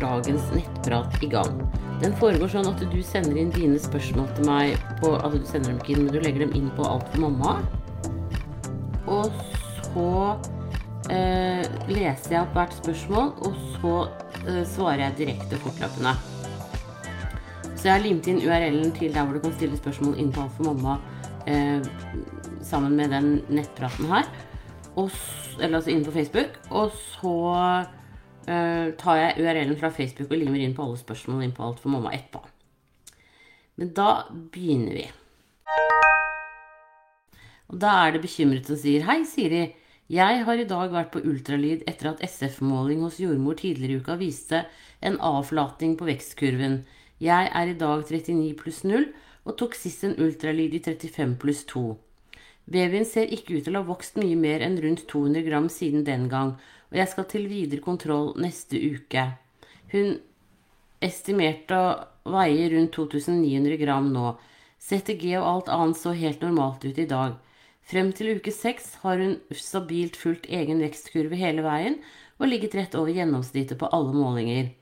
dagens 0.00 0.46
nettprat 0.54 1.22
i 1.24 1.30
gang. 1.32 1.58
Den 2.02 2.12
foregår 2.20 2.50
sånn 2.52 2.68
at 2.68 2.82
du 2.92 2.98
sender 3.04 3.38
inn 3.40 3.52
dine 3.54 3.78
spørsmål 3.80 4.28
til 4.36 4.48
meg 4.48 4.76
på 5.00 5.14
Altså 5.16 5.40
du 5.40 5.48
sender 5.48 5.72
dem 5.72 5.80
ikke 5.80 5.94
inn, 5.94 6.04
men 6.04 6.12
du 6.12 6.20
legger 6.20 6.44
dem 6.44 6.54
inn 6.58 6.68
på 6.76 6.84
Alt 6.84 7.08
for 7.14 7.24
mamma. 7.24 7.56
Og 9.06 9.32
så 9.86 10.08
eh, 11.14 11.64
leser 11.88 12.36
jeg 12.36 12.42
opp 12.42 12.56
hvert 12.58 12.76
spørsmål, 12.76 13.32
og 13.48 13.60
så 13.78 13.94
eh, 14.44 14.62
svarer 14.68 15.06
jeg 15.06 15.18
direkte 15.22 15.60
fortløpende. 15.64 16.16
Så 17.76 17.88
jeg 17.88 17.94
har 17.94 18.04
limt 18.04 18.28
inn 18.28 18.42
URL-en 18.44 18.92
til 18.96 19.14
der 19.14 19.24
hvor 19.24 19.36
du 19.36 19.44
kan 19.44 19.54
stille 19.56 19.78
spørsmål 19.78 20.18
inn 20.20 20.32
på 20.34 20.44
Alt 20.44 20.56
for 20.58 20.72
mamma 20.72 20.98
eh, 21.48 21.80
sammen 22.66 22.96
med 22.98 23.14
den 23.14 23.38
nettpraten 23.48 24.10
her. 24.10 24.28
Og, 24.96 25.10
eller 25.60 25.78
altså 25.78 25.92
inn 25.92 26.04
på 26.04 26.12
Facebook. 26.12 26.58
Og 26.70 26.92
så 27.16 27.36
eh, 28.46 28.92
tar 28.98 29.20
jeg 29.20 29.42
URL-en 29.42 29.78
fra 29.80 29.90
Facebook 29.94 30.30
og 30.32 30.40
limer 30.40 30.62
inn 30.62 30.74
på 30.76 30.86
alle 30.86 31.00
spørsmål 31.00 31.44
inn 31.44 31.54
på 31.56 31.66
Alt 31.66 31.82
for 31.82 31.92
mamma 31.92 32.14
etterpå. 32.14 32.42
Men 33.76 33.92
da 33.96 34.10
begynner 34.32 34.96
vi. 34.96 35.06
Og 37.66 37.80
da 37.82 37.92
er 38.04 38.14
det 38.14 38.22
bekymret 38.24 38.68
som 38.70 38.78
sier 38.78 39.04
Hei, 39.08 39.24
Siri. 39.28 39.66
Jeg 40.06 40.42
har 40.46 40.60
i 40.62 40.68
dag 40.70 40.92
vært 40.92 41.10
på 41.12 41.24
ultralyd 41.26 41.82
etter 41.90 42.12
at 42.12 42.22
SF-måling 42.22 43.00
hos 43.02 43.18
jordmor 43.18 43.58
tidligere 43.58 43.98
i 43.98 44.02
uka 44.04 44.14
viste 44.20 44.62
en 45.02 45.18
avflating 45.18 45.96
på 45.98 46.06
vekstkurven. 46.06 46.84
Jeg 47.18 47.50
er 47.50 47.72
i 47.72 47.78
dag 47.80 48.04
39 48.06 48.54
pluss 48.60 48.84
0 48.86 49.08
og 49.46 49.56
tok 49.58 49.74
sist 49.74 50.04
en 50.06 50.14
ultralyd 50.22 50.76
i 50.78 50.82
35 50.84 51.34
pluss 51.42 51.64
2. 51.72 51.84
Babyen 52.70 53.06
ser 53.06 53.30
ikke 53.34 53.58
ut 53.58 53.66
til 53.66 53.76
å 53.78 53.82
ha 53.82 53.88
vokst 53.90 54.16
mye 54.18 54.38
mer 54.38 54.62
enn 54.66 54.78
rundt 54.82 55.04
200 55.10 55.42
gram 55.46 55.68
siden 55.70 56.06
den 56.06 56.30
gang, 56.30 56.54
og 56.90 56.98
jeg 57.00 57.10
skal 57.12 57.26
til 57.30 57.48
videre 57.50 57.84
kontroll 57.84 58.34
neste 58.40 58.78
uke. 58.78 59.24
Hun 59.92 60.18
estimerte 61.04 61.76
å 61.76 61.88
veie 62.36 62.68
rundt 62.72 62.94
2900 62.96 63.80
gram 63.80 64.12
nå. 64.12 64.36
CTG 64.86 65.32
og 65.40 65.48
alt 65.50 65.72
annet 65.72 65.98
så 65.98 66.14
helt 66.14 66.44
normalt 66.44 66.84
ut 66.86 66.98
i 66.98 67.08
dag. 67.10 67.36
Frem 67.86 68.10
til 68.14 68.36
uke 68.38 68.50
seks 68.50 68.96
har 69.04 69.20
hun 69.22 69.36
stabilt 69.54 70.18
fulgt 70.18 70.48
egen 70.50 70.82
vekstkurve 70.82 71.38
hele 71.38 71.62
veien 71.62 72.00
og 72.36 72.50
ligget 72.50 72.74
rett 72.76 72.94
over 72.98 73.14
gjennomsnittet 73.14 73.78
på 73.78 73.90
alle 73.94 74.14
målinger. 74.14 74.72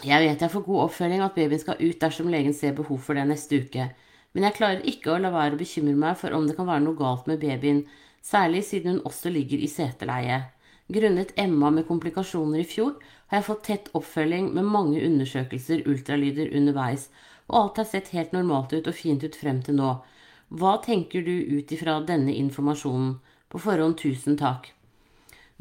Jeg 0.00 0.22
vet 0.24 0.42
jeg 0.42 0.52
får 0.52 0.64
god 0.66 0.84
oppfølging 0.86 1.22
at 1.24 1.36
babyen 1.36 1.60
skal 1.62 1.80
ut 1.80 2.00
dersom 2.02 2.30
legen 2.32 2.54
ser 2.56 2.74
behov 2.76 3.02
for 3.04 3.18
det 3.18 3.26
neste 3.28 3.60
uke, 3.62 3.90
men 4.32 4.46
jeg 4.46 4.56
klarer 4.56 4.86
ikke 4.88 5.12
å 5.12 5.18
la 5.20 5.32
være 5.34 5.56
å 5.56 5.60
bekymre 5.60 5.96
meg 5.98 6.16
for 6.20 6.34
om 6.36 6.46
det 6.48 6.56
kan 6.58 6.68
være 6.68 6.84
noe 6.84 6.98
galt 6.98 7.26
med 7.30 7.42
babyen, 7.42 7.82
særlig 8.22 8.62
siden 8.68 8.96
hun 8.96 9.06
også 9.10 9.32
ligger 9.32 9.60
i 9.60 9.70
seteleie. 9.70 10.40
Grunnet 10.90 11.32
Emma 11.38 11.70
med 11.70 11.86
komplikasjoner 11.86 12.64
i 12.64 12.66
fjor 12.66 12.96
har 13.30 13.38
jeg 13.38 13.46
fått 13.46 13.66
tett 13.68 13.90
oppfølging 13.94 14.48
med 14.56 14.66
mange 14.66 15.02
undersøkelser, 15.06 15.84
ultralyder 15.86 16.50
underveis, 16.58 17.08
og 17.46 17.58
alt 17.60 17.78
har 17.82 17.88
sett 17.92 18.10
helt 18.16 18.34
normalt 18.34 18.74
ut 18.74 18.90
og 18.90 18.96
fint 18.98 19.22
ut 19.22 19.38
frem 19.38 19.60
til 19.62 19.78
nå. 19.78 19.92
Hva 20.50 20.76
tenker 20.82 21.22
du 21.22 21.32
ut 21.54 21.70
ifra 21.70 22.00
denne 22.06 22.34
informasjonen? 22.34 23.20
På 23.50 23.58
forhånd 23.62 23.98
tusen 24.02 24.38
takk. 24.38 24.72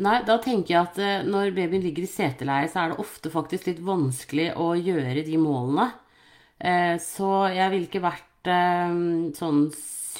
Nei, 0.01 0.19
da 0.25 0.37
tenker 0.41 0.73
jeg 0.73 0.81
at 0.81 0.99
eh, 1.03 1.25
når 1.27 1.53
babyen 1.57 1.83
ligger 1.83 2.05
i 2.05 2.09
seteleie, 2.09 2.69
så 2.71 2.83
er 2.83 2.91
det 2.91 3.01
ofte 3.03 3.31
faktisk 3.33 3.67
litt 3.67 3.81
vanskelig 3.83 4.53
å 4.57 4.71
gjøre 4.77 5.25
de 5.27 5.37
målene. 5.41 5.89
Eh, 6.57 6.95
så 7.03 7.49
jeg 7.51 7.73
ville 7.73 7.89
ikke 7.89 8.03
vært 8.05 8.28
sånn 8.47 9.65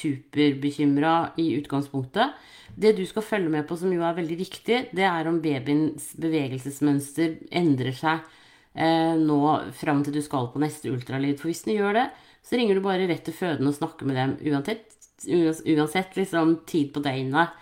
superbekymra 0.00 1.32
i 1.40 1.54
utgangspunktet. 1.58 2.36
Det 2.76 2.92
du 2.96 3.04
skal 3.08 3.26
følge 3.26 3.50
med 3.52 3.66
på, 3.68 3.76
som 3.76 3.92
jo 3.92 4.02
er 4.06 4.16
veldig 4.16 4.36
viktig, 4.38 4.78
det 4.96 5.06
er 5.06 5.28
om 5.28 5.40
babyens 5.42 6.12
bevegelsesmønster 6.20 7.38
endrer 7.60 7.96
seg 7.96 8.22
eh, 8.74 9.16
nå 9.18 9.40
fram 9.76 10.04
til 10.06 10.16
du 10.16 10.22
skal 10.24 10.50
på 10.52 10.62
neste 10.62 10.92
ultralyd. 10.92 11.38
For 11.40 11.50
hvis 11.50 11.64
den 11.66 11.76
gjør 11.78 11.98
det, 11.98 12.06
så 12.46 12.56
ringer 12.56 12.78
du 12.78 12.84
bare 12.84 13.08
rett 13.10 13.24
til 13.26 13.36
fødende 13.36 13.72
og 13.72 13.78
snakker 13.78 14.08
med 14.08 14.20
dem 14.20 14.36
uansett, 14.52 14.86
uansett 15.26 16.16
liksom, 16.16 16.60
tid 16.70 16.92
på 16.94 17.02
døgnet. 17.04 17.56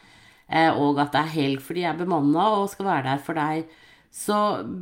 Eh, 0.48 0.70
og 0.70 1.00
at 1.02 1.12
det 1.14 1.24
er 1.24 1.34
helg, 1.34 1.64
for 1.64 1.76
de 1.76 1.84
er 1.88 1.98
bemanna 1.98 2.50
og 2.60 2.70
skal 2.72 2.88
være 2.88 3.08
der 3.10 3.24
for 3.24 3.38
deg. 3.38 3.68
Så 4.14 4.36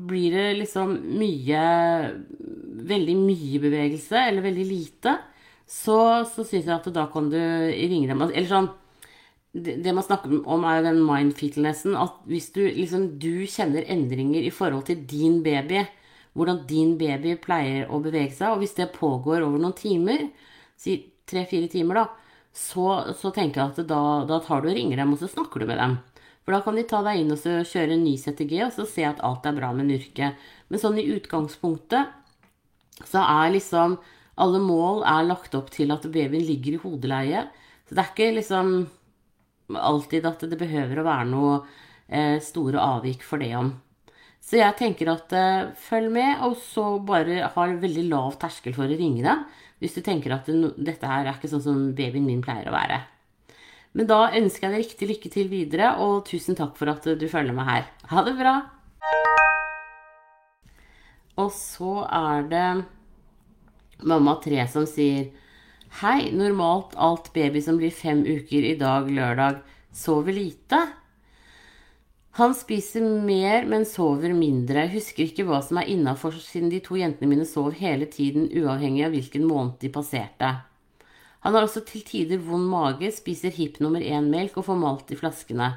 blir 0.06 0.37
det 0.37 0.50
liksom 0.60 0.93
mye 1.19 1.62
Veldig 2.87 3.14
mye 3.19 3.58
bevegelse, 3.58 4.20
eller 4.28 4.44
veldig 4.44 4.64
lite. 4.69 5.14
Så, 5.66 5.99
så 6.31 6.44
syns 6.47 6.69
jeg 6.69 6.75
at 6.77 6.91
da 6.94 7.06
kan 7.10 7.31
du 7.32 7.38
ringe 7.38 8.06
dem. 8.10 8.22
Eller 8.28 8.50
sånn 8.50 8.71
det, 9.56 9.93
man 9.94 10.04
snakker 10.04 10.32
om, 10.44 10.65
er 10.65 10.81
jo 10.81 10.87
den 10.91 11.03
mindfitnessen. 11.06 11.97
At 11.99 12.21
hvis 12.28 12.50
du 12.54 12.62
liksom 12.66 13.15
du 13.22 13.47
kjenner 13.50 13.87
endringer 13.88 14.44
i 14.44 14.53
forhold 14.53 14.87
til 14.91 15.05
din 15.09 15.41
baby, 15.44 15.87
hvordan 16.37 16.65
din 16.69 16.97
baby 17.00 17.37
pleier 17.41 17.88
å 17.88 18.00
bevege 18.05 18.34
seg, 18.37 18.53
og 18.53 18.60
hvis 18.60 18.76
det 18.76 18.93
pågår 18.97 19.44
over 19.47 19.62
noen 19.62 19.76
timer, 19.76 20.28
si 20.76 20.99
tre-fire 21.26 21.71
timer, 21.72 22.03
da, 22.03 22.43
så, 22.56 23.15
så 23.16 23.32
tenker 23.34 23.62
jeg 23.62 23.72
at 23.72 23.88
da, 23.88 24.03
da 24.28 24.41
tar 24.44 24.62
du 24.62 24.71
og 24.71 24.76
ringer 24.76 25.00
dem, 25.00 25.15
og 25.15 25.22
så 25.22 25.31
snakker 25.32 25.62
du 25.62 25.71
med 25.71 25.81
dem. 25.81 25.97
For 26.44 26.55
da 26.55 26.60
kan 26.62 26.76
de 26.78 26.84
ta 26.87 27.00
deg 27.03 27.22
inn 27.22 27.34
og 27.34 27.41
kjøre 27.43 27.97
en 27.97 28.05
ny 28.05 28.15
CTG, 28.21 28.60
og 28.69 28.75
så 28.76 28.87
se 28.88 29.06
at 29.09 29.22
alt 29.26 29.49
er 29.49 29.56
bra 29.56 29.72
med 29.75 29.88
nurke. 29.88 30.34
Men 30.69 30.82
sånn 30.82 31.00
i 31.00 31.09
utgangspunktet 31.16 32.12
så 33.05 33.25
er 33.25 33.56
liksom 33.56 33.97
alle 34.36 34.60
mål 34.60 35.02
er 35.08 35.26
lagt 35.30 35.54
opp 35.56 35.70
til 35.72 35.92
at 35.94 36.04
babyen 36.12 36.44
ligger 36.44 36.76
i 36.76 36.82
hodeleie. 36.82 37.47
Så 37.88 37.97
det 37.97 38.02
er 38.02 38.12
ikke 38.12 38.36
liksom 38.36 38.72
alltid 39.72 40.26
at 40.28 40.44
det 40.50 40.58
behøver 40.60 41.00
å 41.00 41.06
være 41.06 41.28
noe 41.30 41.56
eh, 42.08 42.36
store 42.44 42.82
avvik 42.82 43.25
for 43.26 43.42
det 43.42 43.54
om. 43.58 43.72
Så 44.46 44.60
jeg 44.60 44.76
tenker 44.78 45.10
at 45.10 45.32
eh, 45.34 45.72
følg 45.88 46.12
med, 46.14 46.44
og 46.46 46.58
så 46.60 46.98
bare 47.02 47.48
ha 47.54 47.66
veldig 47.80 48.06
lav 48.10 48.36
terskel 48.42 48.76
for 48.76 48.86
å 48.86 48.98
ringe 48.98 49.25
dem. 49.25 49.44
Hvis 49.82 49.96
du 49.96 50.02
tenker 50.04 50.36
at 50.36 50.48
det, 50.48 50.75
dette 50.78 51.08
her 51.10 51.26
er 51.26 51.34
ikke 51.34 51.50
sånn 51.50 51.64
som 51.64 51.80
babyen 51.96 52.28
min 52.28 52.44
pleier 52.44 52.69
å 52.70 52.76
være. 52.76 53.00
Men 53.96 54.08
da 54.10 54.26
ønsker 54.36 54.69
jeg 54.69 54.72
deg 54.75 54.84
riktig 54.84 55.08
lykke 55.08 55.32
til 55.32 55.48
videre, 55.48 55.94
og 56.04 56.26
tusen 56.28 56.58
takk 56.58 56.76
for 56.76 56.92
at 56.92 57.08
du 57.16 57.26
følger 57.32 57.56
med 57.56 57.69
her. 57.69 57.88
Ha 58.12 58.25
det 58.26 58.36
bra! 58.36 58.58
Og 61.41 61.50
så 61.52 62.02
er 62.04 62.46
det 62.48 62.69
mamma 64.02 64.36
3 64.44 64.66
som 64.68 64.86
sier 64.88 65.30
Hei, 66.00 66.28
normalt 66.34 66.92
alt 67.00 67.32
baby 67.32 67.62
som 67.62 67.78
blir 67.80 67.94
fem 67.94 68.24
uker 68.26 68.64
i 68.68 68.76
dag 68.76 69.08
lørdag, 69.10 69.62
sover 69.94 70.34
lite. 70.36 70.80
Han 72.36 72.52
spiser 72.52 73.00
mer, 73.00 73.64
men 73.64 73.86
sover 73.88 74.34
mindre. 74.36 74.82
Husker 74.92 75.24
ikke 75.24 75.46
hva 75.48 75.62
som 75.64 75.78
er 75.80 75.88
innafor, 75.88 76.34
siden 76.36 76.68
de 76.68 76.82
to 76.84 76.98
jentene 77.00 77.30
mine 77.30 77.46
sov 77.48 77.78
hele 77.78 78.04
tiden, 78.12 78.50
uavhengig 78.52 79.06
av 79.06 79.16
hvilken 79.16 79.46
måned 79.48 79.78
de 79.80 79.88
passerte. 79.94 80.50
Han 81.46 81.56
har 81.56 81.64
også 81.64 81.80
til 81.88 82.04
tider 82.04 82.42
vond 82.44 82.68
mage, 82.68 83.08
spiser 83.14 83.54
hip 83.56 83.80
nummer 83.80 84.04
én-melk 84.04 84.58
og 84.58 84.66
får 84.68 84.80
malt 84.82 85.14
i 85.14 85.16
flaskene. 85.16 85.70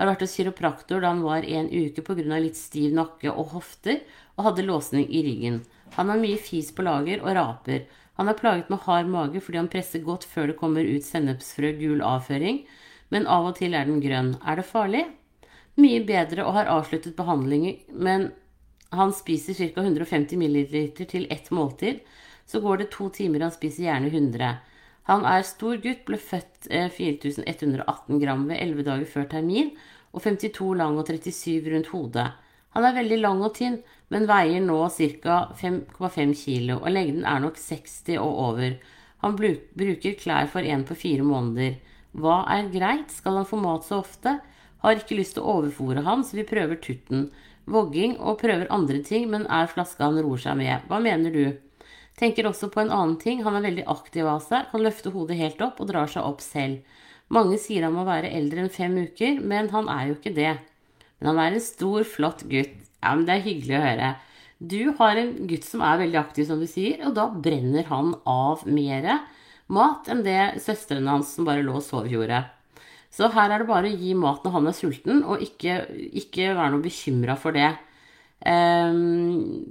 Har 0.00 0.08
vært 0.08 0.24
hos 0.24 0.34
kiropraktor 0.34 1.04
da 1.04 1.12
han 1.12 1.22
var 1.22 1.46
en 1.46 1.70
uke 1.70 2.02
pga. 2.02 2.40
litt 2.40 2.58
stiv 2.58 2.90
nakke 2.96 3.30
og 3.30 3.54
hofter, 3.54 4.00
og 4.34 4.48
hadde 4.48 4.66
låsning 4.66 5.06
i 5.06 5.22
ryggen. 5.22 5.60
Han 5.96 6.12
har 6.12 6.20
mye 6.20 6.38
fis 6.38 6.70
på 6.74 6.84
lager 6.86 7.22
og 7.24 7.34
raper. 7.36 7.86
Han 8.20 8.28
er 8.28 8.36
plaget 8.38 8.70
med 8.70 8.82
hard 8.84 9.08
mage 9.08 9.40
fordi 9.40 9.58
han 9.58 9.70
presser 9.72 10.04
godt 10.04 10.26
før 10.28 10.50
det 10.50 10.58
kommer 10.60 10.84
ut 10.84 11.06
sennepsfrø 11.06 11.72
gul 11.78 12.02
avføring, 12.04 12.62
men 13.10 13.26
av 13.26 13.48
og 13.50 13.56
til 13.58 13.74
er 13.74 13.88
den 13.88 14.02
grønn. 14.04 14.34
Er 14.44 14.60
det 14.60 14.68
farlig? 14.68 15.06
Mye 15.80 16.02
bedre 16.06 16.44
og 16.44 16.54
har 16.58 16.70
avsluttet 16.70 17.16
behandlingen, 17.16 17.78
men 17.90 18.30
han 18.92 19.14
spiser 19.14 19.54
ca. 19.54 19.82
150 19.82 20.36
ml 20.36 20.58
til 20.98 21.26
ett 21.30 21.50
måltid. 21.50 22.02
Så 22.46 22.60
går 22.60 22.78
det 22.82 22.90
to 22.90 23.08
timer, 23.14 23.46
han 23.46 23.54
spiser 23.54 23.86
gjerne 23.86 24.10
100. 24.10 24.50
Han 25.10 25.24
er 25.26 25.46
stor 25.46 25.78
gutt, 25.82 26.02
ble 26.06 26.18
født 26.18 26.68
eh, 26.70 26.90
4118 26.90 28.20
gram 28.22 28.44
ved 28.50 28.58
11 28.58 28.86
dager 28.88 29.08
før 29.10 29.28
termin, 29.30 29.70
og 30.10 30.24
52 30.26 30.74
lang 30.76 30.98
og 30.98 31.06
37 31.06 31.70
rundt 31.70 31.92
hodet. 31.94 32.26
Han 32.74 32.86
er 32.86 32.98
veldig 32.98 33.18
lang 33.22 33.40
og 33.46 33.54
tynn, 33.56 33.80
men 34.10 34.26
veier 34.26 34.62
nå 34.64 34.78
ca. 35.22 35.36
5,5 35.60 36.34
kilo, 36.34 36.80
og 36.80 36.90
lengden 36.90 37.26
er 37.26 37.42
nok 37.42 37.58
60 37.58 38.18
og 38.18 38.42
over. 38.48 38.74
Han 39.22 39.36
bruker 39.36 40.18
klær 40.18 40.50
for 40.50 40.66
en 40.66 40.84
på 40.88 40.96
fire 40.98 41.26
måneder. 41.26 41.78
Hva 42.16 42.42
er 42.50 42.72
greit? 42.72 43.12
Skal 43.14 43.38
han 43.38 43.46
få 43.46 43.60
mat 43.60 43.86
så 43.86 44.00
ofte? 44.02 44.40
Har 44.82 44.98
ikke 44.98 45.18
lyst 45.18 45.36
til 45.36 45.44
å 45.44 45.58
overfòre 45.60 46.02
han, 46.06 46.24
så 46.24 46.40
vi 46.40 46.48
prøver 46.48 46.80
tutten. 46.82 47.28
Vogging 47.70 48.16
og 48.18 48.40
prøver 48.40 48.70
andre 48.72 49.02
ting, 49.06 49.28
men 49.30 49.46
er 49.46 49.70
flaska 49.70 50.08
han 50.08 50.18
roer 50.24 50.40
seg 50.42 50.58
med. 50.58 50.88
Hva 50.88 50.98
mener 51.04 51.34
du? 51.34 51.44
Tenker 52.18 52.48
også 52.48 52.70
på 52.72 52.82
en 52.82 52.90
annen 52.90 53.18
ting. 53.20 53.44
Han 53.46 53.60
er 53.60 53.68
veldig 53.68 53.86
aktiv 53.92 54.26
av 54.26 54.42
seg, 54.42 54.66
kan 54.72 54.82
løfte 54.82 55.12
hodet 55.14 55.38
helt 55.38 55.62
opp 55.64 55.78
og 55.80 55.92
drar 55.92 56.10
seg 56.10 56.26
opp 56.26 56.42
selv. 56.44 56.82
Mange 57.30 57.60
sier 57.62 57.86
han 57.86 57.94
må 57.94 58.02
være 58.08 58.32
eldre 58.34 58.64
enn 58.64 58.74
fem 58.74 58.96
uker, 58.98 59.38
men 59.38 59.70
han 59.70 59.86
er 59.92 60.08
jo 60.08 60.18
ikke 60.18 60.34
det. 60.34 60.56
Men 61.20 61.30
han 61.30 61.42
er 61.44 61.54
en 61.54 61.62
stor, 61.62 62.02
flott 62.08 62.42
gutt. 62.50 62.89
Ja, 63.00 63.14
men 63.14 63.26
det 63.28 63.36
er 63.36 63.46
hyggelig 63.46 63.76
å 63.78 63.84
høre. 63.84 64.14
Du 64.60 64.80
har 64.98 65.16
en 65.16 65.34
gutt 65.48 65.64
som 65.64 65.82
er 65.84 66.00
veldig 66.02 66.18
aktiv, 66.20 66.46
som 66.48 66.60
du 66.60 66.68
sier, 66.68 67.00
og 67.08 67.14
da 67.16 67.30
brenner 67.32 67.86
han 67.88 68.12
av 68.28 68.66
mere 68.68 69.22
mat 69.72 70.08
enn 70.10 70.24
det 70.26 70.60
søstrene 70.60 71.14
hans 71.14 71.30
som 71.36 71.46
bare 71.48 71.64
lå 71.64 71.78
og 71.78 71.86
sov, 71.86 72.08
gjorde. 72.10 72.42
Så 73.10 73.30
her 73.34 73.50
er 73.50 73.62
det 73.62 73.70
bare 73.70 73.90
å 73.90 74.00
gi 74.02 74.12
mat 74.18 74.44
når 74.44 74.56
han 74.58 74.68
er 74.70 74.76
sulten, 74.76 75.22
og 75.24 75.42
ikke, 75.42 75.80
ikke 76.20 76.52
være 76.52 76.74
noe 76.74 76.84
bekymra 76.84 77.38
for 77.40 77.56
det. 77.56 77.72
Um, 78.40 79.64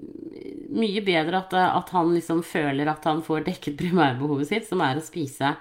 mye 0.78 1.02
bedre 1.02 1.40
at, 1.40 1.56
at, 1.58 1.94
han 1.96 2.12
liksom 2.14 2.44
føler 2.46 2.92
at 2.92 3.08
han 3.10 3.24
får 3.26 3.48
dekket 3.48 3.80
primærbehovet 3.80 4.52
sitt, 4.52 4.68
som 4.70 4.84
er 4.86 5.00
å 5.00 5.06
spise. 5.06 5.56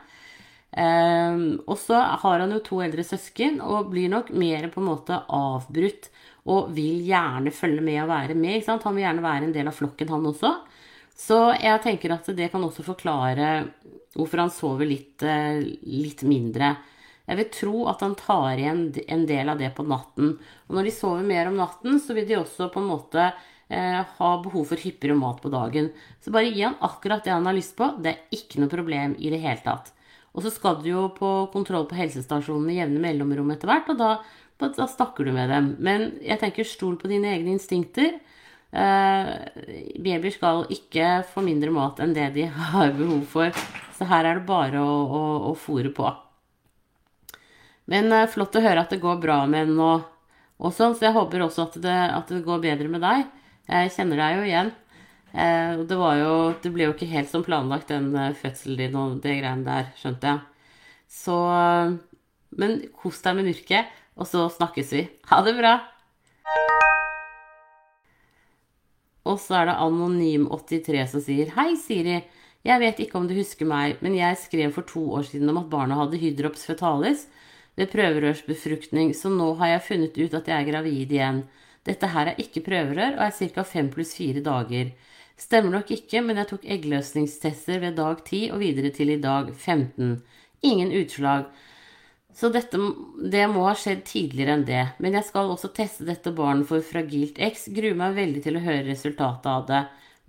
Um, 0.68 1.62
og 1.64 1.78
så 1.80 2.00
har 2.22 2.42
han 2.42 2.52
jo 2.52 2.60
to 2.64 2.82
eldre 2.84 3.04
søsken 3.06 3.62
og 3.64 3.88
blir 3.94 4.10
nok 4.12 4.34
mer 4.36 4.68
på 4.72 4.82
en 4.82 4.90
måte 4.90 5.22
avbrutt 5.32 6.10
og 6.46 6.70
vil 6.76 7.02
gjerne 7.06 7.52
følge 7.54 7.84
med 7.84 8.02
og 8.04 8.12
være 8.12 8.36
med. 8.38 8.56
ikke 8.56 8.68
sant? 8.70 8.86
Han 8.86 8.96
vil 8.96 9.06
gjerne 9.06 9.24
være 9.24 9.48
en 9.48 9.56
del 9.56 9.70
av 9.70 9.76
flokken, 9.76 10.12
han 10.14 10.28
også. 10.30 10.52
Så 11.18 11.38
jeg 11.58 11.82
tenker 11.82 12.14
at 12.14 12.30
det 12.36 12.50
kan 12.52 12.62
også 12.62 12.84
forklare 12.86 13.48
hvorfor 14.14 14.44
han 14.44 14.54
sover 14.54 14.86
litt, 14.88 15.22
eh, 15.22 15.58
litt 15.82 16.22
mindre. 16.22 16.76
Jeg 17.28 17.36
vil 17.36 17.50
tro 17.52 17.82
at 17.90 18.00
han 18.00 18.14
tar 18.16 18.56
igjen 18.56 18.86
en 19.06 19.26
del 19.28 19.50
av 19.52 19.58
det 19.60 19.74
på 19.76 19.84
natten. 19.84 20.38
Og 20.68 20.78
når 20.78 20.88
de 20.88 20.94
sover 20.96 21.26
mer 21.26 21.50
om 21.50 21.58
natten, 21.58 22.00
så 22.00 22.16
vil 22.16 22.26
de 22.28 22.38
også 22.38 22.70
på 22.72 22.80
en 22.80 22.88
måte 22.88 23.26
eh, 23.68 24.00
ha 24.00 24.30
behov 24.42 24.70
for 24.70 24.80
hyppigere 24.80 25.18
mat 25.18 25.42
på 25.42 25.52
dagen. 25.52 25.90
Så 26.24 26.32
bare 26.32 26.48
gi 26.48 26.64
han 26.64 26.78
akkurat 26.80 27.24
det 27.24 27.34
han 27.34 27.46
har 27.46 27.56
lyst 27.58 27.76
på. 27.76 27.90
Det 28.00 28.14
er 28.14 28.38
ikke 28.38 28.62
noe 28.62 28.72
problem 28.72 29.16
i 29.18 29.34
det 29.34 29.42
hele 29.42 29.60
tatt. 29.66 29.92
Og 30.32 30.44
så 30.44 30.52
skal 30.54 30.80
du 30.80 30.88
jo 30.92 31.04
på 31.16 31.28
kontroll 31.52 31.88
på 31.90 31.98
helsestasjonen 31.98 32.70
i 32.72 32.78
jevne 32.78 33.02
mellomrom 33.02 33.50
etter 33.52 33.70
hvert, 33.70 33.88
og 33.90 33.98
da, 33.98 34.10
da, 34.58 34.88
snakker 34.90 35.26
du 35.26 35.32
med 35.34 35.50
dem. 35.52 35.74
Men 35.78 36.10
jeg 36.24 36.40
tenker 36.42 36.66
stol 36.66 36.98
på 37.00 37.10
dine 37.10 37.30
egne 37.34 37.54
instinkter. 37.56 38.18
Eh, 38.68 39.28
babyer 39.96 40.34
skal 40.34 40.66
ikke 40.74 41.22
få 41.30 41.40
mindre 41.46 41.72
mat 41.72 42.02
enn 42.04 42.12
det 42.16 42.30
de 42.36 42.48
har 42.52 42.92
behov 42.96 43.22
for. 43.30 43.66
Så 43.96 44.08
her 44.10 44.26
er 44.26 44.40
det 44.40 44.48
bare 44.48 44.82
å, 44.82 44.96
å, 45.08 45.22
å 45.50 45.54
fòre 45.58 45.92
på. 45.94 46.10
Men 47.88 48.12
uh, 48.12 48.26
flott 48.28 48.56
å 48.58 48.62
høre 48.62 48.84
at 48.84 48.92
det 48.92 49.00
går 49.02 49.20
bra 49.22 49.40
med 49.48 49.70
den 49.70 49.80
og, 49.80 50.04
og 50.60 50.74
sånn, 50.76 50.94
så 50.96 51.08
jeg 51.08 51.16
håper 51.16 51.46
også 51.46 51.64
at 51.64 51.78
det, 51.80 51.96
at 52.18 52.28
det, 52.30 52.42
går 52.44 52.60
bedre 52.66 52.90
med 52.92 53.02
deg. 53.04 53.24
Jeg 53.68 53.94
kjenner 53.96 54.20
deg 54.20 54.36
jo 54.36 54.44
igjen. 54.48 54.70
Uh, 55.32 55.80
det, 55.88 55.96
jo, 55.96 56.34
det 56.62 56.72
ble 56.74 56.88
jo 56.88 56.94
ikke 56.94 57.08
helt 57.10 57.32
som 57.32 57.44
planlagt, 57.46 57.88
den 57.90 58.12
uh, 58.16 58.36
fødselen 58.36 58.78
din 58.82 59.00
og 59.00 59.16
det 59.24 59.38
greiene 59.40 59.64
der, 59.66 59.88
skjønte 60.00 60.34
jeg. 60.34 60.44
Så 61.08 61.38
Men 62.60 62.74
kos 63.00 63.22
deg 63.24 63.38
med 63.38 63.48
mørket, 63.48 63.88
og 64.18 64.26
så 64.26 64.48
snakkes 64.50 64.92
vi. 64.92 65.06
Ha 65.30 65.40
det 65.46 65.54
bra! 65.58 65.78
Og 69.28 69.36
så 69.42 69.60
er 69.60 69.68
det 69.68 69.78
Anonym83 69.84 71.04
som 71.12 71.22
sier 71.22 71.52
Hei, 71.56 71.74
Siri. 71.78 72.22
Jeg 72.66 72.82
vet 72.82 73.02
ikke 73.02 73.18
om 73.20 73.28
du 73.28 73.36
husker 73.36 73.68
meg, 73.68 74.00
men 74.04 74.16
jeg 74.18 74.40
skrev 74.40 74.72
for 74.74 74.88
to 74.88 75.04
år 75.18 75.28
siden 75.28 75.50
om 75.52 75.60
at 75.60 75.68
barna 75.70 75.98
hadde 76.00 76.20
hydrops 76.20 76.64
fetalis 76.66 77.26
ved 77.78 77.92
prøverørsbefruktning, 77.92 79.12
så 79.14 79.30
nå 79.30 79.52
har 79.60 79.76
jeg 79.76 79.84
funnet 79.86 80.18
ut 80.18 80.34
at 80.34 80.48
jeg 80.50 80.56
er 80.56 80.66
gravid 80.66 81.12
igjen. 81.14 81.44
Dette 81.86 82.10
her 82.10 82.32
er 82.32 82.40
ikke 82.42 82.64
prøverør 82.66 83.20
og 83.20 83.22
er 83.28 83.36
ca. 83.54 83.62
5 83.62 83.92
pluss 83.94 84.16
4 84.18 84.42
dager. 84.44 84.90
Stemmer 85.38 85.76
nok 85.76 85.92
ikke, 85.94 86.20
men 86.24 86.40
jeg 86.40 86.50
tok 86.50 86.66
eggløsningstester 86.66 87.78
ved 87.84 87.94
dag 88.00 88.24
10 88.24 88.40
og 88.56 88.58
videre 88.64 88.90
til 88.96 89.14
i 89.14 89.20
dag 89.22 89.52
15. 89.54 90.16
Ingen 90.66 90.90
utslag. 90.98 91.46
Så 92.38 92.52
dette, 92.54 92.78
det 93.32 93.46
må 93.50 93.64
ha 93.66 93.74
skjedd 93.74 94.04
tidligere 94.06 94.54
enn 94.54 94.66
det. 94.68 94.82
Men 95.02 95.16
jeg 95.18 95.26
skal 95.26 95.50
også 95.50 95.72
teste 95.74 96.06
dette 96.06 96.30
barnet 96.36 96.68
for 96.68 96.84
fragilt 96.86 97.40
X. 97.42 97.66
Gruer 97.74 97.96
meg 97.98 98.14
veldig 98.14 98.44
til 98.44 98.58
å 98.58 98.62
høre 98.62 98.86
resultatet 98.86 99.48
av 99.50 99.64
det. 99.66 99.80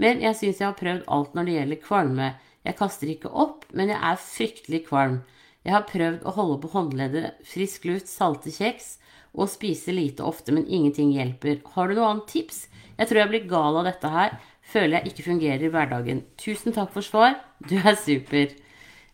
Men 0.02 0.24
jeg 0.24 0.38
syns 0.40 0.62
jeg 0.62 0.72
har 0.72 0.80
prøvd 0.80 1.06
alt 1.12 1.36
når 1.38 1.46
det 1.46 1.58
gjelder 1.60 1.84
kvalme. 1.84 2.32
Jeg 2.66 2.80
kaster 2.80 3.12
ikke 3.14 3.30
opp, 3.30 3.68
men 3.78 3.94
jeg 3.94 4.02
er 4.10 4.24
fryktelig 4.24 4.82
kvalm. 4.88 5.22
Jeg 5.68 5.76
har 5.76 5.86
prøvd 5.86 6.26
å 6.26 6.34
holde 6.34 6.58
på 6.64 6.74
håndleddet, 6.74 7.40
frisk 7.46 7.86
luft, 7.86 8.10
salte 8.10 8.54
kjeks 8.56 8.96
og 9.38 9.52
spise 9.52 9.94
lite 9.94 10.26
ofte, 10.26 10.56
men 10.56 10.66
ingenting 10.66 11.12
hjelper. 11.14 11.60
Har 11.76 11.90
du 11.90 12.00
noe 12.00 12.10
annet 12.10 12.30
tips? 12.32 12.64
Jeg 12.98 13.10
tror 13.10 13.22
jeg 13.22 13.32
blir 13.36 13.50
gal 13.52 13.78
av 13.78 13.86
dette 13.86 14.10
her. 14.10 14.40
Føler 14.70 14.98
jeg 14.98 15.12
ikke 15.12 15.28
fungerer 15.30 15.66
i 15.68 15.74
hverdagen. 15.74 16.24
Tusen 16.42 16.74
takk 16.74 16.90
for 16.96 17.06
svar. 17.06 17.38
Du 17.70 17.78
er 17.78 17.94
super. 18.00 18.56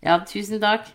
Ja, 0.05 0.21
tusen 0.27 0.63
takk. 0.63 0.87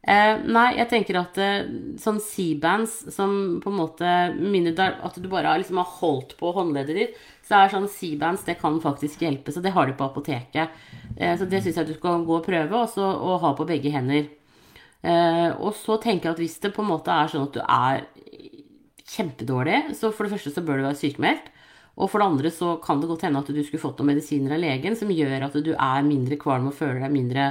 Eh, 0.00 0.38
nei, 0.48 0.68
jeg 0.78 0.88
tenker 0.88 1.18
at 1.20 1.36
eh, 1.42 1.66
sånn 2.00 2.20
C-bands 2.24 3.12
som 3.12 3.60
på 3.60 3.68
en 3.68 3.76
måte 3.76 4.12
minner 4.40 4.72
deg 4.72 5.02
At 5.04 5.18
du 5.20 5.26
bare 5.28 5.58
liksom 5.60 5.76
har 5.76 5.90
holdt 5.98 6.38
på 6.38 6.54
håndleddet 6.56 6.96
ditt, 6.96 7.18
så 7.44 7.58
er 7.58 7.74
sånn 7.74 7.88
C-bands 7.90 8.46
det 8.46 8.56
kan 8.62 8.78
faktisk 8.80 9.20
hjelpe. 9.26 9.52
Så 9.52 9.60
det 9.60 9.74
har 9.76 9.90
de 9.90 9.96
på 9.98 10.08
apoteket. 10.08 10.72
Eh, 11.16 11.36
så 11.36 11.44
det 11.44 11.60
syns 11.64 11.82
jeg 11.82 11.90
du 11.90 11.96
skal 11.98 12.24
gå 12.24 12.38
og 12.38 12.46
prøve, 12.46 12.72
og, 12.80 12.88
så, 12.92 13.04
og 13.04 13.42
ha 13.44 13.52
på 13.58 13.68
begge 13.68 13.92
hender. 13.92 14.30
Eh, 15.04 15.50
og 15.60 15.76
så 15.76 16.00
tenker 16.00 16.30
jeg 16.30 16.36
at 16.36 16.42
hvis 16.46 16.58
det 16.64 16.72
på 16.76 16.84
en 16.84 16.92
måte 16.94 17.12
er 17.12 17.28
sånn 17.32 17.48
at 17.48 17.56
du 17.56 17.62
er 17.64 18.04
kjempedårlig, 19.10 19.96
så 19.98 20.14
for 20.14 20.24
det 20.24 20.36
første 20.36 20.54
så 20.54 20.64
bør 20.64 20.80
du 20.80 20.88
være 20.88 21.00
sykemeldt. 21.02 21.52
Og 22.00 22.08
for 22.08 22.22
det 22.22 22.30
andre 22.30 22.50
så 22.54 22.74
kan 22.80 23.00
det 23.02 23.08
godt 23.10 23.26
hende 23.26 23.40
at 23.42 23.52
du 23.52 23.60
skulle 23.60 23.82
fått 23.82 23.98
noen 24.00 24.14
medisiner 24.14 24.54
av 24.56 24.62
legen 24.62 24.94
som 24.96 25.10
gjør 25.12 25.48
at 25.50 25.56
du 25.60 25.74
er 25.74 26.06
mindre 26.06 26.38
kvalm 26.40 26.70
og 26.70 26.76
føler 26.78 27.02
deg 27.02 27.12
mindre 27.12 27.48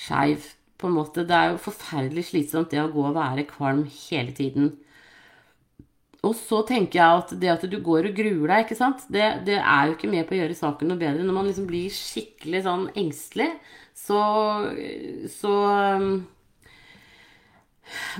skeiv. 0.00 0.46
På 0.78 0.88
en 0.90 0.96
måte. 0.96 1.26
Det 1.26 1.36
er 1.36 1.52
jo 1.52 1.62
forferdelig 1.62 2.28
slitsomt 2.30 2.72
det 2.74 2.82
å 2.82 2.90
gå 2.92 3.04
og 3.08 3.16
være 3.16 3.46
kvalm 3.48 3.84
hele 4.08 4.34
tiden. 4.36 4.72
Og 6.24 6.32
så 6.38 6.62
tenker 6.66 6.98
jeg 6.98 7.22
at 7.22 7.32
det 7.40 7.50
at 7.52 7.64
du 7.68 7.76
går 7.84 8.08
og 8.08 8.16
gruer 8.16 8.48
deg, 8.48 8.64
ikke 8.64 8.78
sant, 8.78 9.02
det, 9.12 9.26
det 9.44 9.58
er 9.60 9.88
jo 9.88 9.96
ikke 9.96 10.08
med 10.08 10.24
på 10.26 10.36
å 10.36 10.38
gjøre 10.38 10.56
saken 10.56 10.88
noe 10.90 11.00
bedre. 11.00 11.24
Når 11.24 11.36
man 11.36 11.48
liksom 11.50 11.66
blir 11.68 11.92
skikkelig 11.92 12.62
sånn 12.64 12.86
engstelig, 12.96 13.50
så, 13.94 14.20
så 15.30 15.54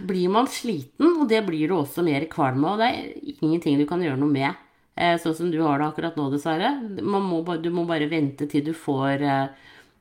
blir 0.05 0.33
man 0.33 0.49
sliten, 0.51 1.15
og 1.21 1.29
det 1.31 1.41
blir 1.47 1.71
du 1.71 1.79
også 1.79 2.05
mer 2.06 2.27
kvalm 2.31 2.65
av. 2.69 2.83
Det 2.83 2.91
er 2.91 3.37
ingenting 3.41 3.81
du 3.81 3.87
kan 3.89 4.03
gjøre 4.05 4.21
noe 4.21 4.33
med, 4.33 4.65
eh, 4.97 5.17
sånn 5.21 5.37
som 5.39 5.53
du 5.53 5.61
har 5.62 5.81
det 5.81 5.89
akkurat 5.89 6.19
nå, 6.21 6.29
dessverre. 6.33 6.75
Må 7.03 7.41
du 7.62 7.71
må 7.71 7.87
bare 7.89 8.11
vente 8.11 8.49
til 8.51 8.65
du 8.65 8.75
får, 8.75 9.23
eh, 9.23 9.49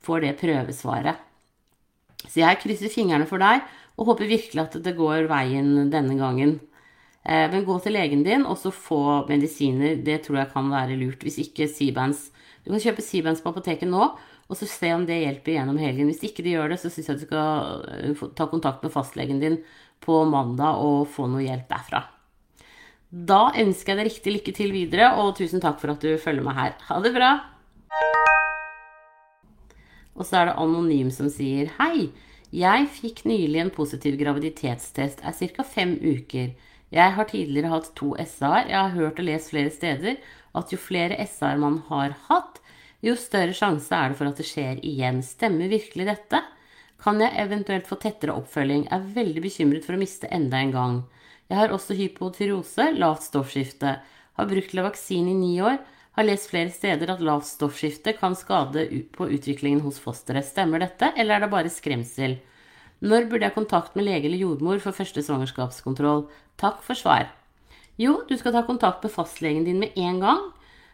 får, 0.04 0.20
det 0.20 0.36
prøvesvaret. 0.40 1.23
Så 2.28 2.42
jeg 2.42 2.60
krysser 2.62 2.92
fingrene 2.92 3.28
for 3.30 3.42
deg 3.42 3.64
og 3.94 4.10
håper 4.10 4.30
virkelig 4.30 4.62
at 4.62 4.78
det 4.82 4.96
går 4.98 5.28
veien 5.30 5.90
denne 5.92 6.18
gangen. 6.18 6.58
Eh, 7.24 7.46
men 7.52 7.66
gå 7.66 7.78
til 7.82 7.96
legen 7.96 8.24
din 8.26 8.46
og 8.48 8.58
så 8.60 8.72
få 8.74 9.24
medisiner. 9.30 10.00
Det 10.04 10.22
tror 10.26 10.42
jeg 10.42 10.52
kan 10.54 10.70
være 10.72 10.98
lurt. 11.00 11.24
Hvis 11.24 11.40
ikke 11.46 11.70
Seabands 11.70 12.30
Du 12.64 12.70
kan 12.72 12.80
kjøpe 12.80 13.02
Seabands 13.04 13.42
på 13.44 13.50
apoteket 13.52 13.90
nå 13.90 14.14
og 14.48 14.58
så 14.58 14.68
se 14.68 14.90
om 14.94 15.04
det 15.08 15.22
hjelper 15.22 15.56
gjennom 15.56 15.78
helgen. 15.80 16.10
Hvis 16.10 16.24
ikke 16.28 16.44
det 16.44 16.56
gjør 16.56 16.74
det, 16.74 16.80
så 16.82 16.90
syns 16.92 17.08
jeg 17.10 17.22
du 17.22 17.24
skal 17.26 17.86
eh, 17.88 18.26
ta 18.36 18.48
kontakt 18.50 18.84
med 18.84 18.92
fastlegen 18.92 19.40
din 19.40 19.60
på 20.04 20.20
mandag 20.28 20.82
og 20.84 21.08
få 21.14 21.28
noe 21.32 21.46
hjelp 21.46 21.66
derfra. 21.70 22.04
Da 23.14 23.42
ønsker 23.62 23.94
jeg 23.94 24.00
deg 24.00 24.10
riktig 24.10 24.36
lykke 24.38 24.56
til 24.56 24.74
videre, 24.74 25.12
og 25.22 25.36
tusen 25.38 25.62
takk 25.64 25.80
for 25.80 25.94
at 25.94 26.04
du 26.04 26.16
følger 26.20 26.44
meg 26.44 26.60
her. 26.60 26.78
Ha 26.90 27.00
det 27.04 27.14
bra! 27.16 27.34
Og 30.14 30.26
så 30.26 30.40
er 30.40 30.50
det 30.50 30.58
Anonym 30.62 31.10
som 31.14 31.30
sier 31.32 31.72
Hei! 31.80 32.10
Jeg 32.54 32.86
fikk 32.94 33.24
nylig 33.26 33.58
en 33.58 33.72
positiv 33.74 34.14
graviditetstest, 34.20 35.24
er 35.26 35.34
ca. 35.34 35.64
fem 35.66 35.96
uker. 35.98 36.52
Jeg 36.94 37.14
har 37.16 37.26
tidligere 37.26 37.72
hatt 37.72 37.88
to 37.98 38.12
SA-er. 38.14 38.68
Jeg 38.70 38.78
har 38.78 38.94
hørt 38.94 39.18
og 39.18 39.26
lest 39.26 39.50
flere 39.50 39.72
steder 39.74 40.20
at 40.54 40.70
jo 40.70 40.78
flere 40.78 41.18
SA-er 41.26 41.58
man 41.58 41.80
har 41.88 42.14
hatt, 42.28 42.60
jo 43.04 43.16
større 43.20 43.52
sjanse 43.52 43.92
er 43.92 44.12
det 44.12 44.16
for 44.16 44.30
at 44.30 44.38
det 44.40 44.46
skjer 44.48 44.78
igjen. 44.86 45.18
Stemmer 45.26 45.68
virkelig 45.68 46.06
dette? 46.08 46.40
Kan 47.02 47.18
jeg 47.20 47.36
eventuelt 47.42 47.88
få 47.90 47.98
tettere 48.00 48.36
oppfølging? 48.38 48.86
Er 48.94 49.10
veldig 49.16 49.42
bekymret 49.44 49.84
for 49.84 49.96
å 49.96 50.00
miste 50.00 50.30
enda 50.32 50.62
en 50.62 50.72
gang. 50.72 50.94
Jeg 51.50 51.58
har 51.58 51.74
også 51.74 51.96
hypotyreose, 51.98 52.94
lavt 52.96 53.26
stoffskifte. 53.26 53.98
Har 54.38 54.48
brukt 54.48 54.72
Levaksin 54.72 55.28
i 55.28 55.36
ni 55.36 55.52
år. 55.60 55.82
Har 56.14 56.26
lest 56.28 56.46
flere 56.52 56.70
steder 56.70 57.10
at 57.10 57.22
lavt 57.26 57.48
stoffskifte 57.48 58.12
kan 58.14 58.36
skade 58.38 58.84
på 59.16 59.26
utviklingen 59.34 59.82
hos 59.82 59.98
fosteret. 59.98 60.46
Stemmer 60.46 60.82
dette, 60.84 61.10
eller 61.18 61.36
er 61.36 61.42
det 61.42 61.50
bare 61.50 61.72
skremsel? 61.72 62.36
Når 63.02 63.26
burde 63.28 63.48
jeg 63.48 63.56
kontakt 63.56 63.96
med 63.98 64.06
lege 64.06 64.28
eller 64.28 64.38
jordmor 64.38 64.78
for 64.82 64.94
første 64.94 65.24
svangerskapskontroll? 65.26 66.28
Takk 66.60 66.84
for 66.86 66.94
svar. 66.94 67.32
Jo, 67.98 68.20
du 68.28 68.36
skal 68.38 68.54
ta 68.54 68.62
kontakt 68.66 69.02
med 69.02 69.12
fastlegen 69.14 69.66
din 69.66 69.80
med 69.82 69.98
en 69.98 70.20
gang 70.22 70.44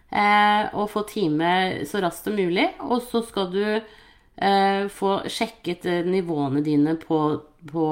eh, 0.09 0.73
og 0.73 0.89
få 0.93 1.05
time 1.09 1.85
så 1.89 2.01
raskt 2.01 2.29
som 2.29 2.37
mulig. 2.41 2.71
Og 2.81 3.05
så 3.05 3.21
skal 3.29 3.53
du 3.53 3.63
eh, 3.69 4.89
få 4.89 5.13
sjekket 5.29 5.85
eh, 5.85 6.09
nivåene 6.09 6.65
dine 6.65 6.97
på, 7.01 7.21
på 7.69 7.87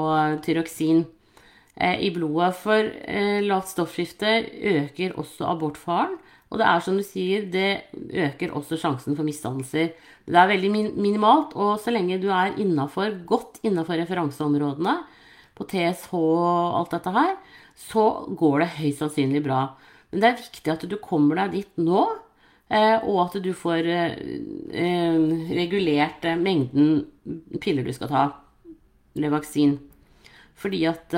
tyroksin 0.45 1.05
eh, 1.75 2.01
i 2.05 2.09
blodet. 2.17 2.51
For 2.65 2.89
eh, 3.05 3.37
lavt 3.45 3.69
stoffskifte 3.69 4.33
øker 4.73 5.13
også 5.21 5.45
abortfaren. 5.53 6.17
Og 6.49 6.57
det 6.57 6.65
er 6.65 6.81
som 6.81 6.97
du 6.97 7.03
sier, 7.05 7.45
det 7.45 7.91
øker 7.93 8.55
også 8.57 8.77
sjansen 8.81 9.17
for 9.17 9.27
misdannelser. 9.27 9.91
Det 10.25 10.37
er 10.37 10.49
veldig 10.49 10.71
minimalt, 10.97 11.53
og 11.53 11.77
så 11.81 11.93
lenge 11.93 12.17
du 12.21 12.29
er 12.33 12.57
innafor, 12.57 13.13
godt 13.29 13.61
innafor 13.65 14.01
referanseområdene, 14.01 14.95
på 15.59 15.67
TSH 15.67 16.15
og 16.15 16.79
alt 16.79 16.95
dette 16.95 17.13
her, 17.13 17.35
så 17.79 18.05
går 18.39 18.63
det 18.63 18.73
høyst 18.79 19.03
sannsynlig 19.03 19.43
bra. 19.45 19.61
Men 20.09 20.23
det 20.23 20.29
er 20.29 20.41
viktig 20.41 20.73
at 20.73 20.85
du 20.89 20.97
kommer 21.03 21.41
deg 21.43 21.57
dit 21.57 21.81
nå, 21.83 22.05
eh, 22.71 22.97
og 23.03 23.19
at 23.27 23.37
du 23.43 23.51
får 23.53 23.89
eh, 23.93 24.15
eh, 24.71 25.19
regulert 25.59 26.25
mengden 26.39 27.59
piller 27.61 27.85
du 27.85 27.93
skal 27.93 28.13
ta, 28.13 28.23
eller 29.17 29.35
vaksin. 29.35 29.77
Fordi 30.59 30.81
at 30.89 31.13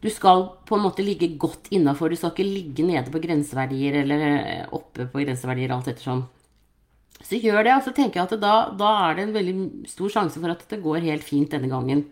du 0.00 0.08
skal 0.08 0.46
på 0.66 0.76
en 0.76 0.84
måte 0.86 1.04
ligge 1.04 1.28
godt 1.40 1.68
innafor. 1.76 2.08
Du 2.08 2.16
skal 2.16 2.32
ikke 2.32 2.46
ligge 2.46 2.86
nede 2.88 3.12
på 3.12 3.20
grenseverdier 3.20 4.00
eller 4.02 4.22
eh, 4.30 4.62
oppe 4.76 5.04
på 5.10 5.24
grenseverdier, 5.24 5.72
alt 5.74 5.90
ettersom. 5.92 6.24
Så 7.20 7.36
gjør 7.36 7.66
det, 7.66 7.74
og 7.76 7.84
så 7.84 7.92
tenker 7.92 8.22
jeg 8.22 8.30
at 8.30 8.40
da, 8.40 8.54
da, 8.80 8.90
er 9.04 9.18
det 9.18 9.26
en 9.26 9.34
veldig 9.36 9.54
stor 9.90 10.14
sjanse 10.14 10.40
for 10.40 10.52
at 10.54 10.64
det 10.70 10.80
går 10.80 11.04
helt 11.04 11.26
fint 11.26 11.52
denne 11.52 11.68
gangen. 11.68 12.06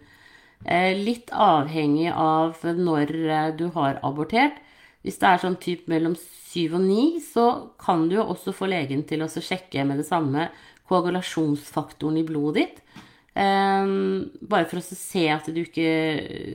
Eh, 0.68 0.92
litt 1.00 1.32
avhengig 1.32 2.10
av 2.12 2.60
når 2.76 3.14
eh, 3.16 3.50
du 3.56 3.70
har 3.78 4.02
abortert. 4.04 4.60
Hvis 5.06 5.16
det 5.22 5.30
er 5.30 5.40
sånn 5.40 5.56
typ 5.62 5.88
mellom 5.88 6.18
syv 6.18 6.76
og 6.76 6.84
ni, 6.84 7.22
så 7.24 7.72
kan 7.80 8.08
du 8.10 8.18
jo 8.18 8.28
også 8.34 8.52
få 8.52 8.68
legen 8.68 9.06
til 9.08 9.24
å 9.24 9.30
sjekke 9.32 9.86
med 9.88 10.02
det 10.02 10.08
samme 10.10 10.50
koagulasjonsfaktoren 10.90 12.20
i 12.20 12.26
blodet 12.26 12.66
ditt. 12.66 13.06
Um, 13.38 14.30
bare 14.50 14.66
for 14.66 14.80
å 14.80 14.82
se 14.82 15.28
at, 15.30 15.46
ikke, 15.46 15.90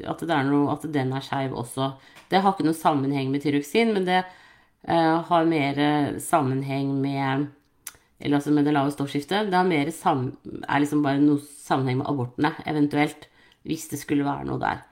at, 0.09 0.23
noe, 0.49 0.73
at 0.73 0.87
den 0.91 1.13
er 1.15 1.23
skeiv 1.23 1.55
også. 1.55 1.93
Det 2.27 2.41
har 2.43 2.55
ikke 2.55 2.65
noe 2.67 2.75
sammenheng 2.75 3.29
med 3.31 3.45
tyroksin, 3.45 3.93
men 3.95 4.07
det 4.07 4.23
uh, 4.25 5.21
har 5.29 5.47
mer 5.47 5.79
sammenheng 6.23 6.95
med 6.99 7.51
Eller 8.19 8.37
altså 8.37 8.51
med 8.55 8.65
det 8.67 8.73
lave 8.75 8.91
stoffskiftet. 8.91 9.49
Det 9.51 9.59
er 9.59 10.79
liksom 10.79 11.03
bare 11.03 11.19
noe 11.23 11.39
sammenheng 11.43 12.01
med 12.01 12.09
abortene, 12.11 12.53
eventuelt. 12.67 13.29
Hvis 13.63 13.87
det 13.91 13.99
skulle 14.01 14.27
være 14.27 14.47
noe 14.47 14.59
der. 14.59 14.83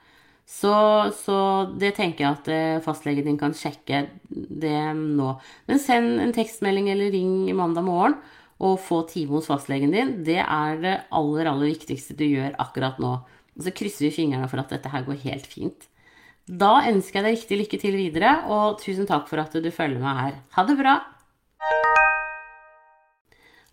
Så, 0.47 0.73
så, 1.15 1.37
det 1.79 1.93
tenker 1.95 2.25
jeg 2.25 2.35
at 2.35 2.49
eh, 2.51 2.81
fastlegen 2.83 3.27
din 3.27 3.39
kan 3.39 3.53
sjekke 3.55 4.05
det 4.29 4.79
nå. 4.95 5.33
Men 5.67 5.79
send 5.79 6.19
en 6.23 6.33
tekstmelding 6.35 6.89
eller 6.91 7.11
ring 7.13 7.35
mandag 7.55 7.87
morgen 7.87 8.17
å 8.61 8.75
få 8.77 9.01
time 9.09 9.33
hos 9.33 9.49
fastlegen 9.49 9.93
din, 9.93 10.11
det 10.25 10.41
er 10.43 10.81
det 10.81 10.97
aller, 11.09 11.49
aller 11.49 11.71
viktigste 11.71 12.15
du 12.17 12.27
gjør 12.27 12.53
akkurat 12.61 12.99
nå. 13.01 13.15
Og 13.57 13.65
så 13.65 13.73
krysser 13.75 14.07
vi 14.07 14.15
fingrene 14.15 14.49
for 14.51 14.61
at 14.61 14.69
dette 14.73 14.91
her 14.93 15.05
går 15.07 15.23
helt 15.25 15.47
fint. 15.49 15.87
Da 16.45 16.81
ønsker 16.89 17.19
jeg 17.19 17.25
deg 17.25 17.37
riktig 17.37 17.57
lykke 17.59 17.79
til 17.81 17.97
videre, 17.97 18.35
og 18.51 18.79
tusen 18.81 19.09
takk 19.09 19.27
for 19.29 19.41
at 19.41 19.55
du 19.55 19.71
følger 19.73 20.01
meg 20.03 20.21
her. 20.25 20.37
Ha 20.57 20.65
det 20.67 20.77
bra! 20.79 20.99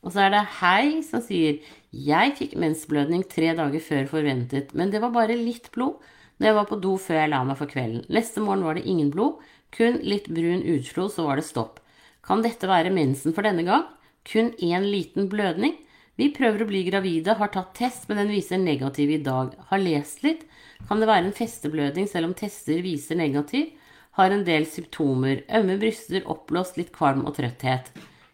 Og 0.07 0.15
så 0.15 0.23
er 0.25 0.31
det 0.31 0.45
Hei 0.61 1.01
som 1.03 1.21
sier 1.25 1.59
Jeg 1.91 2.37
fikk 2.39 2.55
mensblødning 2.61 3.25
tre 3.29 3.51
dager 3.59 3.83
før 3.83 4.07
forventet, 4.13 4.71
men 4.79 4.93
det 4.93 5.03
var 5.03 5.13
bare 5.13 5.37
litt 5.37 5.73
blod 5.75 5.99
når 6.39 6.47
jeg 6.47 6.57
var 6.61 6.67
på 6.71 6.79
do 6.79 6.93
før 7.03 7.17
jeg 7.19 7.31
la 7.33 7.43
meg 7.43 7.59
for 7.59 7.71
kvelden. 7.71 8.05
Neste 8.15 8.41
morgen 8.45 8.63
var 8.63 8.79
det 8.79 8.87
ingen 8.87 9.11
blod, 9.11 9.41
kun 9.75 9.99
litt 10.07 10.29
brun 10.31 10.63
utflod, 10.63 11.11
så 11.11 11.25
var 11.27 11.41
det 11.41 11.49
stopp. 11.49 11.81
Kan 12.23 12.45
dette 12.45 12.71
være 12.71 12.95
mensen 12.95 13.35
for 13.35 13.43
denne 13.43 13.65
gang? 13.67 13.89
Kun 14.29 14.53
én 14.61 14.85
liten 14.93 15.29
blødning. 15.33 15.77
Vi 16.19 16.33
prøver 16.35 16.65
å 16.65 16.69
bli 16.69 16.83
gravide, 16.89 17.37
har 17.39 17.51
tatt 17.55 17.75
test, 17.79 18.09
men 18.09 18.19
den 18.19 18.33
viser 18.35 18.59
negativ 18.59 19.13
i 19.15 19.23
dag. 19.23 19.53
Har 19.71 19.83
lest 19.83 20.25
litt. 20.27 20.45
Kan 20.89 21.01
det 21.01 21.09
være 21.11 21.29
en 21.29 21.37
festeblødning 21.37 22.09
selv 22.11 22.31
om 22.31 22.37
tester 22.37 22.83
viser 22.83 23.19
negativ? 23.19 23.71
Har 24.19 24.35
en 24.35 24.43
del 24.47 24.67
symptomer. 24.67 25.45
Ømme 25.61 25.79
bryster, 25.79 26.25
oppblåst, 26.27 26.79
litt 26.81 26.91
kvalm 26.95 27.23
og 27.27 27.37
trøtthet. 27.39 27.93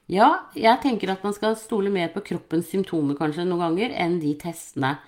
Ja, 0.08 0.46
jeg 0.56 0.80
tenker 0.82 1.12
at 1.12 1.22
man 1.24 1.36
skal 1.36 1.56
stole 1.56 1.92
mer 1.92 2.10
på 2.12 2.24
kroppens 2.24 2.68
symptomer 2.72 3.16
kanskje 3.16 3.46
noen 3.48 3.62
ganger 3.64 3.94
enn 4.04 4.18
de 4.20 4.34
testene. 4.40 4.98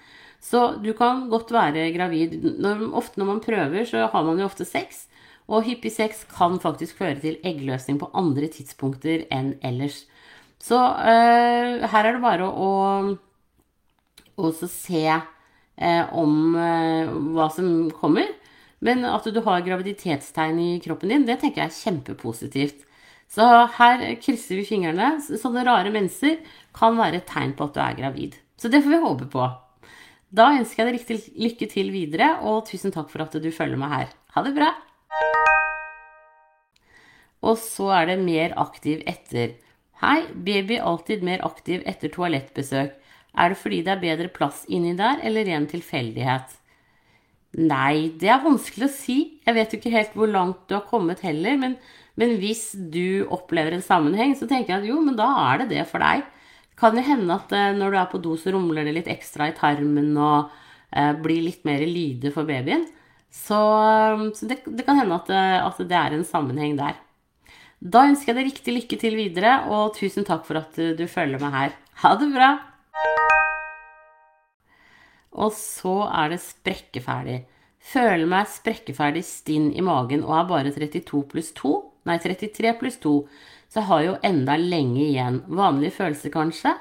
Så 0.40 0.76
du 0.80 0.92
kan 0.96 1.26
godt 1.32 1.50
være 1.52 1.90
gravid. 1.96 2.36
Når, 2.60 2.84
ofte 2.96 3.20
når 3.20 3.30
man 3.30 3.42
prøver, 3.44 3.84
så 3.88 4.06
har 4.12 4.24
man 4.24 4.40
jo 4.40 4.48
ofte 4.48 4.68
sex. 4.68 5.06
Og 5.48 5.64
hyppig 5.66 5.92
sex 5.94 6.24
kan 6.28 6.60
faktisk 6.60 7.00
føre 7.00 7.18
til 7.22 7.40
eggløsning 7.46 8.00
på 8.00 8.10
andre 8.16 8.48
tidspunkter 8.52 9.26
enn 9.32 9.54
ellers. 9.64 10.04
Så 10.62 10.76
uh, 10.78 11.84
her 11.86 12.08
er 12.08 12.16
det 12.16 12.22
bare 12.24 12.48
å 12.48 12.70
også 14.36 14.68
se 14.70 15.04
uh, 15.12 16.04
om 16.16 16.56
uh, 16.56 17.12
hva 17.36 17.48
som 17.52 17.88
kommer. 17.94 18.28
Men 18.84 19.06
at 19.08 19.24
du 19.32 19.40
har 19.44 19.64
graviditetstegn 19.64 20.58
i 20.60 20.72
kroppen 20.84 21.12
din, 21.12 21.28
det 21.28 21.38
tenker 21.40 21.64
jeg 21.64 21.72
er 21.72 21.78
kjempepositivt. 21.80 22.82
Så 23.32 23.44
her 23.78 24.02
krysser 24.22 24.60
vi 24.60 24.66
fingrene. 24.68 25.16
Sånne 25.24 25.64
rare 25.66 25.92
menser 25.94 26.38
kan 26.76 26.98
være 26.98 27.22
et 27.22 27.30
tegn 27.30 27.56
på 27.56 27.66
at 27.66 27.76
du 27.76 27.80
er 27.82 27.96
gravid. 27.98 28.36
Så 28.60 28.70
det 28.72 28.82
får 28.84 28.94
vi 28.94 29.02
håpe 29.02 29.30
på. 29.32 29.46
Da 30.36 30.50
ønsker 30.56 30.82
jeg 30.82 30.88
deg 30.88 30.98
riktig 30.98 31.38
lykke 31.38 31.68
til 31.70 31.92
videre, 31.94 32.32
og 32.44 32.66
tusen 32.68 32.92
takk 32.94 33.10
for 33.12 33.24
at 33.24 33.36
du 33.40 33.48
følger 33.54 33.80
meg 33.80 33.92
her. 33.92 34.14
Ha 34.34 34.42
det 34.44 34.54
bra! 34.56 34.72
Og 37.46 37.58
så 37.62 37.90
er 37.94 38.10
det 38.10 38.16
mer 38.24 38.56
aktiv 38.58 39.04
etter. 39.06 39.54
Hei, 40.02 40.26
baby 40.34 40.76
alltid 40.76 41.22
mer 41.24 41.40
aktiv 41.46 41.80
etter 41.88 42.10
toalettbesøk. 42.12 42.96
Er 43.36 43.52
det 43.52 43.56
fordi 43.56 43.78
det 43.84 43.94
er 43.94 44.02
bedre 44.02 44.28
plass 44.32 44.64
inni 44.68 44.92
der, 44.96 45.22
eller 45.24 45.46
ren 45.48 45.64
tilfeldighet? 45.70 46.52
Nei, 47.56 48.12
det 48.20 48.28
er 48.28 48.42
vanskelig 48.44 48.90
å 48.90 48.92
si. 48.92 49.16
Jeg 49.46 49.56
vet 49.56 49.72
jo 49.72 49.80
ikke 49.80 49.94
helt 49.94 50.18
hvor 50.18 50.28
langt 50.28 50.66
du 50.68 50.74
har 50.76 50.84
kommet 50.90 51.22
heller, 51.24 51.56
men, 51.60 51.78
men 52.20 52.34
hvis 52.42 52.74
du 52.92 53.24
opplever 53.32 53.72
en 53.72 53.84
sammenheng, 53.84 54.36
så 54.36 54.48
tenker 54.50 54.74
jeg 54.74 54.82
at 54.82 54.90
jo, 54.90 54.98
men 55.00 55.16
da 55.16 55.30
er 55.46 55.62
det 55.62 55.70
det 55.72 55.86
for 55.88 56.04
deg. 56.04 56.26
Kan 56.76 57.00
jo 57.00 57.06
hende 57.06 57.40
at 57.40 57.56
eh, 57.56 57.72
når 57.78 57.96
du 57.96 57.98
er 58.02 58.12
på 58.12 58.20
do, 58.20 58.36
så 58.36 58.52
rumler 58.52 58.84
det 58.84 58.98
litt 58.98 59.08
ekstra 59.08 59.48
i 59.48 59.56
tarmen 59.56 60.12
og 60.12 60.52
eh, 60.92 61.14
blir 61.24 61.40
litt 61.46 61.64
mer 61.64 61.80
lyde 61.88 62.36
for 62.36 62.44
babyen. 62.44 62.84
Så, 63.32 63.56
så 64.36 64.52
det, 64.52 64.60
det, 64.68 64.84
kan 64.84 65.00
hende 65.00 65.16
at, 65.16 65.32
eh, 65.32 65.56
at 65.64 65.80
det 65.88 65.96
er 66.04 66.20
en 66.20 66.28
sammenheng 66.28 66.76
der. 66.76 67.00
Da 67.80 68.06
ønsker 68.08 68.32
jeg 68.32 68.38
deg 68.38 68.48
riktig 68.48 68.72
lykke 68.72 68.98
til 69.00 69.18
videre, 69.18 69.58
og 69.68 69.92
tusen 69.98 70.24
takk 70.24 70.46
for 70.48 70.62
at 70.62 70.78
du 70.96 71.04
følger 71.10 71.42
meg 71.42 71.52
her. 71.52 71.76
Ha 72.02 72.14
det 72.16 72.30
bra! 72.32 72.54
Og 75.36 75.52
så 75.52 75.98
er 76.08 76.32
det 76.32 76.40
sprekkeferdig. 76.40 77.42
Føler 77.86 78.24
meg 78.26 78.48
sprekkeferdig 78.50 79.22
stinn 79.28 79.68
i 79.76 79.84
magen 79.84 80.24
og 80.24 80.32
er 80.38 80.48
bare 80.48 80.72
32 80.74 81.20
pluss 81.30 81.52
2. 81.58 81.74
Nei, 82.08 82.16
33 82.22 82.72
pluss 82.80 82.96
2. 83.04 83.14
Så 83.68 83.82
jeg 83.82 83.88
har 83.90 84.02
jo 84.06 84.16
enda 84.24 84.56
lenge 84.58 85.02
igjen. 85.04 85.42
Vanlige 85.46 85.98
følelser, 85.98 86.32
kanskje? 86.34 86.72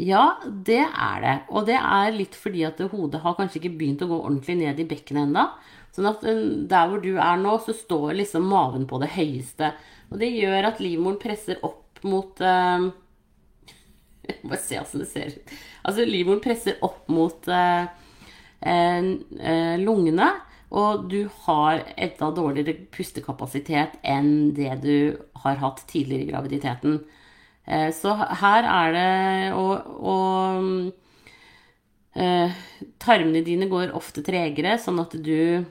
Ja, 0.00 0.40
det 0.46 0.80
er 0.88 1.20
det. 1.20 1.36
Og 1.52 1.68
det 1.68 1.76
er 1.76 2.16
litt 2.16 2.38
fordi 2.38 2.64
at 2.64 2.80
hodet 2.90 3.20
har 3.20 3.36
kanskje 3.36 3.60
ikke 3.60 3.76
begynt 3.76 4.02
å 4.06 4.08
gå 4.08 4.18
ordentlig 4.22 4.56
ned 4.62 4.80
i 4.80 4.88
bekkenet 4.88 5.28
ennå. 5.28 5.46
Sånn 5.92 6.08
at 6.08 6.24
eh, 6.24 6.42
der 6.70 6.88
hvor 6.88 7.02
du 7.04 7.12
er 7.18 7.40
nå, 7.40 7.58
så 7.60 7.74
står 7.76 8.16
liksom 8.22 8.48
maven 8.48 8.86
på 8.88 9.00
det 9.02 9.12
høyeste. 9.18 9.74
Og 10.10 10.18
det 10.18 10.32
gjør 10.34 10.68
at 10.72 10.82
livmoren 10.82 11.20
presser 11.22 11.60
opp 11.66 12.02
mot 12.06 12.40
uh, 12.42 12.90
Bare 14.50 14.60
se 14.62 14.78
åssen 14.80 15.02
det 15.02 15.10
ser 15.10 15.34
ut. 15.34 15.56
Altså 15.86 16.06
livmoren 16.06 16.42
presser 16.44 16.78
opp 16.86 17.08
mot 17.12 17.50
uh, 17.50 17.84
uh, 18.66 19.76
lungene. 19.82 20.30
Og 20.70 21.08
du 21.10 21.24
har 21.46 21.82
enda 21.98 22.28
dårligere 22.30 22.86
pustekapasitet 22.94 23.96
enn 24.06 24.52
det 24.54 24.70
du 24.84 25.18
har 25.42 25.58
hatt 25.58 25.82
tidligere 25.90 26.22
i 26.22 26.30
graviditeten. 26.30 27.00
Så 27.94 28.12
her 28.14 28.66
er 28.66 28.94
det 28.94 29.54
Og, 29.58 29.82
og 29.98 30.92
tarmene 33.02 33.42
dine 33.46 33.66
går 33.70 33.90
ofte 33.98 34.22
tregere, 34.26 34.78
sånn 34.78 35.02
at 35.02 35.18
du 35.18 35.66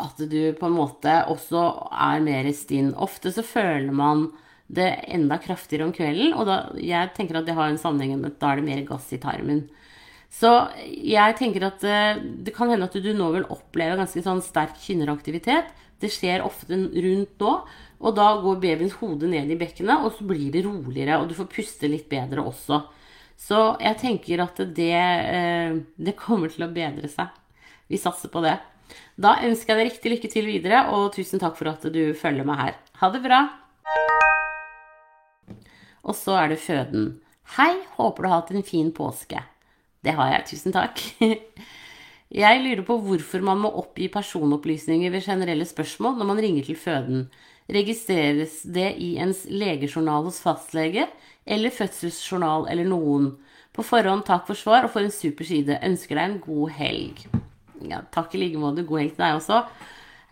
at 0.00 0.18
du 0.18 0.40
på 0.58 0.66
en 0.66 0.74
måte 0.74 1.20
også 1.30 1.62
er 1.92 2.24
mer 2.24 2.48
stinn. 2.56 2.92
Ofte 2.94 3.30
så 3.34 3.44
føler 3.46 3.94
man 3.94 4.28
det 4.74 4.88
enda 5.12 5.38
kraftigere 5.38 5.86
om 5.86 5.94
kvelden, 5.94 6.32
og 6.34 6.48
da, 6.48 6.58
jeg 6.80 7.12
tenker 7.16 7.38
at 7.38 7.46
det 7.46 7.56
har 7.56 7.70
en 7.70 7.80
sammenheng 7.80 8.16
med 8.18 8.32
at 8.32 8.40
da 8.40 8.52
er 8.52 8.60
det 8.60 8.68
mer 8.68 8.82
gass 8.88 9.10
i 9.14 9.20
tarmen. 9.22 9.66
Så 10.34 10.50
jeg 10.82 11.36
tenker 11.38 11.68
at 11.68 11.84
eh, 11.86 12.18
det 12.42 12.54
kan 12.56 12.72
hende 12.72 12.88
at 12.88 12.96
du 12.98 13.12
nå 13.14 13.28
vil 13.36 13.46
oppleve 13.54 14.00
ganske 14.00 14.22
sånn 14.24 14.42
sterk 14.42 14.80
kynneraktivitet. 14.82 15.70
Det 16.02 16.10
skjer 16.10 16.42
ofte 16.42 16.74
rundt 16.74 17.44
nå, 17.44 17.52
og 18.04 18.16
da 18.18 18.32
går 18.42 18.58
babyens 18.64 18.96
hode 18.98 19.30
ned 19.30 19.52
i 19.52 19.60
bekkenet, 19.60 20.02
og 20.02 20.16
så 20.16 20.26
blir 20.26 20.50
det 20.52 20.64
roligere, 20.66 21.20
og 21.20 21.30
du 21.30 21.38
får 21.38 21.52
puste 21.52 21.90
litt 21.90 22.08
bedre 22.10 22.42
også. 22.42 22.82
Så 23.38 23.60
jeg 23.82 23.98
tenker 24.00 24.42
at 24.42 24.58
det, 24.74 24.90
eh, 24.90 25.78
det 25.96 26.18
kommer 26.18 26.50
til 26.50 26.66
å 26.66 26.72
bedre 26.74 27.10
seg. 27.10 27.30
Vi 27.86 28.00
satser 28.00 28.32
på 28.32 28.42
det. 28.42 28.56
Da 29.14 29.36
ønsker 29.46 29.70
jeg 29.70 29.78
deg 29.78 29.92
riktig 29.92 30.10
lykke 30.10 30.28
til 30.32 30.48
videre, 30.48 30.80
og 30.90 31.12
tusen 31.14 31.38
takk 31.38 31.54
for 31.58 31.70
at 31.70 31.84
du 31.94 32.02
følger 32.18 32.46
meg 32.46 32.58
her. 32.58 32.78
Ha 32.98 33.10
det 33.14 33.20
bra! 33.22 33.44
Og 36.04 36.16
så 36.18 36.34
er 36.40 36.50
det 36.50 36.58
føden. 36.60 37.12
Hei, 37.54 37.76
håper 37.94 38.24
du 38.24 38.28
har 38.28 38.40
hatt 38.40 38.50
en 38.50 38.66
fin 38.66 38.90
påske. 38.92 39.38
Det 40.04 40.16
har 40.18 40.32
jeg, 40.32 40.48
tusen 40.50 40.74
takk. 40.74 41.00
Jeg 42.34 42.62
lurer 42.64 42.82
på 42.82 42.96
hvorfor 43.04 43.44
man 43.46 43.60
må 43.62 43.70
oppgi 43.78 44.08
personopplysninger 44.10 45.12
ved 45.12 45.22
generelle 45.22 45.66
spørsmål 45.68 46.16
når 46.18 46.28
man 46.32 46.40
ringer 46.42 46.66
til 46.66 46.78
føden. 46.80 47.28
Registreres 47.70 48.64
det 48.66 48.88
i 48.98 49.12
ens 49.22 49.44
legejournal 49.46 50.26
hos 50.26 50.42
fastlege, 50.42 51.06
eller 51.46 51.70
fødselsjournal 51.70 52.66
eller 52.72 52.90
noen? 52.90 53.30
På 53.70 53.86
forhånd 53.86 54.26
takk 54.26 54.48
for 54.50 54.58
svar, 54.58 54.88
og 54.88 54.96
for 54.96 55.06
en 55.06 55.14
super 55.14 55.46
side. 55.46 55.78
Ønsker 55.86 56.18
deg 56.18 56.26
en 56.26 56.40
god 56.42 56.74
helg 56.80 57.26
ja, 57.90 58.02
takk 58.14 58.34
i 58.34 58.42
like 58.44 58.60
måte. 58.60 58.86
God 58.86 59.02
helg 59.02 59.16
til 59.16 59.24
deg 59.24 59.40
også. 59.40 59.60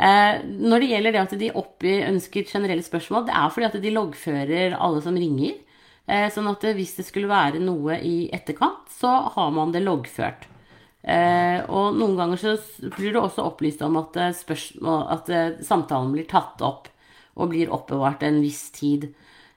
Eh, 0.02 0.40
når 0.42 0.82
det 0.82 0.92
gjelder 0.92 1.14
det 1.14 1.22
at 1.22 1.34
de 1.38 1.50
oppgir 1.62 2.06
ønsker 2.08 2.48
generelle 2.48 2.84
spørsmål, 2.86 3.26
det 3.28 3.36
er 3.38 3.52
fordi 3.54 3.68
at 3.68 3.82
de 3.84 3.94
loggfører 3.94 4.78
alle 4.78 5.02
som 5.04 5.18
ringer. 5.18 5.58
Eh, 6.10 6.28
sånn 6.34 6.50
at 6.50 6.64
hvis 6.74 6.96
det 6.98 7.06
skulle 7.06 7.30
være 7.30 7.62
noe 7.62 8.00
i 8.02 8.26
etterkant, 8.34 8.88
så 8.90 9.12
har 9.36 9.52
man 9.54 9.74
det 9.74 9.84
loggført. 9.84 10.48
Eh, 11.02 11.58
og 11.66 11.96
noen 11.98 12.14
ganger 12.18 12.38
så 12.38 12.54
blir 12.94 13.14
det 13.14 13.22
også 13.22 13.42
opplyst 13.48 13.82
om 13.82 13.98
at, 13.98 14.16
eh, 14.16 14.34
spørsmål, 14.38 15.00
at 15.10 15.30
eh, 15.34 15.58
samtalen 15.66 16.12
blir 16.14 16.28
tatt 16.30 16.62
opp 16.62 16.88
og 17.34 17.50
blir 17.50 17.72
oppbevart 17.74 18.22
en 18.22 18.40
viss 18.42 18.70
tid. 18.70 19.08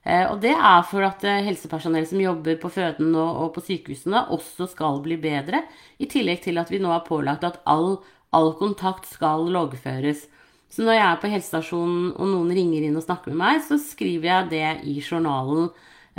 Eh, 0.05 0.25
og 0.29 0.38
det 0.43 0.53
er 0.53 0.83
for 0.85 1.05
at 1.07 1.24
eh, 1.25 1.41
helsepersonell 1.47 2.05
som 2.05 2.21
jobber 2.21 2.59
på 2.62 2.69
føden 2.74 3.09
og, 3.17 3.47
på 3.55 3.63
sykehusene, 3.65 4.27
også 4.35 4.67
skal 4.69 5.01
bli 5.05 5.17
bedre. 5.21 5.63
I 5.97 6.09
tillegg 6.12 6.43
til 6.43 6.62
at 6.62 6.69
vi 6.69 6.79
nå 6.81 6.91
har 6.93 7.05
pålagt 7.07 7.45
at 7.47 7.57
all, 7.69 7.97
all 8.35 8.53
kontakt 8.59 9.09
skal 9.09 9.47
loggføres. 9.53 10.27
Så 10.69 10.85
når 10.85 10.97
jeg 10.97 11.05
er 11.07 11.21
på 11.21 11.31
helsestasjonen 11.31 12.12
og 12.13 12.29
noen 12.29 12.53
ringer 12.53 12.85
inn 12.85 12.97
og 13.00 13.05
snakker 13.05 13.33
med 13.33 13.41
meg, 13.41 13.63
så 13.65 13.79
skriver 13.81 14.29
jeg 14.29 14.51
det 14.51 14.69
i 14.91 14.97
journalen 15.00 15.69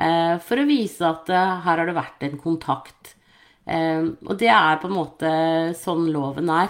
eh, 0.01 0.35
for 0.43 0.59
å 0.59 0.67
vise 0.67 1.07
at 1.07 1.31
her 1.31 1.63
har 1.67 1.87
det 1.87 1.95
vært 1.97 2.27
en 2.27 2.41
kontakt. 2.41 3.13
Og 3.67 4.37
det 4.39 4.47
er 4.47 4.77
på 4.79 4.87
en 4.87 4.95
måte 4.95 5.31
sånn 5.75 6.05
loven 6.15 6.53
er. 6.55 6.69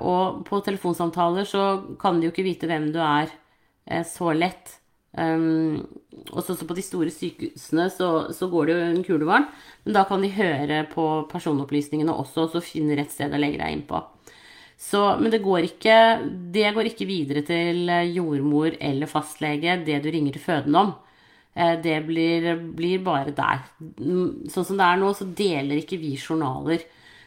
Og 0.00 0.38
på 0.48 0.62
telefonsamtaler 0.64 1.44
så 1.44 1.64
kan 2.00 2.16
de 2.16 2.24
jo 2.24 2.32
ikke 2.32 2.46
vite 2.46 2.70
hvem 2.70 2.86
du 2.94 2.96
er 3.04 3.28
så 4.08 4.32
lett. 4.32 4.77
Um, 5.18 5.86
også 6.30 6.54
på 6.68 6.76
de 6.76 6.84
store 6.84 7.10
sykehusene 7.10 7.88
så, 7.90 8.08
så, 8.36 8.46
går 8.52 8.68
det 8.68 8.74
jo 8.74 8.84
en 8.84 9.04
kulevarm, 9.06 9.48
men 9.84 9.96
da 9.96 10.04
kan 10.06 10.22
de 10.22 10.30
høre 10.34 10.82
på 10.92 11.06
personopplysningene 11.30 12.14
også, 12.14 12.44
og 12.44 12.54
så 12.54 12.62
finne 12.62 12.98
rett 12.98 13.10
sted 13.14 13.34
å 13.34 13.40
legge 13.40 13.60
deg 13.60 13.74
inn 13.74 13.84
på. 13.88 14.02
Så, 14.78 15.00
men 15.18 15.32
det 15.34 15.42
går, 15.42 15.64
ikke, 15.72 15.96
det 16.54 16.70
går 16.76 16.92
ikke 16.92 17.08
videre 17.08 17.42
til 17.46 17.90
jordmor 18.14 18.76
eller 18.78 19.10
fastlege, 19.10 19.80
det 19.86 19.98
du 20.04 20.10
ringer 20.14 20.36
til 20.36 20.44
føden 20.44 20.78
om. 20.78 20.92
Eh, 21.58 21.74
det 21.82 21.96
blir, 22.06 22.52
blir, 22.78 23.00
bare 23.02 23.34
der. 23.34 23.64
Mm, 23.98 24.46
sånn 24.52 24.68
som 24.68 24.78
det 24.78 24.86
er 24.86 25.00
nå, 25.00 25.10
så 25.16 25.26
deler 25.26 25.80
ikke 25.80 25.98
vi 25.98 26.14
journaler. 26.14 26.84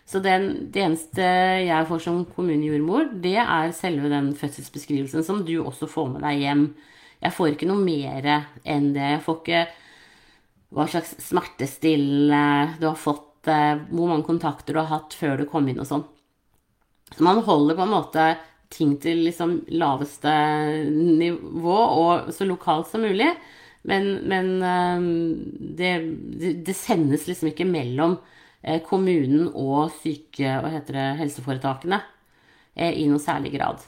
Så 0.07 0.21
den, 0.23 0.71
det 0.71 0.85
eneste 0.85 1.25
jeg 1.65 1.87
får 1.89 2.05
som 2.05 2.23
kommunejordmor, 2.35 3.11
det 3.23 3.37
er 3.43 3.75
selve 3.75 4.11
den 4.11 4.31
fødselsbeskrivelsen 4.39 5.23
som 5.27 5.43
du 5.47 5.57
også 5.61 5.87
får 5.91 6.09
med 6.15 6.25
deg 6.25 6.45
hjem. 6.45 6.65
Jeg 7.21 7.35
får 7.37 7.53
ikke 7.53 7.69
noe 7.69 7.83
mer 7.83 8.27
enn 8.63 8.91
det. 8.95 9.09
Jeg 9.15 9.23
får 9.25 9.39
ikke 9.41 9.63
hva 10.71 10.87
slags 10.87 11.15
smertestillende 11.21 12.79
du 12.79 12.87
har 12.87 12.99
fått, 12.99 13.47
eh, 13.47 13.75
hvor 13.91 14.09
mange 14.09 14.27
kontakter 14.27 14.73
du 14.73 14.81
har 14.81 14.91
hatt 14.93 15.13
før 15.17 15.41
du 15.41 15.45
kom 15.49 15.67
inn 15.67 15.81
og 15.83 15.89
sånn. 15.89 16.05
Så 17.11 17.25
man 17.27 17.43
holder 17.43 17.75
på 17.75 17.85
en 17.85 17.95
måte 17.95 18.27
ting 18.71 18.95
til 19.03 19.25
liksom 19.27 19.57
laveste 19.75 20.31
nivå 20.87 21.75
og 21.75 22.31
så 22.33 22.47
lokalt 22.47 22.87
som 22.87 23.03
mulig. 23.03 23.27
Men, 23.83 24.11
men 24.29 24.61
ehm, 24.61 25.07
det, 25.77 25.91
det, 26.65 26.75
sendes 26.77 27.25
liksom 27.27 27.49
ikke 27.49 27.65
mellom 27.65 28.19
eh, 28.61 28.79
kommunen 28.85 29.49
og 29.57 29.89
syke, 30.03 30.59
hva 30.61 30.69
heter 30.69 30.99
det, 30.99 31.07
helseforetakene 31.23 31.97
eh, 32.75 32.93
i 33.01 33.07
noe 33.09 33.21
særlig 33.21 33.55
grad. 33.57 33.81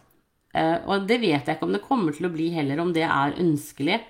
Eh, 0.53 0.77
og 0.85 1.07
det 1.09 1.19
vet 1.21 1.47
jeg 1.47 1.57
ikke 1.57 1.67
om 1.67 1.73
det 1.75 1.85
kommer 1.85 2.15
til 2.15 2.29
å 2.29 2.33
bli 2.33 2.51
heller, 2.53 2.81
om 2.83 2.93
det 2.95 3.05
er 3.07 3.39
ønskelig. 3.41 4.01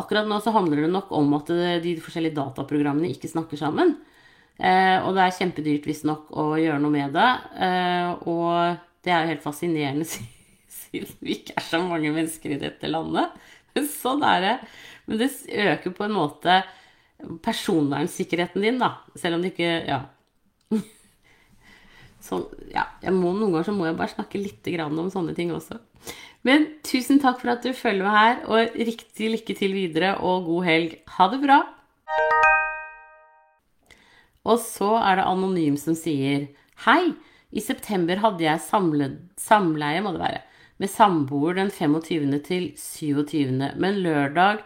Akkurat 0.00 0.28
nå 0.30 0.38
så 0.42 0.54
handler 0.54 0.84
det 0.84 0.92
nok 0.92 1.10
om 1.18 1.32
at 1.38 1.50
de 1.82 1.96
forskjellige 1.98 2.38
dataprogrammene 2.38 3.10
ikke 3.10 3.30
snakker 3.30 3.58
sammen. 3.58 3.96
Eh, 4.60 4.98
og 5.00 5.16
det 5.16 5.24
er 5.24 5.36
kjempedyrt 5.38 5.88
visstnok 5.88 6.28
å 6.36 6.52
gjøre 6.60 6.80
noe 6.82 6.92
med 6.92 7.14
det. 7.16 7.30
Eh, 7.64 8.10
og 8.28 8.76
det 9.04 9.14
er 9.14 9.24
jo 9.24 9.32
helt 9.32 9.46
fascinerende 9.46 10.06
siden 10.80 11.16
vi 11.24 11.38
ikke 11.38 11.56
er 11.56 11.66
så 11.66 11.80
mange 11.82 12.12
mennesker 12.12 12.54
i 12.54 12.60
dette 12.60 12.90
landet. 12.90 13.32
Sånn 13.88 14.22
er 14.26 14.44
det. 14.44 14.54
Men 15.08 15.22
det 15.22 15.30
øker 15.48 15.96
på 15.96 16.06
en 16.06 16.16
måte 16.16 16.60
personvernsikkerheten 17.44 18.64
din, 18.64 18.80
da. 18.80 18.98
Selv 19.18 19.38
om 19.38 19.44
det 19.44 19.54
ikke 19.54 19.74
Ja. 19.88 20.04
Sånn, 22.20 22.44
ja, 22.72 22.84
må, 23.08 23.32
noen 23.32 23.54
ganger 23.54 23.70
så 23.70 23.74
må 23.76 23.86
jeg 23.88 23.96
bare 23.98 24.12
snakke 24.12 24.40
litt 24.40 24.68
om 24.84 25.08
sånne 25.12 25.34
ting 25.36 25.52
også. 25.56 25.78
Men 26.46 26.66
tusen 26.86 27.20
takk 27.20 27.40
for 27.42 27.52
at 27.52 27.64
du 27.64 27.72
følger 27.76 28.06
meg 28.06 28.16
her, 28.16 28.38
og 28.48 28.76
riktig 28.88 29.32
lykke 29.34 29.56
til 29.56 29.76
videre, 29.76 30.14
og 30.24 30.48
god 30.48 30.68
helg. 30.68 30.96
Ha 31.16 31.28
det 31.32 31.40
bra! 31.44 31.58
Og 34.48 34.56
så 34.62 34.94
er 35.02 35.20
det 35.20 35.26
Anonym 35.28 35.76
som 35.80 35.96
sier 35.98 36.48
Hei! 36.86 37.12
I 37.50 37.60
september 37.64 38.20
hadde 38.22 38.44
jeg 38.44 38.62
samle, 38.62 39.08
samleie, 39.40 40.00
må 40.04 40.12
det 40.14 40.22
være, 40.22 40.42
med 40.78 40.90
samboer 40.92 41.56
den 41.58 41.72
25. 41.74 42.36
til 42.46 42.68
27., 42.78 43.72
men 43.74 43.98
lørdag 44.04 44.62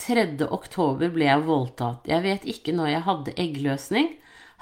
3. 0.00 0.24
oktober 0.48 1.12
ble 1.12 1.28
jeg 1.28 1.44
voldtatt. 1.44 2.08
Jeg 2.08 2.24
vet 2.24 2.48
ikke 2.48 2.72
når 2.76 2.88
jeg 2.94 3.04
hadde 3.04 3.36
eggløsning, 3.44 4.08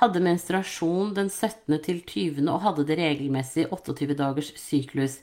hadde 0.02 0.22
menstruasjon 0.24 1.14
den 1.16 1.30
17. 1.30 1.78
til 1.85 2.00
20. 2.02 2.42
og 2.50 2.62
hadde 2.64 2.87
det 2.88 2.98
regelmessig 2.98 3.68
28 3.70 4.16
dagers 4.18 4.50
syklus. 4.59 5.20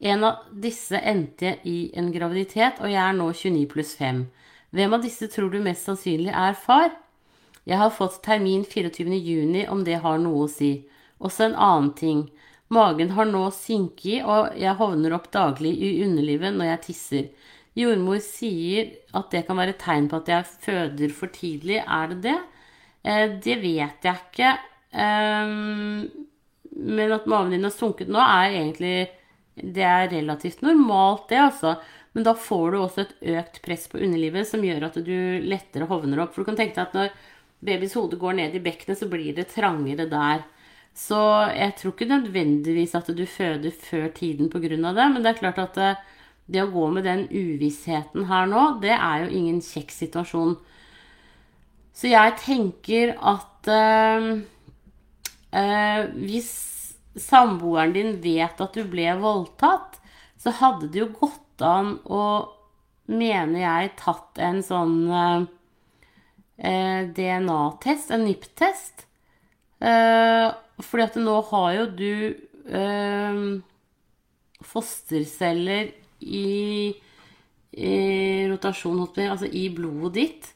En 0.00 0.24
av 0.24 0.46
disse 0.50 0.96
endte 0.96 1.58
i 1.68 1.90
en 1.98 2.08
graviditet, 2.12 2.80
og 2.80 2.88
jeg 2.88 3.02
er 3.02 3.16
nå 3.16 3.28
29 3.32 3.66
pluss 3.70 3.94
5. 3.98 4.24
Hvem 4.72 4.96
av 4.96 5.04
disse 5.04 5.28
tror 5.28 5.50
du 5.52 5.60
mest 5.62 5.86
sannsynlig 5.86 6.32
er 6.32 6.56
far? 6.56 6.92
Jeg 7.68 7.78
har 7.78 7.92
fått 7.92 8.22
termin 8.24 8.64
24.6 8.64 9.68
om 9.70 9.84
det 9.84 10.00
har 10.00 10.18
noe 10.22 10.46
å 10.46 10.50
si. 10.50 10.72
Også 11.20 11.50
en 11.50 11.58
annen 11.58 11.92
ting. 11.98 12.22
Magen 12.72 13.12
har 13.16 13.28
nå 13.28 13.44
synket, 13.52 14.24
og 14.24 14.56
jeg 14.58 14.78
hovner 14.78 15.16
opp 15.16 15.28
daglig 15.34 15.74
i 15.74 15.90
underlivet 16.06 16.54
når 16.56 16.70
jeg 16.70 16.82
tisser. 16.86 17.26
Jordmor 17.78 18.22
sier 18.24 18.94
at 19.14 19.28
det 19.34 19.44
kan 19.46 19.58
være 19.60 19.76
tegn 19.78 20.08
på 20.10 20.18
at 20.22 20.30
jeg 20.30 20.48
føder 20.64 21.12
for 21.14 21.34
tidlig. 21.34 21.82
Er 21.84 22.14
det 22.14 22.20
det? 22.24 22.38
Eh, 23.02 23.26
det 23.42 23.56
vet 23.62 24.04
jeg 24.06 24.20
ikke. 24.24 24.50
Eh, 24.92 25.54
men 26.70 27.16
at 27.16 27.26
magen 27.30 27.54
din 27.54 27.66
har 27.66 27.74
sunket 27.74 28.10
nå, 28.10 28.20
er 28.20 28.58
egentlig 28.58 29.10
Det 29.60 29.82
er 29.84 30.08
relativt 30.08 30.62
normalt, 30.64 31.28
det, 31.28 31.36
altså. 31.36 31.74
Men 32.12 32.24
da 32.24 32.32
får 32.34 32.70
du 32.70 32.76
også 32.78 33.02
et 33.02 33.18
økt 33.36 33.58
press 33.62 33.84
på 33.90 33.98
underlivet 34.00 34.48
som 34.48 34.62
gjør 34.64 34.86
at 34.88 34.96
du 35.04 35.16
lettere 35.44 35.88
hovner 35.90 36.22
opp. 36.22 36.32
For 36.32 36.42
du 36.42 36.48
kan 36.48 36.56
tenke 36.56 36.78
deg 36.78 36.86
at 36.86 36.96
når 36.96 37.10
babyens 37.60 37.96
hode 37.98 38.16
går 38.16 38.38
ned 38.38 38.56
i 38.56 38.62
bekkenet, 38.64 38.98
så 38.98 39.08
blir 39.10 39.34
det 39.36 39.50
trangere 39.52 40.08
der. 40.08 40.46
Så 40.96 41.18
jeg 41.54 41.76
tror 41.78 41.94
ikke 41.94 42.08
nødvendigvis 42.10 42.96
at 42.98 43.12
du 43.14 43.22
føder 43.28 43.70
før 43.70 44.08
tiden 44.16 44.50
pga. 44.50 44.68
det, 44.68 45.06
men 45.12 45.22
det 45.22 45.30
er 45.34 45.38
klart 45.42 45.58
at 45.58 45.76
eh, 45.78 46.00
det, 46.46 46.64
å 46.64 46.72
gå 46.72 46.88
med 46.90 47.04
den 47.04 47.28
uvissheten 47.30 48.26
her 48.26 48.48
nå, 48.50 48.80
det 48.82 48.96
er 48.96 49.24
jo 49.24 49.30
ingen 49.30 49.60
kjekk 49.62 49.92
situasjon. 49.94 50.56
Så 51.92 52.10
jeg 52.10 52.36
tenker 52.40 53.14
at 53.18 53.68
øh, 53.68 54.28
øh, 55.54 56.02
hvis 56.16 56.50
samboeren 57.16 57.92
din 57.92 58.16
vet 58.22 58.60
at 58.62 58.76
du 58.76 58.84
ble 58.88 59.08
voldtatt, 59.20 59.98
så 60.40 60.54
hadde 60.56 60.88
det 60.88 61.02
jo 61.02 61.10
gått 61.18 61.64
an 61.66 61.96
å, 62.08 62.22
mener 63.10 63.60
jeg, 63.60 63.92
tatt 64.00 64.40
en 64.40 64.62
sånn 64.64 64.96
øh, 65.10 65.44
eh, 66.56 67.02
DNA-test, 67.16 68.14
en 68.14 68.24
NIPT-test. 68.24 69.04
Eh, 69.84 70.46
fordi 70.80 71.04
at 71.04 71.20
nå 71.20 71.36
har 71.50 71.74
jo 71.76 71.86
du 71.98 72.12
fosterceller 74.62 75.88
i, 76.20 76.92
i 77.74 77.94
rotasjon, 78.52 79.00
altså 79.26 79.48
i 79.48 79.64
blodet 79.74 80.14
ditt. 80.20 80.50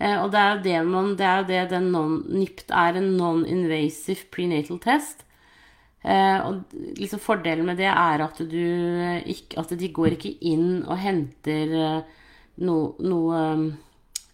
Eh, 0.00 0.16
og 0.16 0.30
det 0.32 0.40
er 0.40 0.54
jo 0.54 0.62
det, 0.64 0.76
man, 0.88 1.10
det, 1.18 1.26
er 1.26 1.42
jo 1.42 1.48
det 1.50 1.64
den 1.74 1.90
non, 1.92 2.14
NIPT 2.32 2.72
er 2.72 2.96
en 3.00 3.10
non-invasive 3.18 4.30
prenatal 4.32 4.80
test. 4.80 5.26
Eh, 6.00 6.38
og 6.40 6.72
liksom 6.96 7.20
fordelen 7.20 7.68
med 7.68 7.76
det 7.82 7.90
er 7.90 8.24
at, 8.24 8.40
du 8.40 8.62
ikke, 9.28 9.60
at 9.60 9.74
de 9.76 9.92
går 9.92 10.16
ikke 10.16 10.32
inn 10.48 10.80
og 10.86 10.96
henter 11.02 11.74
eh, 11.76 12.18
noe, 12.64 12.94
noe 13.04 13.42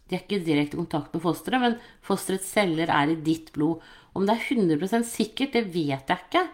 de 0.06 0.14
er 0.14 0.22
ikke 0.22 0.38
i 0.38 0.46
direkte 0.46 0.78
kontakt 0.78 1.14
med 1.14 1.24
fosteret, 1.24 1.58
men 1.62 1.78
fosterets 2.06 2.46
celler 2.54 2.92
er 2.94 3.10
i 3.10 3.18
ditt 3.18 3.50
blod. 3.56 3.82
Om 4.14 4.28
det 4.28 4.36
er 4.36 4.48
100% 4.54 5.08
sikkert, 5.10 5.56
det 5.56 5.66
vet 5.74 6.06
jeg 6.12 6.22
ikke. 6.28 6.44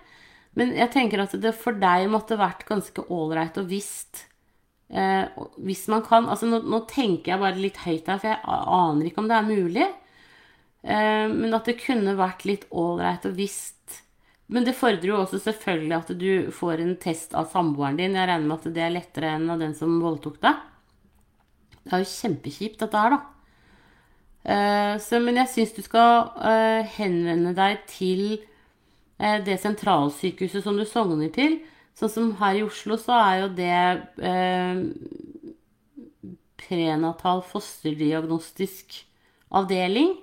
Men 0.56 0.72
jeg 0.76 0.92
tenker 0.92 1.20
at 1.20 1.36
det 1.40 1.52
for 1.56 1.76
deg 1.76 2.08
måtte 2.12 2.40
vært 2.40 2.64
ganske 2.68 3.04
ålreit 3.12 3.60
og 3.60 3.68
visst 3.68 4.26
eh, 4.92 5.42
Hvis 5.56 5.86
man 5.92 6.04
kan 6.06 6.28
Altså 6.30 6.48
nå, 6.48 6.62
nå, 6.68 6.84
tenker 6.90 7.34
jeg 7.34 7.42
bare 7.42 7.60
litt 7.60 7.80
høyt 7.84 8.08
her, 8.08 8.20
for 8.20 8.30
jeg 8.30 8.40
aner 8.78 9.08
ikke 9.08 9.22
om 9.22 9.30
det 9.30 9.38
er 9.38 9.48
mulig. 9.48 9.88
Eh, 10.82 11.26
men 11.32 11.56
at 11.56 11.68
det 11.68 11.80
kunne 11.82 12.16
vært 12.18 12.46
litt 12.48 12.66
ålreit 12.70 13.26
og 13.28 13.36
visst 13.38 14.00
Men 14.52 14.66
det 14.66 14.74
fordrer 14.74 15.12
jo 15.12 15.20
også 15.20 15.38
selvfølgelig 15.44 15.96
at 15.96 16.14
du 16.18 16.32
får 16.52 16.82
en 16.82 16.96
test 17.00 17.36
av 17.38 17.48
samboeren 17.52 18.00
din. 18.00 18.18
Jeg 18.18 18.28
regner 18.28 18.48
med 18.48 18.58
at 18.58 18.74
det 18.76 18.84
er 18.84 18.96
lettere 18.96 19.36
enn 19.36 19.50
av 19.52 19.62
den 19.62 19.76
som 19.78 20.00
voldtok 20.02 20.40
deg. 20.42 20.58
Det 21.82 21.94
er 21.94 22.02
jo 22.02 22.10
kjempekjipt, 22.10 22.82
dette 22.82 22.98
her, 22.98 23.16
da. 23.16 23.20
Eh, 24.42 24.94
så, 25.02 25.20
men 25.22 25.38
jeg 25.38 25.50
syns 25.52 25.74
du 25.76 25.82
skal 25.84 26.32
uh, 26.34 26.82
henvende 26.96 27.52
deg 27.54 27.84
til 27.90 28.22
uh, 29.22 29.38
det 29.46 29.60
sentralsykehuset 29.62 30.64
som 30.66 30.78
du 30.78 30.84
sogner 30.88 31.30
til. 31.34 31.60
Sånn 31.98 32.12
som 32.12 32.34
her 32.40 32.58
i 32.58 32.64
Oslo, 32.66 32.96
så 33.00 33.16
er 33.18 33.40
jo 33.42 33.48
det 33.56 33.80
prenatal 36.62 37.42
fosterdiagnostisk 37.44 39.02
avdeling. 39.52 40.14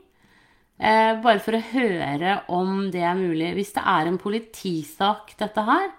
Eh, 0.80 1.14
bare 1.20 1.42
for 1.44 1.58
å 1.58 1.66
høre 1.74 2.38
om 2.56 2.88
det 2.94 3.04
er 3.04 3.18
mulig. 3.20 3.52
Hvis 3.58 3.74
det 3.76 3.84
er 3.84 4.10
en 4.10 4.20
politisak, 4.22 5.36
dette 5.40 5.66
her, 5.68 5.90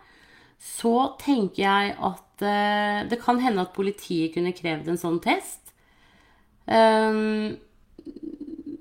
så 0.61 0.95
tenker 1.21 1.63
jeg 1.63 1.97
at 1.97 2.45
eh, 2.45 3.01
det 3.11 3.21
kan 3.23 3.41
hende 3.45 3.67
at 3.67 3.75
politiet 3.77 4.35
kunne 4.35 4.57
krevd 4.57 4.91
en 4.91 5.01
sånn 5.01 5.21
test. 5.25 5.75
Um, 6.71 7.57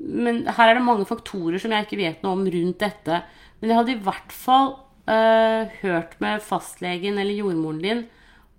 men 0.10 0.44
her 0.46 0.70
er 0.70 0.78
det 0.78 0.86
mange 0.86 1.08
faktorer 1.10 1.62
som 1.62 1.74
jeg 1.74 1.88
ikke 1.88 2.00
vet 2.00 2.24
noe 2.24 2.38
om 2.38 2.46
rundt 2.48 2.84
dette. 2.84 3.22
Men 3.60 3.72
jeg 3.72 3.80
hadde 3.80 3.96
i 3.96 4.04
hvert 4.08 4.36
fall 4.36 4.72
uh, 5.10 5.68
hørt 5.82 6.16
med 6.24 6.44
fastlegen 6.46 7.20
eller 7.20 7.36
jordmoren 7.36 7.84
din 7.84 8.06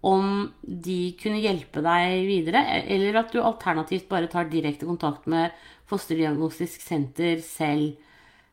om 0.06 0.48
de 0.64 1.12
kunne 1.20 1.42
hjelpe 1.42 1.82
deg 1.84 2.22
videre, 2.24 2.62
eller 2.88 3.18
at 3.20 3.34
du 3.34 3.42
alternativt 3.44 4.08
bare 4.08 4.30
tar 4.32 4.48
direkte 4.48 4.88
kontakt 4.88 5.26
med 5.28 5.52
Fosterdiagnostisk 5.90 6.80
senter 6.86 7.42
selv. 7.44 7.98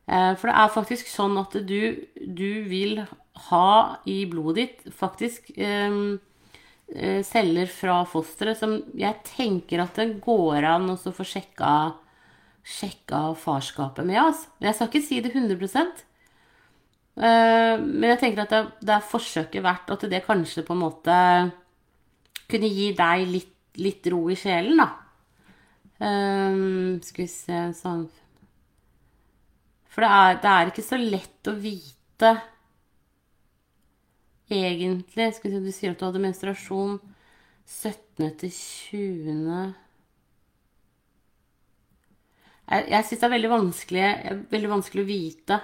Uh, 0.08 0.34
for 0.36 0.50
det 0.50 0.56
er 0.56 0.74
faktisk 0.74 1.10
sånn 1.10 1.38
at 1.40 1.56
du, 1.68 2.04
du 2.16 2.64
vil 2.68 3.00
ha 3.48 3.70
i 4.08 4.22
blodet 4.28 4.58
ditt 4.58 4.94
faktisk 4.96 5.52
um, 5.56 6.18
celler 6.88 7.68
fra 7.68 7.98
fosteret 8.08 8.56
som 8.56 8.78
jeg 8.96 9.20
tenker 9.26 9.82
at 9.82 9.98
det 10.00 10.22
går 10.24 10.64
an 10.64 10.88
å 10.94 10.96
få 10.96 11.26
sjekka 11.28 11.72
sjekka 12.68 13.32
farskapet 13.38 14.06
med. 14.06 14.20
Altså. 14.20 14.50
Jeg 14.62 14.76
skal 14.76 14.90
ikke 14.90 15.06
si 15.06 15.20
det 15.24 15.32
100 15.34 15.56
eh, 15.56 16.04
men 17.18 18.04
jeg 18.12 18.20
tenker 18.20 18.44
at 18.44 18.52
det, 18.52 18.60
det 18.86 18.94
er 18.94 19.10
forsøket 19.10 19.64
verdt 19.64 19.90
og 19.90 19.98
til 19.98 20.12
det 20.12 20.22
kanskje 20.26 20.62
på 20.66 20.76
en 20.76 20.84
måte 20.84 21.16
kunne 22.48 22.70
gi 22.70 22.92
deg 22.96 23.24
litt, 23.28 23.54
litt 23.82 24.06
ro 24.12 24.22
i 24.30 24.36
sjelen, 24.38 24.78
da. 24.78 24.88
Um, 25.98 27.00
skal 27.02 27.24
vi 27.24 27.32
se 27.32 27.60
sånn 27.74 28.04
For 29.90 30.04
det 30.04 30.10
er, 30.14 30.36
det 30.44 30.50
er, 30.52 30.68
ikke 30.70 30.84
så 30.86 30.94
lett 30.94 31.48
å 31.50 31.56
vite 31.58 32.30
egentlig 34.46 35.26
Skal 35.34 35.50
vi 35.50 35.56
se, 35.56 35.62
Du 35.64 35.74
sier 35.74 35.96
at 35.96 35.98
du 35.98 36.04
hadde 36.06 36.22
menstruasjon 36.22 37.00
17. 37.66 38.30
til 38.38 38.52
20. 38.54 39.74
Jeg, 42.70 42.86
jeg 42.94 43.08
syns 43.08 43.18
det 43.18 43.26
er 43.26 43.34
veldig 43.34 43.50
vanskelig, 43.52 44.06
veldig 44.54 44.70
vanskelig, 44.72 45.04
å 45.04 45.10
vite. 45.10 45.58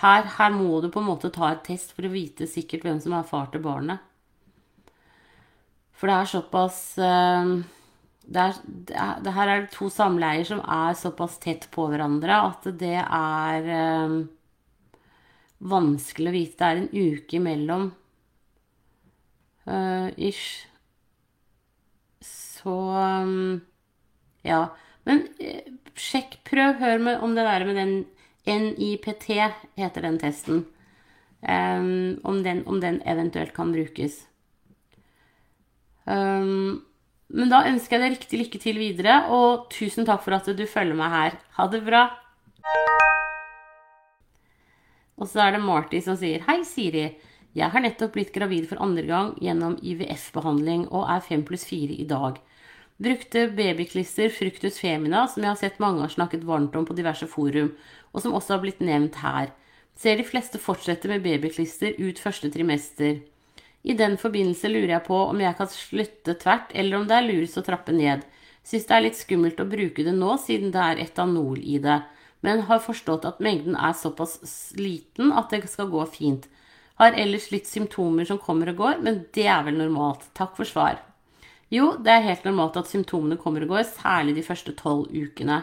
Her, 0.00 0.26
her, 0.26 0.50
må 0.50 0.80
du 0.82 0.88
på 0.90 1.02
en 1.02 1.06
måte 1.06 1.30
ta 1.34 1.52
et 1.52 1.62
test 1.68 1.94
for 1.94 2.06
å 2.06 2.12
vite 2.12 2.48
sikkert 2.50 2.82
hvem 2.86 2.98
som 3.02 3.14
er 3.14 3.28
far 3.28 3.46
til 3.52 3.62
barnet. 3.62 4.02
For 5.94 6.10
det 6.10 6.16
er 6.18 6.30
såpass 6.32 6.78
uh, 6.98 7.52
det, 8.26 8.40
er, 8.40 8.56
det, 8.66 8.96
er, 8.98 9.20
det, 9.22 9.34
her 9.36 9.52
er 9.52 9.68
to 9.70 9.86
samleier 9.92 10.46
som 10.48 10.62
er 10.66 10.98
såpass 10.98 11.38
tett 11.42 11.68
på 11.74 11.86
hverandre 11.92 12.40
at 12.50 12.66
det 12.80 12.96
er 13.04 13.68
uh, 13.70 14.16
vanskelig 15.62 16.32
å 16.32 16.34
vite. 16.34 16.58
Det 16.58 16.70
er 16.72 16.82
en 16.82 17.14
uke 17.14 17.38
imellom. 17.38 17.92
Uh, 19.68 20.10
ish. 20.18 20.64
Så 22.24 22.74
Ja. 24.44 24.64
Men 25.04 25.26
sjekk, 26.00 26.38
prøv, 26.48 26.78
hør 26.80 26.98
med, 26.98 27.18
om 27.22 27.34
det 27.36 27.44
der 27.44 27.64
med 27.68 27.76
den 27.76 27.94
NIPT, 28.44 29.28
heter 29.76 30.04
den 30.04 30.18
testen. 30.20 30.64
Um, 31.44 32.20
om, 32.24 32.42
den, 32.44 32.62
om, 32.66 32.80
den, 32.80 33.02
eventuelt 33.04 33.52
kan 33.56 33.72
brukes. 33.72 34.22
Um, 36.04 36.84
men 37.28 37.50
da 37.52 37.64
ønsker 37.68 37.96
jeg 37.96 38.04
deg 38.04 38.16
riktig 38.16 38.40
lykke 38.40 38.60
til 38.62 38.80
videre, 38.80 39.18
og 39.32 39.68
tusen 39.72 40.08
takk 40.08 40.24
for 40.24 40.36
at 40.36 40.48
du 40.56 40.64
følger 40.68 40.96
meg 40.96 41.12
her. 41.12 41.38
Ha 41.58 41.68
det 41.72 41.82
bra. 41.84 42.06
Og 45.14 45.30
så 45.30 45.44
er 45.44 45.54
det 45.54 45.62
Marty 45.64 46.00
som 46.04 46.16
sier 46.18 46.44
Hei, 46.48 46.62
Siri. 46.66 47.06
Jeg 47.54 47.70
har 47.70 47.84
nettopp 47.84 48.16
blitt 48.16 48.32
gravid 48.34 48.66
for 48.66 48.82
andre 48.82 49.04
gang 49.06 49.28
gjennom 49.42 49.76
IVF-behandling 49.78 50.88
og 50.90 51.06
er 51.06 51.22
fem 51.22 51.44
pluss 51.46 51.62
fire 51.68 51.94
i 51.94 52.06
dag. 52.10 52.40
Brukte 53.02 53.48
babyklister 53.50 54.28
Fructus 54.30 54.78
femina, 54.78 55.26
som 55.26 55.42
jeg 55.42 55.50
har 55.50 55.58
sett 55.58 55.80
mange 55.82 56.04
har 56.04 56.12
snakket 56.12 56.44
varmt 56.46 56.76
om 56.78 56.84
på 56.86 56.94
diverse 56.94 57.26
forum, 57.26 57.72
og 58.14 58.22
som 58.22 58.34
også 58.38 58.54
har 58.54 58.60
blitt 58.62 58.82
nevnt 58.84 59.18
her. 59.18 59.50
Ser 59.98 60.18
de 60.18 60.26
fleste 60.26 60.60
fortsette 60.62 61.10
med 61.10 61.24
babyklister 61.24 61.98
ut 61.98 62.22
første 62.22 62.50
trimester. 62.54 63.18
I 63.82 63.96
den 63.98 64.14
forbindelse 64.16 64.70
lurer 64.70 64.94
jeg 64.94 65.06
på 65.08 65.16
om 65.26 65.42
jeg 65.42 65.56
kan 65.58 65.70
slutte 65.70 66.36
tvert, 66.38 66.70
eller 66.72 67.00
om 67.00 67.08
det 67.08 67.16
er 67.18 67.26
lurest 67.26 67.58
å 67.58 67.64
trappe 67.66 67.92
ned. 67.92 68.22
Syns 68.64 68.86
det 68.88 68.94
er 68.96 69.04
litt 69.08 69.18
skummelt 69.18 69.58
å 69.60 69.66
bruke 69.68 70.04
det 70.06 70.14
nå, 70.14 70.36
siden 70.40 70.70
det 70.72 70.84
er 70.84 71.02
etanol 71.02 71.58
i 71.60 71.80
det, 71.82 71.98
men 72.46 72.62
har 72.68 72.80
forstått 72.84 73.26
at 73.26 73.42
mengden 73.42 73.74
er 73.74 73.96
såpass 73.98 74.38
liten 74.78 75.34
at 75.34 75.50
det 75.50 75.64
skal 75.72 75.90
gå 75.90 76.06
fint. 76.14 76.46
Har 77.02 77.18
ellers 77.18 77.50
litt 77.50 77.66
symptomer 77.66 78.28
som 78.28 78.38
kommer 78.38 78.70
og 78.70 78.78
går, 78.78 79.02
men 79.02 79.24
det 79.34 79.48
er 79.50 79.66
vel 79.66 79.82
normalt. 79.82 80.30
Takk 80.38 80.54
for 80.56 80.68
svar. 80.68 81.02
Jo, 81.72 81.94
det 82.02 82.12
er 82.12 82.26
helt 82.28 82.44
normalt 82.46 82.76
at 82.80 82.90
symptomene 82.90 83.38
kommer 83.40 83.64
og 83.64 83.72
går, 83.72 83.86
særlig 83.96 84.36
de 84.36 84.44
første 84.46 84.74
tolv 84.76 85.08
ukene. 85.08 85.62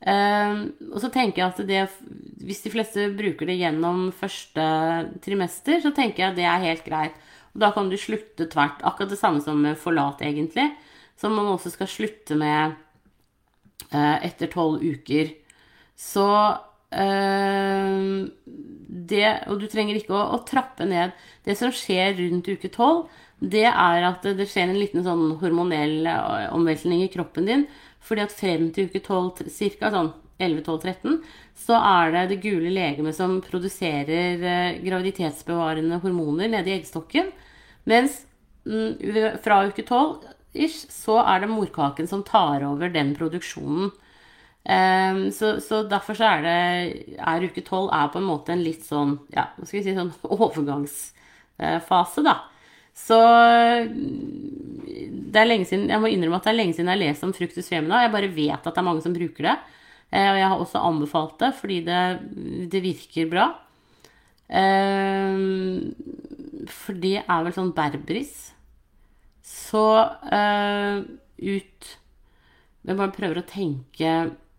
Um, 0.00 0.62
og 0.94 1.02
så 1.02 1.10
tenker 1.12 1.42
jeg 1.42 1.52
at 1.52 1.58
det, 1.68 1.80
hvis 2.40 2.62
de 2.64 2.72
fleste 2.72 3.10
bruker 3.18 3.50
det 3.50 3.58
gjennom 3.60 4.06
første 4.16 4.64
trimester, 5.20 5.82
så 5.84 5.92
tenker 5.92 6.24
jeg 6.24 6.30
at 6.30 6.38
det 6.38 6.46
er 6.48 6.64
helt 6.64 6.86
greit. 6.86 7.18
Og 7.52 7.60
da 7.64 7.72
kan 7.74 7.90
du 7.90 7.98
slutte 8.00 8.46
tvert. 8.48 8.80
Akkurat 8.86 9.12
det 9.12 9.20
samme 9.20 9.42
som 9.44 9.60
med 9.60 9.78
forlat, 9.78 10.22
egentlig. 10.24 10.70
Som 11.20 11.36
man 11.36 11.50
også 11.52 11.74
skal 11.74 11.90
slutte 11.90 12.38
med 12.38 12.76
uh, 13.92 14.16
etter 14.24 14.48
tolv 14.52 14.80
uker. 14.80 15.34
Så 15.98 16.28
uh, 16.56 17.98
det 19.10 19.26
Og 19.50 19.60
du 19.60 19.66
trenger 19.68 19.98
ikke 19.98 20.14
å, 20.16 20.22
å 20.36 20.44
trappe 20.48 20.86
ned. 20.88 21.12
Det 21.44 21.58
som 21.58 21.74
skjer 21.74 22.16
rundt 22.22 22.48
uke 22.48 22.70
tolv, 22.72 23.10
det 23.40 23.66
er 23.68 24.04
at 24.04 24.24
det 24.36 24.46
skjer 24.48 24.68
en 24.68 24.78
liten 24.80 25.04
sånn 25.04 25.36
hormonell 25.40 26.06
eh, 26.06 26.48
omveltning 26.54 27.04
i 27.04 27.12
kroppen 27.12 27.48
din. 27.48 27.68
Fordi 28.04 28.24
at 28.24 28.34
frem 28.34 28.68
til 28.74 28.88
uke 28.88 29.00
12, 29.04 29.46
ca. 29.80 29.92
sånn 29.92 30.12
11-12-13, 30.40 31.18
så 31.60 31.76
er 31.76 32.14
det 32.14 32.24
det 32.30 32.40
gule 32.44 32.72
legemet 32.72 33.16
som 33.16 33.38
produserer 33.44 34.40
eh, 34.40 34.80
graviditetsbevarende 34.84 36.00
hormoner 36.04 36.52
nede 36.52 36.72
i 36.72 36.76
eggstokken. 36.78 37.32
Mens 37.88 38.22
mm, 38.68 39.40
fra 39.44 39.62
uke 39.68 39.84
12 39.84 40.28
ish, 40.52 40.86
så 40.92 41.20
er 41.22 41.44
det 41.44 41.52
morkaken 41.52 42.08
som 42.10 42.24
tar 42.26 42.64
over 42.66 42.92
den 42.92 43.14
produksjonen. 43.16 43.92
Um, 44.60 45.30
så, 45.32 45.54
så, 45.64 45.80
derfor 45.88 46.18
så 46.18 46.26
er 46.34 46.42
det 46.44 47.16
er 47.16 47.44
uke 47.48 47.62
12 47.64 47.86
er 47.96 48.10
på 48.12 48.20
en 48.20 48.26
måte 48.28 48.52
en 48.52 48.60
litt 48.60 48.82
sånn 48.84 49.14
ja, 49.32 49.46
hva 49.56 49.64
skal 49.64 49.78
vi 49.78 49.84
si, 49.86 49.94
sånn 49.96 50.12
overgangsfase, 50.36 52.24
da. 52.26 52.34
Så 53.00 53.18
det 55.30 55.40
er 55.40 55.48
lenge 55.48 55.66
siden, 55.68 55.88
Jeg 55.90 56.02
må 56.02 56.10
innrømme 56.10 56.38
at 56.40 56.46
det 56.46 56.52
er 56.52 56.58
lenge 56.58 56.74
siden 56.76 56.90
jeg 56.90 56.98
har 56.98 57.04
lest 57.04 57.24
om 57.26 57.34
Fructus 57.34 57.70
femina. 57.70 58.02
Jeg 58.04 58.12
bare 58.12 58.34
vet 58.34 58.60
at 58.60 58.74
det 58.74 58.82
er 58.82 58.86
mange 58.86 59.04
som 59.04 59.14
bruker 59.14 59.46
det. 59.46 59.56
Eh, 60.10 60.26
og 60.26 60.38
jeg 60.40 60.48
har 60.50 60.62
også 60.62 60.82
anbefalt 60.82 61.36
det 61.38 61.50
fordi 61.60 61.80
det, 61.86 62.02
det 62.72 62.82
virker 62.82 63.30
bra. 63.30 63.46
Eh, 64.50 65.42
for 66.70 66.98
det 66.98 67.20
er 67.22 67.44
vel 67.46 67.54
sånn 67.56 67.74
berberis. 67.76 68.50
Så 69.50 69.82
uh, 69.98 71.00
ut 71.40 71.86
Jeg 72.86 72.96
bare 72.96 73.14
prøver 73.16 73.40
å 73.40 73.48
tenke 73.48 74.10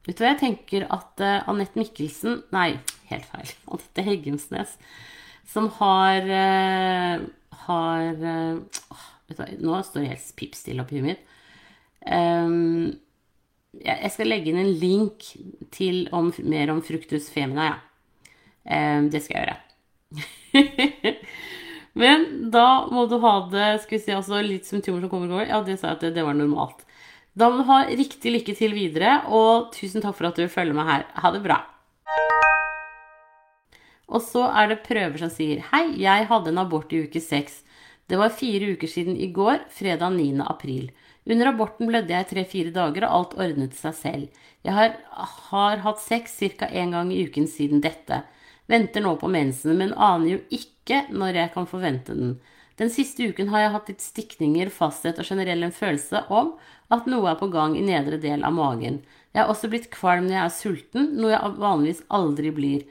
Vet 0.03 0.17
du 0.17 0.23
hva, 0.23 0.31
jeg 0.33 0.39
tenker 0.41 0.83
at 0.91 1.21
uh, 1.23 1.47
Anette 1.51 1.79
Mikkelsen 1.79 2.41
Nei, 2.51 2.73
helt 3.11 3.27
feil. 3.29 3.53
Anette 3.71 4.05
Heggemsnes. 4.07 4.75
Som 5.47 5.69
har 5.77 6.27
har 7.67 8.17
uh, 8.21 8.59
du, 9.27 9.41
Nå 9.63 9.79
står 9.85 10.03
det 10.03 10.11
helt 10.13 10.33
pipstille 10.39 10.83
oppi 10.83 10.99
huet 10.99 11.11
mitt. 11.11 11.23
Um, 12.01 12.99
jeg 13.77 14.11
skal 14.11 14.27
legge 14.27 14.51
inn 14.51 14.59
en 14.59 14.73
link 14.81 15.29
til 15.71 16.03
om, 16.15 16.31
mer 16.43 16.73
om 16.73 16.81
fructus 16.83 17.29
femina, 17.31 17.69
ja. 17.71 17.79
Um, 18.61 19.07
det 19.13 19.23
skal 19.23 19.39
jeg 19.39 19.45
gjøre. 19.47 21.15
Men 22.01 22.27
da 22.53 22.85
må 22.91 23.05
du 23.09 23.17
ha 23.23 23.33
det 23.51 23.69
skal 23.83 23.97
vi 23.97 24.03
si, 24.03 24.13
altså 24.15 24.39
litt 24.45 24.67
symptomer 24.67 25.03
som 25.03 25.11
kommer 25.11 25.31
og 25.31 25.41
går. 25.41 25.49
Ja, 25.49 25.61
det 25.65 25.79
sa 25.79 25.91
jeg 25.91 25.99
at 25.99 26.05
det, 26.07 26.13
det 26.19 26.25
var 26.27 26.37
normalt. 26.37 26.85
Da 27.37 27.47
må 27.47 27.61
du 27.61 27.69
ha 27.69 27.83
riktig 27.87 28.33
lykke 28.35 28.55
til 28.57 28.75
videre, 28.75 29.21
og 29.31 29.71
tusen 29.75 30.03
takk 30.03 30.17
for 30.17 30.29
at 30.31 30.39
du 30.39 30.51
følger 30.51 30.75
meg 30.75 30.89
her. 30.89 31.05
Ha 31.23 31.31
det 31.35 31.43
bra. 31.45 31.61
Og 34.11 34.23
så 34.25 34.43
er 34.51 34.71
det 34.71 34.83
prøver 34.83 35.21
som 35.21 35.31
sier 35.31 35.63
Hei, 35.71 35.85
jeg 36.03 36.27
hadde 36.27 36.51
en 36.51 36.61
abort 36.65 36.91
i 36.91 37.05
uke 37.05 37.21
seks. 37.23 37.61
Det 38.11 38.19
var 38.19 38.33
fire 38.35 38.73
uker 38.75 38.91
siden 38.91 39.15
i 39.15 39.29
går, 39.31 39.63
fredag 39.71 40.17
9. 40.17 40.43
april. 40.51 40.89
Under 41.29 41.51
aborten 41.51 41.87
blødde 41.87 42.11
jeg 42.11 42.27
tre-fire 42.27 42.73
dager, 42.75 43.05
og 43.07 43.15
alt 43.15 43.35
ordnet 43.45 43.77
seg 43.77 43.95
selv. 43.95 44.41
Jeg 44.67 44.75
har, 44.75 44.97
har 45.51 45.83
hatt 45.85 46.01
sex 46.03 46.35
ca. 46.57 46.67
én 46.67 46.91
gang 46.91 47.11
i 47.13 47.23
uken 47.23 47.47
siden 47.47 47.81
dette. 47.81 48.23
Venter 48.67 49.03
nå 49.05 49.15
på 49.21 49.29
mensen, 49.31 49.77
men 49.79 49.93
aner 49.93 50.35
jo 50.35 50.41
ikke 50.49 51.05
når 51.13 51.39
jeg 51.39 51.53
kan 51.53 51.69
forvente 51.69 52.17
den. 52.17 52.35
Den 52.81 52.89
siste 52.89 53.27
uken 53.29 53.51
har 53.51 53.63
jeg 53.63 53.73
hatt 53.75 53.89
litt 53.91 54.03
stikninger, 54.03 54.71
fasthet 54.73 55.19
og 55.21 55.27
generell 55.27 55.63
en 55.63 55.75
følelse 55.75 56.23
om 56.33 56.55
at 56.91 57.07
noe 57.07 57.29
er 57.29 57.39
på 57.39 57.51
gang 57.53 57.75
i 57.77 57.83
nedre 57.85 58.17
del 58.19 58.43
av 58.47 58.55
magen. 58.57 59.01
Jeg 59.31 59.43
har 59.43 59.51
også 59.51 59.69
blitt 59.71 59.91
kvalm 59.93 60.27
når 60.27 60.35
jeg 60.35 60.43
er 60.43 60.55
sulten, 60.55 61.11
noe 61.19 61.31
jeg 61.31 61.59
vanligvis 61.61 62.03
aldri 62.11 62.51
blir. 62.55 62.87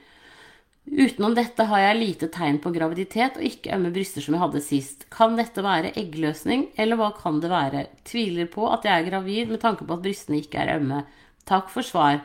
Utenom 0.91 1.37
dette 1.39 1.63
har 1.71 1.85
jeg 1.85 1.99
lite 2.01 2.29
tegn 2.35 2.57
på 2.59 2.73
graviditet 2.75 3.37
og 3.39 3.47
ikke 3.47 3.71
ømme 3.77 3.93
bryster 3.95 4.25
som 4.25 4.35
jeg 4.35 4.43
hadde 4.43 4.63
sist. 4.65 5.05
Kan 5.15 5.37
dette 5.39 5.63
være 5.63 5.93
eggløsning, 5.95 6.67
eller 6.75 6.99
hva 6.99 7.13
kan 7.15 7.39
det 7.43 7.51
være? 7.53 7.85
Tviler 8.09 8.49
på 8.51 8.67
at 8.73 8.89
jeg 8.89 8.97
er 8.97 9.07
gravid 9.07 9.53
med 9.53 9.63
tanke 9.63 9.87
på 9.87 9.95
at 9.95 10.03
brystene 10.03 10.41
ikke 10.43 10.59
er 10.65 10.75
ømme. 10.81 11.05
Takk 11.47 11.71
for 11.71 11.87
svar. 11.87 12.19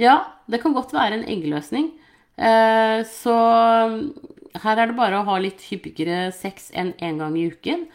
Ja, 0.00 0.18
det 0.52 0.60
kan 0.60 0.76
godt 0.76 0.92
være 0.92 1.16
en 1.16 1.24
eggløsning. 1.32 1.88
Eh, 2.36 3.00
så 3.08 3.36
her 4.60 4.76
er 4.76 4.90
det 4.90 4.98
bare 4.98 5.20
å 5.20 5.26
ha 5.28 5.38
litt 5.40 5.64
hyppigere 5.70 6.28
sex 6.36 6.68
enn 6.76 6.92
én 6.98 7.14
en 7.14 7.22
gang 7.24 7.38
i 7.40 7.46
uken. 7.52 7.86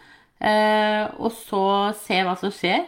Eh, 0.41 1.03
og 1.21 1.31
så 1.37 1.93
se 2.01 2.17
hva 2.25 2.33
som 2.39 2.53
skjer. 2.53 2.87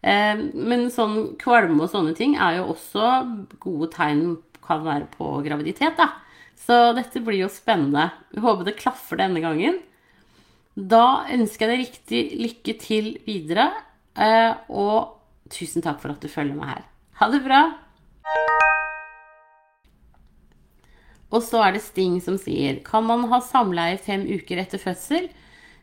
Eh, 0.00 0.40
men 0.54 0.88
sånn 0.94 1.34
kvalme 1.40 1.82
og 1.84 1.92
sånne 1.92 2.16
ting 2.16 2.38
er 2.40 2.62
jo 2.62 2.70
også 2.72 3.12
gode 3.60 3.90
tegn 3.92 4.38
kan 4.64 4.84
være 4.84 5.08
på 5.12 5.38
graviditet, 5.44 5.96
da. 6.00 6.10
Så 6.58 6.78
dette 6.96 7.22
blir 7.24 7.44
jo 7.44 7.52
spennende. 7.52 8.10
Vi 8.34 8.42
håper 8.44 8.66
det 8.68 8.78
klaffer 8.80 9.20
denne 9.20 9.40
gangen. 9.44 9.78
Da 10.78 11.26
ønsker 11.34 11.66
jeg 11.66 11.70
deg 11.72 11.84
riktig 11.84 12.20
lykke 12.38 12.74
til 12.82 13.06
videre, 13.26 13.70
eh, 14.14 14.52
og 14.68 15.18
tusen 15.50 15.82
takk 15.82 15.98
for 16.02 16.12
at 16.12 16.22
du 16.22 16.30
følger 16.30 16.58
meg 16.58 16.74
her. 16.76 16.84
Ha 17.18 17.30
det 17.32 17.40
bra! 17.46 17.62
Og 21.28 21.42
så 21.44 21.60
er 21.64 21.74
det 21.74 21.82
Sting 21.84 22.14
som 22.24 22.38
sier 22.40 22.78
Kan 22.86 23.04
man 23.04 23.26
ha 23.28 23.40
samleie 23.44 23.98
fem 24.00 24.22
uker 24.24 24.62
etter 24.62 24.80
fødsel? 24.80 25.26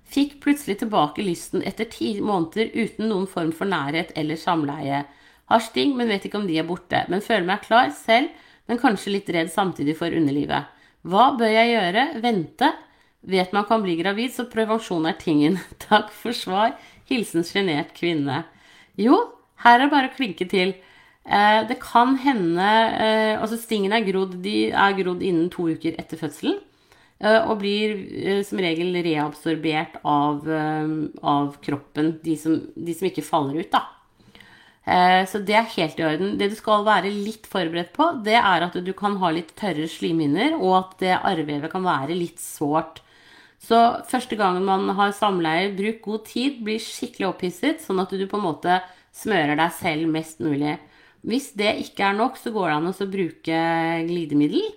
Fikk 0.05 0.39
plutselig 0.41 0.79
tilbake 0.79 1.25
lysten 1.25 1.61
etter 1.65 1.89
ti 1.89 2.15
måneder 2.21 2.71
uten 2.73 3.09
noen 3.09 3.27
form 3.29 3.51
for 3.53 3.69
nærhet 3.69 4.13
eller 4.17 4.39
samleie. 4.39 5.03
Har 5.49 5.61
Sting, 5.61 5.93
men 5.97 6.09
vet 6.09 6.25
ikke 6.25 6.39
om 6.39 6.47
de 6.49 6.57
er 6.61 6.67
borte. 6.67 7.03
Men 7.09 7.25
føler 7.25 7.45
meg 7.49 7.65
klar 7.65 7.91
selv 7.93 8.31
men 8.69 8.81
kanskje 8.81 9.13
litt 9.13 9.29
redd 9.33 9.51
samtidig 9.53 9.97
for 9.99 10.13
underlivet. 10.13 10.71
Hva 11.05 11.29
bør 11.37 11.51
jeg 11.53 11.73
gjøre? 11.75 12.07
Vente? 12.23 12.71
Vet 13.25 13.53
man 13.53 13.65
kan 13.69 13.81
bli 13.81 13.95
gravid, 13.99 14.33
så 14.33 14.47
prevensjon 14.49 15.05
er 15.09 15.17
tingen. 15.21 15.59
Takk 15.87 16.11
for 16.13 16.35
svar. 16.35 16.75
Hilsen 17.09 17.45
sjenert 17.45 17.93
kvinne. 17.97 18.43
Jo, 18.97 19.17
her 19.65 19.79
er 19.79 19.85
det 19.85 19.93
bare 19.93 20.09
å 20.11 20.15
klinke 20.15 20.47
til. 20.49 20.75
Eh, 21.25 21.61
det 21.65 21.79
kan 21.81 22.13
hende 22.21 22.65
eh, 23.01 23.33
Altså, 23.39 23.57
stingene 23.57 23.97
er 23.97 24.05
grodd, 24.05 24.37
de 24.45 24.69
er 24.69 24.97
grodd 24.97 25.23
innen 25.25 25.49
to 25.53 25.71
uker 25.73 25.97
etter 26.01 26.21
fødselen. 26.21 26.59
Eh, 27.17 27.41
og 27.41 27.59
blir 27.61 28.43
som 28.45 28.61
regel 28.61 28.93
reabsorbert 29.05 29.97
av, 30.05 30.45
av 31.21 31.55
kroppen, 31.65 32.17
de 32.25 32.37
som, 32.37 32.59
de 32.75 32.97
som 32.97 33.09
ikke 33.09 33.25
faller 33.25 33.63
ut, 33.63 33.71
da. 33.73 33.85
Eh, 34.85 35.23
så 35.25 35.41
det 35.41 35.55
er 35.57 35.71
helt 35.75 35.99
i 35.99 36.05
orden. 36.05 36.35
Det 36.37 36.51
du 36.51 36.55
skal 36.57 36.85
være 36.85 37.09
litt 37.13 37.47
forberedt 37.49 37.91
på, 37.95 38.11
det 38.25 38.37
er 38.37 38.65
at 38.67 38.77
du 38.85 38.93
kan 38.97 39.17
ha 39.21 39.31
litt 39.33 39.55
tørre 39.57 39.87
slimhinner, 39.89 40.57
og 40.59 40.75
at 40.77 40.95
det 41.01 41.15
arrvevet 41.17 41.71
kan 41.73 41.85
være 41.85 42.17
litt 42.17 42.41
sårt. 42.41 43.01
Så 43.65 43.79
første 44.05 44.37
gangen 44.37 44.65
man 44.67 44.91
har 44.97 45.15
samleie, 45.17 45.71
bruk 45.73 46.03
god 46.05 46.25
tid, 46.29 46.59
bli 46.65 46.77
skikkelig 46.81 47.31
opphisset, 47.31 47.81
sånn 47.81 48.03
at 48.03 48.13
du 48.13 48.25
på 48.29 48.37
en 48.37 48.45
måte 48.45 48.79
smører 49.15 49.57
deg 49.57 49.73
selv 49.73 50.11
mest 50.11 50.43
mulig. 50.43 50.75
Hvis 51.25 51.49
det 51.57 51.71
ikke 51.81 52.11
er 52.11 52.17
nok, 52.19 52.37
så 52.37 52.51
går 52.53 52.69
det 52.69 52.75
an 52.75 52.91
å 52.91 53.07
bruke 53.09 53.61
glidemiddel. 54.05 54.67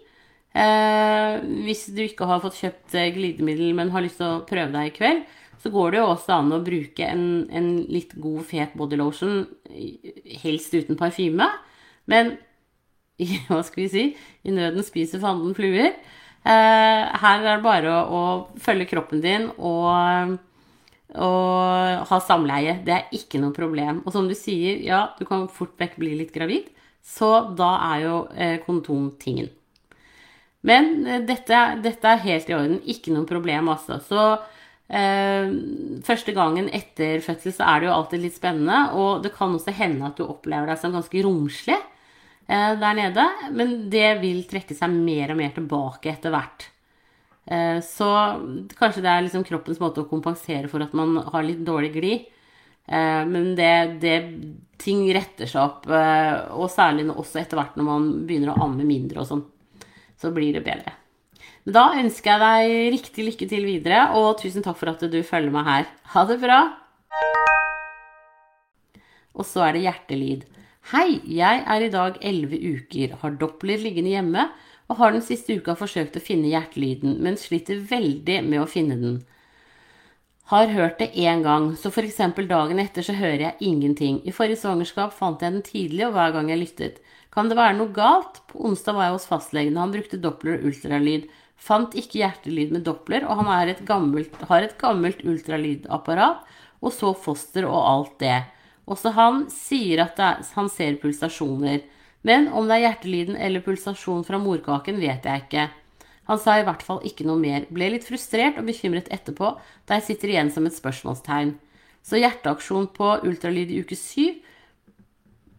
Eh, 0.57 1.35
hvis 1.67 1.85
du 1.93 2.01
ikke 2.07 2.29
har 2.31 2.41
fått 2.41 2.57
kjøpt 2.63 2.97
glidemiddel, 3.13 3.75
men 3.77 3.93
har 3.93 4.07
lyst 4.07 4.23
til 4.23 4.39
å 4.39 4.47
prøve 4.49 4.73
deg 4.73 4.89
i 4.89 4.95
kveld, 4.97 5.27
så 5.63 5.73
går 5.75 5.95
det 5.95 6.01
jo 6.01 6.11
også 6.13 6.37
an 6.37 6.55
å 6.55 6.63
bruke 6.65 7.07
en, 7.07 7.25
en 7.51 7.71
litt 7.91 8.15
god, 8.21 8.45
fet 8.47 8.77
bodylotion, 8.79 9.41
helst 10.45 10.77
uten 10.77 10.99
parfyme. 10.99 11.49
Men 12.11 12.37
hva 13.49 13.63
skal 13.67 13.85
vi 13.85 13.89
si 13.93 14.05
i 14.47 14.55
nøden 14.55 14.87
spiser 14.87 15.23
fanden 15.23 15.57
fluer. 15.57 15.97
Eh, 16.49 17.03
her 17.23 17.43
er 17.43 17.59
det 17.59 17.65
bare 17.65 17.91
å, 17.91 18.03
å 18.09 18.61
følge 18.63 18.89
kroppen 18.93 19.21
din 19.25 19.49
og, 19.57 20.37
og, 21.19 22.07
ha 22.09 22.21
samleie. 22.25 22.79
Det 22.87 22.95
er 22.95 23.15
ikke 23.19 23.43
noe 23.43 23.57
problem. 23.57 24.03
Og 24.07 24.15
som 24.15 24.31
du 24.31 24.37
sier, 24.39 24.79
ja, 24.87 25.09
du 25.19 25.27
kan 25.29 25.49
fort 25.53 25.75
vekk 25.81 25.99
bli 26.01 26.15
litt 26.21 26.35
gravid. 26.35 26.71
Så 27.05 27.29
da 27.59 27.73
er 27.95 28.05
jo 28.05 28.17
eh, 28.37 28.59
kondom 28.65 29.11
tingen. 29.21 29.51
Men 30.67 31.07
eh, 31.07 31.23
dette, 31.27 31.61
dette, 31.85 32.15
er 32.15 32.25
helt 32.27 32.51
i 32.51 32.57
orden. 32.57 32.79
Ikke 32.87 33.15
noe 33.15 33.29
problem, 33.29 33.71
altså. 33.75 33.99
Så 34.05 34.23
første 34.89 36.33
gangen 36.33 36.71
etter 36.73 37.21
fødsel 37.21 37.53
så 37.53 37.67
er 37.69 37.81
det 37.81 37.89
jo 37.91 37.95
alltid 37.95 38.23
litt 38.23 38.37
spennende, 38.39 38.79
og 38.97 39.21
det 39.25 39.35
kan 39.35 39.53
også 39.53 39.75
hende 39.77 40.07
at 40.09 40.17
du 40.17 40.25
opplever 40.25 40.71
deg 40.71 40.81
som 40.81 40.95
ganske 40.95 41.25
romslig 41.27 41.77
eh, 41.77 42.73
der 42.81 42.97
nede, 42.97 43.27
men 43.53 43.75
det 43.93 44.15
vil 44.23 44.41
trekke 44.49 44.77
seg 44.77 44.95
mer 44.95 45.35
og 45.35 45.41
mer 45.43 45.53
tilbake 45.57 46.15
etter 46.15 46.33
hvert. 46.33 46.71
Eh, 47.53 47.83
så 47.85 48.09
kanskje 48.79 49.05
det 49.05 49.13
er 49.13 49.27
liksom 49.27 49.45
kroppens 49.49 49.83
måte 49.83 50.07
å 50.07 50.09
kompensere 50.09 50.73
for 50.73 50.85
at 50.85 50.97
man 50.97 51.19
har 51.21 51.45
litt 51.45 51.61
dårlig 51.69 51.93
glid. 51.99 52.35
Men 52.89 53.51
det, 53.53 54.01
det, 54.01 54.13
ting 54.81 55.03
retter 55.13 55.45
seg 55.45 55.61
opp, 55.61 55.83
og 56.57 56.71
særlig 56.73 57.05
også 57.13 57.43
etter 57.43 57.61
hvert 57.61 57.75
når 57.77 57.85
man 57.85 58.07
begynner 58.25 58.55
å 58.55 58.63
amme 58.65 58.87
mindre 58.89 59.21
og 59.21 59.29
sånn, 59.29 59.43
så 60.17 60.31
blir 60.33 60.57
det 60.57 60.65
bedre. 60.65 60.95
Da 61.69 61.91
ønsker 62.01 62.33
jeg 62.33 62.41
deg 62.41 62.93
riktig 62.95 63.25
lykke 63.27 63.47
til 63.51 63.67
videre, 63.69 64.07
og 64.17 64.39
tusen 64.41 64.65
takk 64.65 64.79
for 64.81 64.89
at 64.89 65.03
du 65.13 65.19
følger 65.21 65.53
meg 65.53 65.67
her. 65.67 65.89
Ha 66.15 66.23
det 66.25 66.39
bra! 66.41 66.61
Og 69.37 69.45
så 69.45 69.67
er 69.67 69.75
det 69.77 69.83
hjertelyd. 69.83 70.47
Hei, 70.95 71.19
jeg 71.29 71.65
er 71.69 71.83
i 71.85 71.91
dag 71.93 72.17
11 72.25 72.63
uker, 72.79 73.19
har 73.21 73.35
Doppler 73.37 73.83
liggende 73.83 74.15
hjemme 74.15 74.47
og 74.89 74.97
har 75.03 75.13
den 75.13 75.21
siste 75.27 75.59
uka 75.59 75.75
forsøkt 75.77 76.17
å 76.17 76.23
finne 76.25 76.49
hjertelyden, 76.49 77.19
men 77.21 77.37
sliter 77.37 77.83
veldig 77.91 78.39
med 78.47 78.63
å 78.63 78.71
finne 78.71 78.97
den. 78.97 79.19
Har 80.49 80.73
hørt 80.73 81.03
det 81.03 81.11
én 81.21 81.43
gang, 81.45 81.75
så 81.77 81.93
f.eks. 81.93 82.23
dagen 82.49 82.81
etter 82.81 83.05
så 83.05 83.13
hører 83.13 83.45
jeg 83.45 83.69
ingenting. 83.69 84.23
I 84.25 84.33
forrige 84.33 84.63
svangerskap 84.63 85.13
fant 85.13 85.45
jeg 85.45 85.53
den 85.53 85.67
tidlig, 85.67 86.07
og 86.07 86.17
hver 86.17 86.33
gang 86.33 86.49
jeg 86.49 86.63
lyttet. 86.63 87.03
Kan 87.29 87.53
det 87.53 87.61
være 87.61 87.77
noe 87.77 87.93
galt? 87.93 88.41
På 88.49 88.65
onsdag 88.71 88.97
var 88.97 89.11
jeg 89.11 89.19
hos 89.19 89.29
fastlegen, 89.29 89.77
han 89.77 89.93
brukte 89.93 90.23
Doppler 90.25 90.65
ultralyd. 90.65 91.29
Fant 91.59 91.95
ikke 91.99 92.21
hjertelyd 92.23 92.73
med 92.77 92.85
Doppler, 92.87 93.27
og 93.27 93.43
han 93.43 93.69
et 93.69 93.83
gammelt, 93.87 94.35
har 94.49 94.63
et 94.63 94.77
gammelt 94.79 95.25
ultralydapparat, 95.27 96.47
og 96.79 96.95
så 96.95 97.11
foster 97.19 97.67
og 97.67 97.81
alt 97.83 98.19
det. 98.23 98.39
Også 98.89 99.13
han 99.13 99.45
sier 99.53 100.05
at 100.07 100.21
er, 100.23 100.45
han 100.55 100.71
ser 100.73 100.97
pulsasjoner. 101.03 101.83
Men 102.23 102.49
om 102.49 102.67
det 102.69 102.79
er 102.79 102.85
hjertelyden 102.87 103.37
eller 103.37 103.63
pulsasjon 103.65 104.25
fra 104.27 104.41
morkaken, 104.41 105.01
vet 105.03 105.27
jeg 105.27 105.45
ikke. 105.45 105.69
Han 106.29 106.41
sa 106.41 106.59
i 106.59 106.65
hvert 106.67 106.85
fall 106.85 107.01
ikke 107.09 107.27
noe 107.29 107.41
mer. 107.41 107.67
Ble 107.73 107.91
litt 107.95 108.07
frustrert 108.09 108.59
og 108.61 108.69
bekymret 108.69 109.09
etterpå, 109.13 109.55
da 109.89 109.99
jeg 109.99 110.11
sitter 110.11 110.35
igjen 110.35 110.53
som 110.53 110.67
et 110.69 110.77
spørsmålstegn. 110.77 111.55
Så 112.05 112.21
hjerteaksjon 112.21 112.91
på 112.97 113.15
ultralyd 113.29 113.73
i 113.73 113.83
uke 113.83 113.97
syv. 113.99 114.39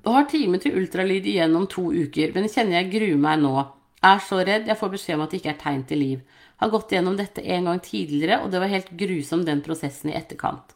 Og 0.08 0.14
har 0.16 0.30
time 0.32 0.62
til 0.62 0.78
ultralyd 0.80 1.28
igjen 1.28 1.58
om 1.58 1.68
to 1.70 1.90
uker, 1.92 2.32
men 2.34 2.50
kjenner 2.50 2.80
jeg 2.80 2.92
gruer 2.94 3.22
meg 3.22 3.42
nå. 3.44 3.56
Er 4.00 4.22
så 4.24 4.40
redd. 4.40 4.70
Jeg 4.70 4.80
får 4.80 4.92
beskjed 4.94 5.18
om 5.18 5.26
at 5.26 5.34
det 5.34 5.42
ikke 5.42 5.52
er 5.52 5.60
tegn 5.60 5.82
til 5.88 6.00
liv. 6.00 6.20
Har 6.60 6.72
gått 6.72 6.94
gjennom 6.96 7.18
dette 7.20 7.44
en 7.44 7.68
gang 7.68 7.82
tidligere, 7.84 8.40
og 8.44 8.52
det 8.52 8.62
var 8.64 8.72
helt 8.72 8.92
grusom 9.00 9.44
den 9.48 9.64
prosessen 9.64 10.12
i 10.12 10.16
etterkant. 10.16 10.76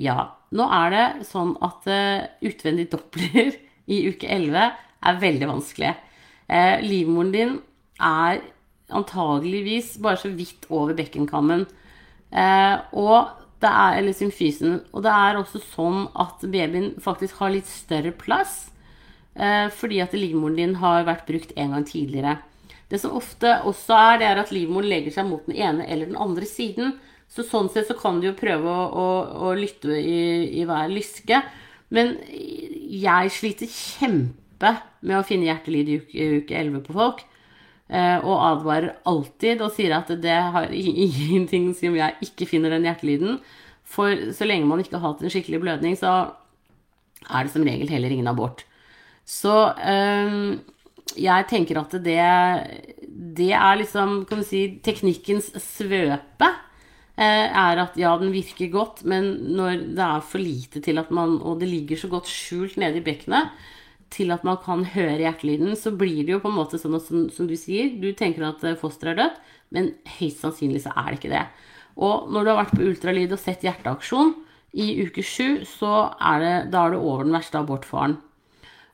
Ja, 0.00 0.36
nå 0.56 0.66
er 0.72 0.92
det 0.94 1.06
sånn 1.28 1.54
at 1.64 1.88
uh, 1.88 2.28
utvendig 2.44 2.90
doppler 2.92 3.56
i 3.94 4.00
uke 4.12 4.28
11 4.28 4.60
er 4.60 5.20
veldig 5.24 5.48
vanskelig. 5.50 5.92
Uh, 6.50 6.80
livmoren 6.84 7.32
din 7.32 7.54
er 7.96 8.42
antageligvis 8.90 9.94
bare 10.02 10.20
så 10.20 10.32
vidt 10.34 10.68
over 10.68 10.96
bekkenkammen. 10.98 11.64
Uh, 12.28 12.76
og 12.92 13.16
det 13.60 13.72
er, 13.72 14.00
eller 14.02 14.16
symfysen. 14.16 14.82
Og 14.92 15.04
det 15.04 15.16
er 15.16 15.40
også 15.40 15.62
sånn 15.64 16.06
at 16.12 16.44
babyen 16.44 16.92
faktisk 17.00 17.40
har 17.40 17.56
litt 17.56 17.68
større 17.68 18.12
plass. 18.12 18.66
fordi 19.78 20.00
at 20.02 20.12
livmoren 20.12 20.56
din 20.56 20.72
har 20.80 21.04
vært 21.06 21.28
brukt 21.28 21.52
en 21.56 21.70
gang 21.72 21.84
tidligere. 21.86 22.32
Det 22.90 22.98
som 22.98 23.14
ofte 23.14 23.60
også 23.68 23.94
er, 23.94 24.18
det 24.18 24.26
er 24.26 24.42
at 24.42 24.50
livmoren 24.54 24.90
legger 24.90 25.14
seg 25.14 25.28
mot 25.28 25.46
den 25.46 25.58
ene 25.58 25.86
eller 25.86 26.10
den 26.10 26.18
andre 26.18 26.48
siden. 26.48 26.96
Så 27.30 27.44
sånn 27.46 27.70
sett 27.70 27.86
så 27.86 27.94
kan 27.98 28.18
du 28.18 28.26
jo 28.30 28.38
prøve 28.38 28.66
å, 28.66 28.86
å, 28.90 29.08
å 29.46 29.52
lytte 29.54 29.94
i, 29.94 30.50
i, 30.58 30.64
hver 30.66 30.90
lyske. 30.90 31.38
Men 31.94 32.16
jeg 32.26 33.34
sliter 33.34 33.70
kjempe 33.70 34.74
med 35.06 35.20
å 35.20 35.26
finne 35.26 35.46
hjertelyd 35.46 35.90
i 35.90 36.00
uke, 36.02 36.30
uke 36.42 36.58
11 36.58 36.82
på 36.88 36.96
folk. 36.96 37.22
Eh, 37.90 38.18
og 38.22 38.42
advarer 38.46 38.98
alltid 39.10 39.62
og 39.66 39.72
sier 39.74 39.94
at 39.96 40.10
det 40.22 40.36
har 40.54 40.70
ingenting 40.74 41.70
som 41.78 41.94
jeg 41.98 42.26
ikke 42.26 42.50
finner 42.50 42.74
den 42.74 42.86
hjertelyden. 42.86 43.38
For 43.86 44.30
så 44.34 44.46
lenge 44.46 44.68
man 44.70 44.82
ikke 44.82 44.98
har 44.98 45.12
hatt 45.12 45.22
en 45.22 45.32
skikkelig 45.32 45.62
blødning, 45.62 45.96
så 45.98 46.34
er 47.26 47.46
det 47.46 47.54
som 47.54 47.66
regel 47.66 47.90
heller 47.90 48.14
ingen 48.14 48.30
abort. 48.30 48.62
Så 49.26 49.54
um, 49.78 50.60
jeg 51.18 51.46
tenker 51.50 51.80
at 51.80 51.94
det, 52.04 52.18
det 53.36 53.52
er 53.56 53.78
liksom 53.80 54.24
kan 54.28 54.42
du 54.42 54.46
si, 54.46 54.64
teknikkens 54.84 55.50
svøpe. 55.62 56.50
eh, 57.16 57.48
er 57.48 57.82
at 57.82 57.96
ja, 58.00 58.16
den 58.18 58.32
virker 58.32 58.70
godt, 58.72 59.04
men 59.04 59.54
når 59.56 59.84
det 59.96 60.06
er 60.06 60.24
for 60.24 60.38
lite 60.38 60.80
til 60.80 60.98
at 60.98 61.10
man 61.10 61.40
Og 61.42 61.60
det 61.60 61.68
ligger 61.68 61.96
så 61.96 62.08
godt 62.08 62.26
skjult 62.28 62.76
nede 62.76 62.98
i 62.98 63.04
bekkenet 63.04 63.50
til 64.10 64.32
at 64.34 64.44
man 64.44 64.58
kan 64.58 64.84
høre 64.84 65.20
hjertelyden, 65.22 65.76
så 65.76 65.92
blir 65.94 66.24
det 66.24 66.32
jo 66.34 66.40
på 66.42 66.50
en 66.50 66.58
måte 66.58 66.78
sånn 66.80 66.98
som, 66.98 67.28
som 67.30 67.46
du 67.46 67.54
sier, 67.54 67.92
du 68.00 68.10
tenker 68.12 68.42
at 68.48 68.64
eh, 68.64 68.78
fosteret 68.78 69.14
er 69.14 69.20
dødt, 69.22 69.36
men 69.70 69.92
høyst 70.18 70.42
sannsynlig 70.42 70.82
så 70.82 70.94
er 70.96 71.12
det 71.12 71.20
ikke 71.20 71.34
det. 71.34 71.44
Og 72.00 72.30
når 72.32 72.42
du 72.42 72.50
har 72.50 72.58
vært 72.64 72.74
på 72.74 72.88
ultralyd 72.88 73.36
og 73.36 73.42
sett 73.42 73.62
hjerteaksjon 73.66 74.34
i 74.82 74.88
uke 75.04 75.22
sju, 75.22 75.62
så 75.66 76.10
er 76.18 76.42
det, 76.42 76.54
da 76.74 76.86
er 76.86 76.96
det 76.96 77.00
over 77.02 77.26
den 77.26 77.36
verste 77.36 77.60
abortfaren. 77.60 78.18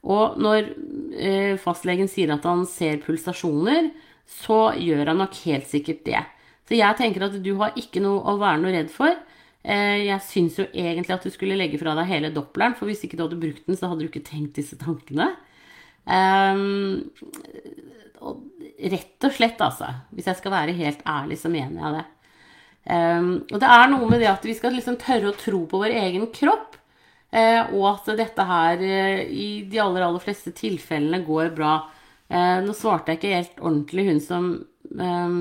Og 0.06 0.36
når 0.38 0.70
eh, 1.18 1.54
fastlegen 1.58 2.10
sier 2.10 2.30
at 2.34 2.46
han 2.46 2.64
ser 2.70 3.00
pulsasjoner, 3.02 3.90
så 4.26 4.70
gjør 4.78 5.12
han 5.12 5.22
nok 5.22 5.38
helt 5.46 5.66
sikkert 5.70 6.04
det. 6.06 6.22
Så 6.66 6.78
jeg 6.78 6.98
tenker 6.98 7.26
at 7.28 7.38
du 7.42 7.52
har 7.60 7.74
ikke 7.78 8.02
noe 8.02 8.22
å 8.26 8.36
være 8.40 8.62
noe 8.62 8.74
redd 8.74 8.90
for. 8.92 9.14
Eh, 9.66 10.06
jeg 10.06 10.22
syns 10.26 10.58
jo 10.60 10.66
egentlig 10.70 11.14
at 11.14 11.26
du 11.26 11.32
skulle 11.34 11.58
legge 11.58 11.78
fra 11.80 11.94
deg 11.98 12.10
hele 12.10 12.32
doppleren, 12.34 12.76
for 12.78 12.90
hvis 12.90 13.02
ikke 13.06 13.18
du 13.18 13.24
hadde 13.26 13.40
brukt 13.42 13.66
den, 13.66 13.78
så 13.78 13.90
hadde 13.90 14.04
du 14.04 14.10
ikke 14.10 14.26
tenkt 14.26 14.58
disse 14.58 14.78
tankene. 14.78 15.32
Um, 16.06 17.02
rett 18.78 19.26
og 19.26 19.34
slett, 19.34 19.62
altså. 19.62 19.90
Hvis 20.14 20.28
jeg 20.30 20.38
skal 20.38 20.54
være 20.54 20.76
helt 20.78 21.02
ærlig, 21.02 21.40
så 21.40 21.50
mener 21.50 21.82
jeg 21.82 21.96
det. 21.96 22.04
Um, 22.86 23.30
og 23.50 23.58
det 23.58 23.70
er 23.74 23.88
noe 23.90 24.10
med 24.10 24.22
det 24.22 24.30
at 24.30 24.44
vi 24.46 24.54
skal 24.54 24.76
liksom 24.76 25.00
tørre 25.02 25.32
å 25.32 25.38
tro 25.38 25.64
på 25.66 25.80
vår 25.82 25.96
egen 26.04 26.28
kropp. 26.34 26.78
Uh, 27.34 27.74
og 27.74 27.86
at 27.90 28.10
dette 28.20 28.44
her 28.46 28.80
uh, 28.80 29.22
i 29.26 29.48
de 29.66 29.80
aller, 29.82 30.04
aller 30.06 30.22
fleste 30.22 30.52
tilfellene 30.56 31.24
går 31.26 31.50
bra. 31.56 31.78
Uh, 32.30 32.62
nå 32.64 32.74
svarte 32.74 33.12
jeg 33.12 33.20
ikke 33.20 33.32
helt 33.34 33.58
ordentlig 33.62 34.04
hun 34.10 34.20
som 34.22 34.52
um, 34.98 35.40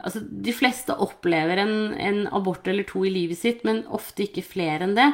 Altså, 0.00 0.22
de 0.24 0.52
fleste 0.56 0.94
opplever 0.96 1.60
en, 1.60 1.74
en, 1.92 2.22
abort 2.32 2.64
eller 2.72 2.86
to 2.88 3.02
i 3.04 3.10
livet 3.12 3.36
sitt, 3.36 3.66
men 3.68 3.82
ofte 3.92 4.24
ikke 4.24 4.40
flere 4.46 4.86
enn 4.86 4.94
det. 4.96 5.10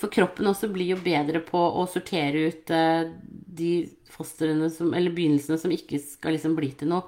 for 0.00 0.08
kroppen 0.08 0.48
også 0.48 0.70
blir 0.72 0.94
jo 0.94 0.96
bedre 1.04 1.42
på 1.44 1.60
å 1.60 1.84
sortere 1.84 2.46
ut 2.48 2.72
de 2.72 3.74
fostrene 4.08 4.70
som, 4.72 4.94
eller 4.96 5.12
begynnelsene 5.12 5.60
som 5.60 5.74
ikke 5.76 6.00
skal 6.00 6.32
liksom 6.32 6.56
bli 6.56 6.70
til 6.80 6.94
noe. 6.94 7.04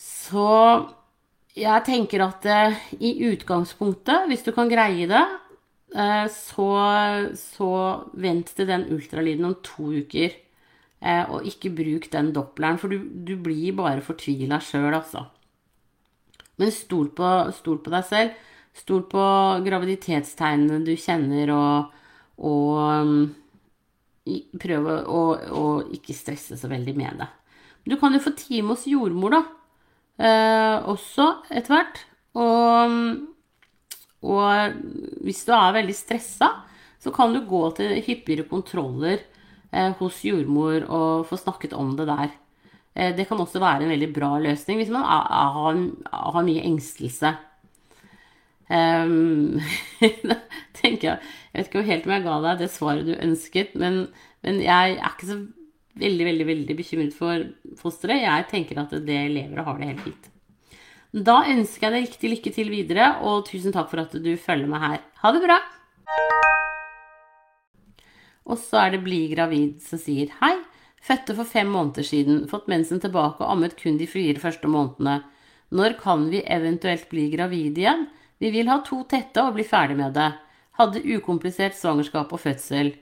Så 0.00 0.48
jeg 1.58 1.84
tenker 1.86 2.22
at 2.24 2.46
eh, 2.46 2.76
i 3.02 3.14
utgangspunktet, 3.30 4.28
hvis 4.30 4.44
du 4.46 4.52
kan 4.54 4.70
greie 4.70 5.08
det, 5.10 5.22
eh, 5.96 6.26
så, 6.30 6.68
så 7.38 7.72
vent 8.14 8.52
til 8.54 8.68
den 8.70 8.86
ultralyden 8.94 9.48
om 9.48 9.56
to 9.64 9.90
uker. 10.00 10.36
Eh, 11.00 11.24
og 11.32 11.46
ikke 11.48 11.72
bruk 11.74 12.10
den 12.12 12.30
doppleren, 12.36 12.78
for 12.78 12.92
du, 12.92 13.02
du 13.02 13.34
blir 13.40 13.74
bare 13.78 14.04
fortvila 14.04 14.60
sjøl, 14.62 14.92
altså. 14.94 15.24
Men 16.60 16.72
stol 16.76 17.08
på, 17.16 17.28
stol 17.56 17.80
på, 17.82 17.92
deg 17.94 18.06
selv. 18.06 18.48
Stol 18.76 19.06
på 19.10 19.22
graviditetstegnene 19.64 20.84
du 20.86 20.92
kjenner, 21.00 21.50
og, 21.50 21.94
og 22.46 22.74
um, 23.00 23.22
prøv 24.60 24.90
å, 25.00 25.22
å, 25.56 25.62
ikke 25.96 26.14
stresse 26.14 26.58
så 26.60 26.70
veldig 26.70 26.94
med 26.94 27.24
det. 27.24 27.30
Du 27.88 27.96
kan 27.98 28.14
jo 28.14 28.20
få 28.22 28.36
time 28.38 28.76
hos 28.76 28.84
jordmor, 28.86 29.34
da 29.34 29.40
også 30.20 31.26
etter 31.48 31.72
hvert. 31.72 32.00
Og, 32.36 32.96
og, 34.22 34.74
hvis 35.24 35.42
du 35.46 35.52
er 35.56 35.76
veldig 35.78 35.96
stressa, 35.96 36.50
så 37.00 37.12
kan 37.14 37.32
du 37.32 37.40
gå 37.48 37.62
til 37.78 37.96
hyppigere 38.04 38.48
kontroller 38.48 39.22
eh, 39.72 39.92
hos 39.98 40.20
jordmor 40.26 40.84
og 40.84 41.26
få 41.30 41.38
snakket 41.40 41.76
om 41.76 41.94
det 41.96 42.08
der. 42.10 42.34
Eh, 42.94 43.14
det 43.16 43.26
kan 43.28 43.40
også 43.40 43.62
være 43.62 43.86
en 43.86 43.94
veldig 43.94 44.10
bra 44.14 44.34
løsning 44.42 44.80
hvis 44.80 44.92
man 44.92 45.06
har, 45.06 45.78
har 46.12 46.44
mye 46.46 46.66
engstelse. 46.68 47.36
Um, 48.70 49.58
tenker 50.78 51.08
jeg, 51.08 51.30
jeg 51.50 51.56
vet 51.56 51.72
ikke 51.72 51.88
helt 51.88 52.04
om 52.06 52.12
jeg 52.14 52.22
ga 52.22 52.34
deg 52.44 52.60
det 52.60 52.68
svaret 52.70 53.08
du 53.08 53.16
ønsket, 53.16 53.72
men, 53.74 54.04
men 54.46 54.60
jeg 54.62 54.92
er 54.94 55.08
ikke 55.08 55.26
så 55.32 55.38
veldig, 55.98 56.26
veldig, 56.28 56.46
veldig 56.46 56.76
bekymret 56.78 57.16
for 57.16 57.48
fosteret. 57.80 58.22
Jeg 58.22 58.46
tenker 58.52 58.82
at 58.82 58.92
det 58.92 59.20
lever 59.32 59.58
og 59.60 59.72
har 59.72 59.80
det 59.80 59.90
helt 59.92 60.06
fint. 60.08 60.30
Da 61.10 61.40
ønsker 61.50 61.88
jeg 61.88 61.94
deg 61.96 62.06
riktig 62.06 62.30
lykke 62.30 62.54
til 62.54 62.68
videre, 62.70 63.06
og 63.26 63.42
tusen 63.48 63.74
takk 63.74 63.90
for 63.90 64.04
at 64.04 64.12
du 64.14 64.30
følger 64.38 64.70
meg 64.70 64.84
her. 64.84 65.00
Ha 65.24 65.32
det 65.34 65.42
bra! 65.42 65.58
Og 68.50 68.58
så 68.58 68.84
er 68.84 68.94
det 68.94 69.02
Bli 69.04 69.24
gravid 69.32 69.80
som 69.82 69.98
sier 70.00 70.30
hei. 70.40 70.54
Fødte 71.00 71.34
for 71.34 71.48
fem 71.48 71.70
måneder 71.72 72.04
siden, 72.04 72.44
fått 72.48 72.68
mensen 72.68 73.00
tilbake 73.00 73.40
og 73.40 73.54
ammet 73.54 73.76
kun 73.78 73.96
de 73.98 74.06
fire 74.10 74.38
første 74.42 74.68
månedene. 74.68 75.22
Når 75.72 75.96
kan 76.02 76.26
vi 76.30 76.42
eventuelt 76.44 77.06
bli 77.08 77.28
gravide 77.32 77.80
igjen? 77.80 78.08
Vi 78.40 78.50
vil 78.52 78.68
ha 78.68 78.80
to 78.84 79.02
tette 79.08 79.42
og 79.44 79.56
bli 79.56 79.64
ferdig 79.64 79.96
med 79.98 80.14
det. 80.16 80.32
Hadde 80.80 81.02
ukomplisert 81.04 81.76
svangerskap 81.78 82.32
og 82.32 82.42
fødsel. 82.42 82.94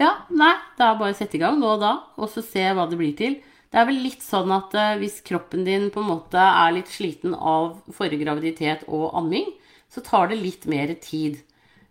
Ja, 0.00 0.12
nei, 0.30 0.54
det 0.78 0.86
er 0.86 0.98
bare 1.00 1.14
å 1.14 1.16
sette 1.16 1.38
i 1.38 1.42
gang 1.42 1.58
nå 1.60 1.74
og 1.76 1.82
da, 1.82 1.92
og 2.16 2.30
så 2.30 2.42
se 2.44 2.64
hva 2.74 2.88
det 2.90 2.98
blir 3.00 3.12
til. 3.18 3.40
Det 3.72 3.80
er 3.80 3.88
vel 3.88 4.02
litt 4.04 4.20
sånn 4.20 4.52
at 4.52 4.74
uh, 4.76 4.98
hvis 5.00 5.22
kroppen 5.24 5.64
din 5.64 5.88
på 5.92 6.02
en 6.02 6.10
måte 6.10 6.40
er 6.40 6.74
litt 6.76 6.90
sliten 6.92 7.32
av 7.32 7.78
forrige 7.96 8.26
graviditet 8.26 8.84
og 8.84 9.14
amming, 9.16 9.48
så 9.88 10.04
tar 10.04 10.28
det 10.28 10.42
litt 10.42 10.66
mer 10.68 10.92
tid. 11.00 11.40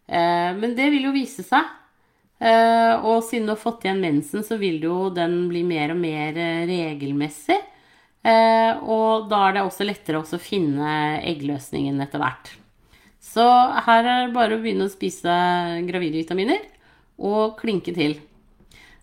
Uh, 0.06 0.54
men 0.60 0.76
det 0.78 0.91
vil 0.94 1.10
jo 1.10 1.15
vise 1.15 1.46
seg. 1.48 1.65
Uh, 2.41 3.02
og 3.02 3.26
siden 3.26 3.50
du 3.50 3.56
har 3.56 3.62
fått 3.62 3.88
igjen 3.88 4.02
mensen, 4.02 4.46
så 4.46 4.60
vil 4.62 4.78
jo 4.86 5.10
den 5.13 5.48
bli 5.50 5.65
mer 5.65 5.96
og 5.96 6.02
mer 6.02 6.38
regelmessig. 6.70 7.60
og 8.22 9.30
da 9.30 9.38
er 9.48 9.54
det 9.56 9.62
også 9.65 9.86
lettere 9.86 10.20
å 10.22 10.38
finne 10.38 11.17
eggløsningen 11.26 11.98
etter 12.06 12.22
hvert. 12.22 12.52
Så 13.17 13.41
her 13.88 14.06
er 14.06 14.28
det 14.28 14.36
bare 14.36 14.58
å 14.58 14.62
begynne 14.62 14.86
å 14.86 14.94
spise 14.94 15.34
gravidvitaminer 15.88 16.62
og 17.17 17.58
klinke 17.58 17.94
til. 17.98 18.20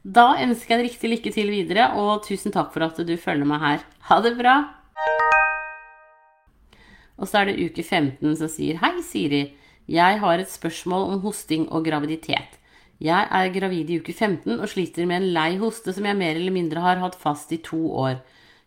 Da 0.08 0.38
ønsker 0.40 0.72
jeg 0.72 0.80
deg 0.80 0.86
riktig 0.86 1.08
lykke 1.12 1.30
til 1.34 1.50
videre, 1.52 1.86
og 2.00 2.22
tusen 2.24 2.52
takk 2.54 2.70
for 2.72 2.86
at 2.86 2.96
du 3.04 3.12
følger 3.20 3.44
meg 3.48 3.60
her. 3.60 3.82
Ha 4.08 4.16
det 4.24 4.30
bra! 4.38 4.54
Og 7.18 7.28
så 7.28 7.42
er 7.42 7.50
det 7.50 7.58
uke 7.66 7.82
15 7.82 8.38
som 8.38 8.48
sier 8.48 8.78
Hei, 8.80 8.94
Siri. 9.04 9.42
Jeg 9.84 10.20
har 10.22 10.40
et 10.40 10.48
spørsmål 10.48 11.04
om 11.10 11.20
hosting 11.26 11.66
og 11.68 11.84
graviditet. 11.84 12.56
Jeg 13.04 13.28
er 13.28 13.52
gravid 13.52 13.92
i 13.92 13.98
uke 14.00 14.14
15 14.14 14.54
og 14.54 14.64
sliter 14.72 15.04
med 15.04 15.20
en 15.20 15.28
lei 15.34 15.50
hoste 15.60 15.92
som 15.92 16.08
jeg 16.08 16.16
mer 16.22 16.40
eller 16.40 16.56
mindre 16.56 16.86
har 16.86 17.02
hatt 17.02 17.18
fast 17.20 17.52
i 17.52 17.60
to 17.68 17.82
år. 18.06 18.22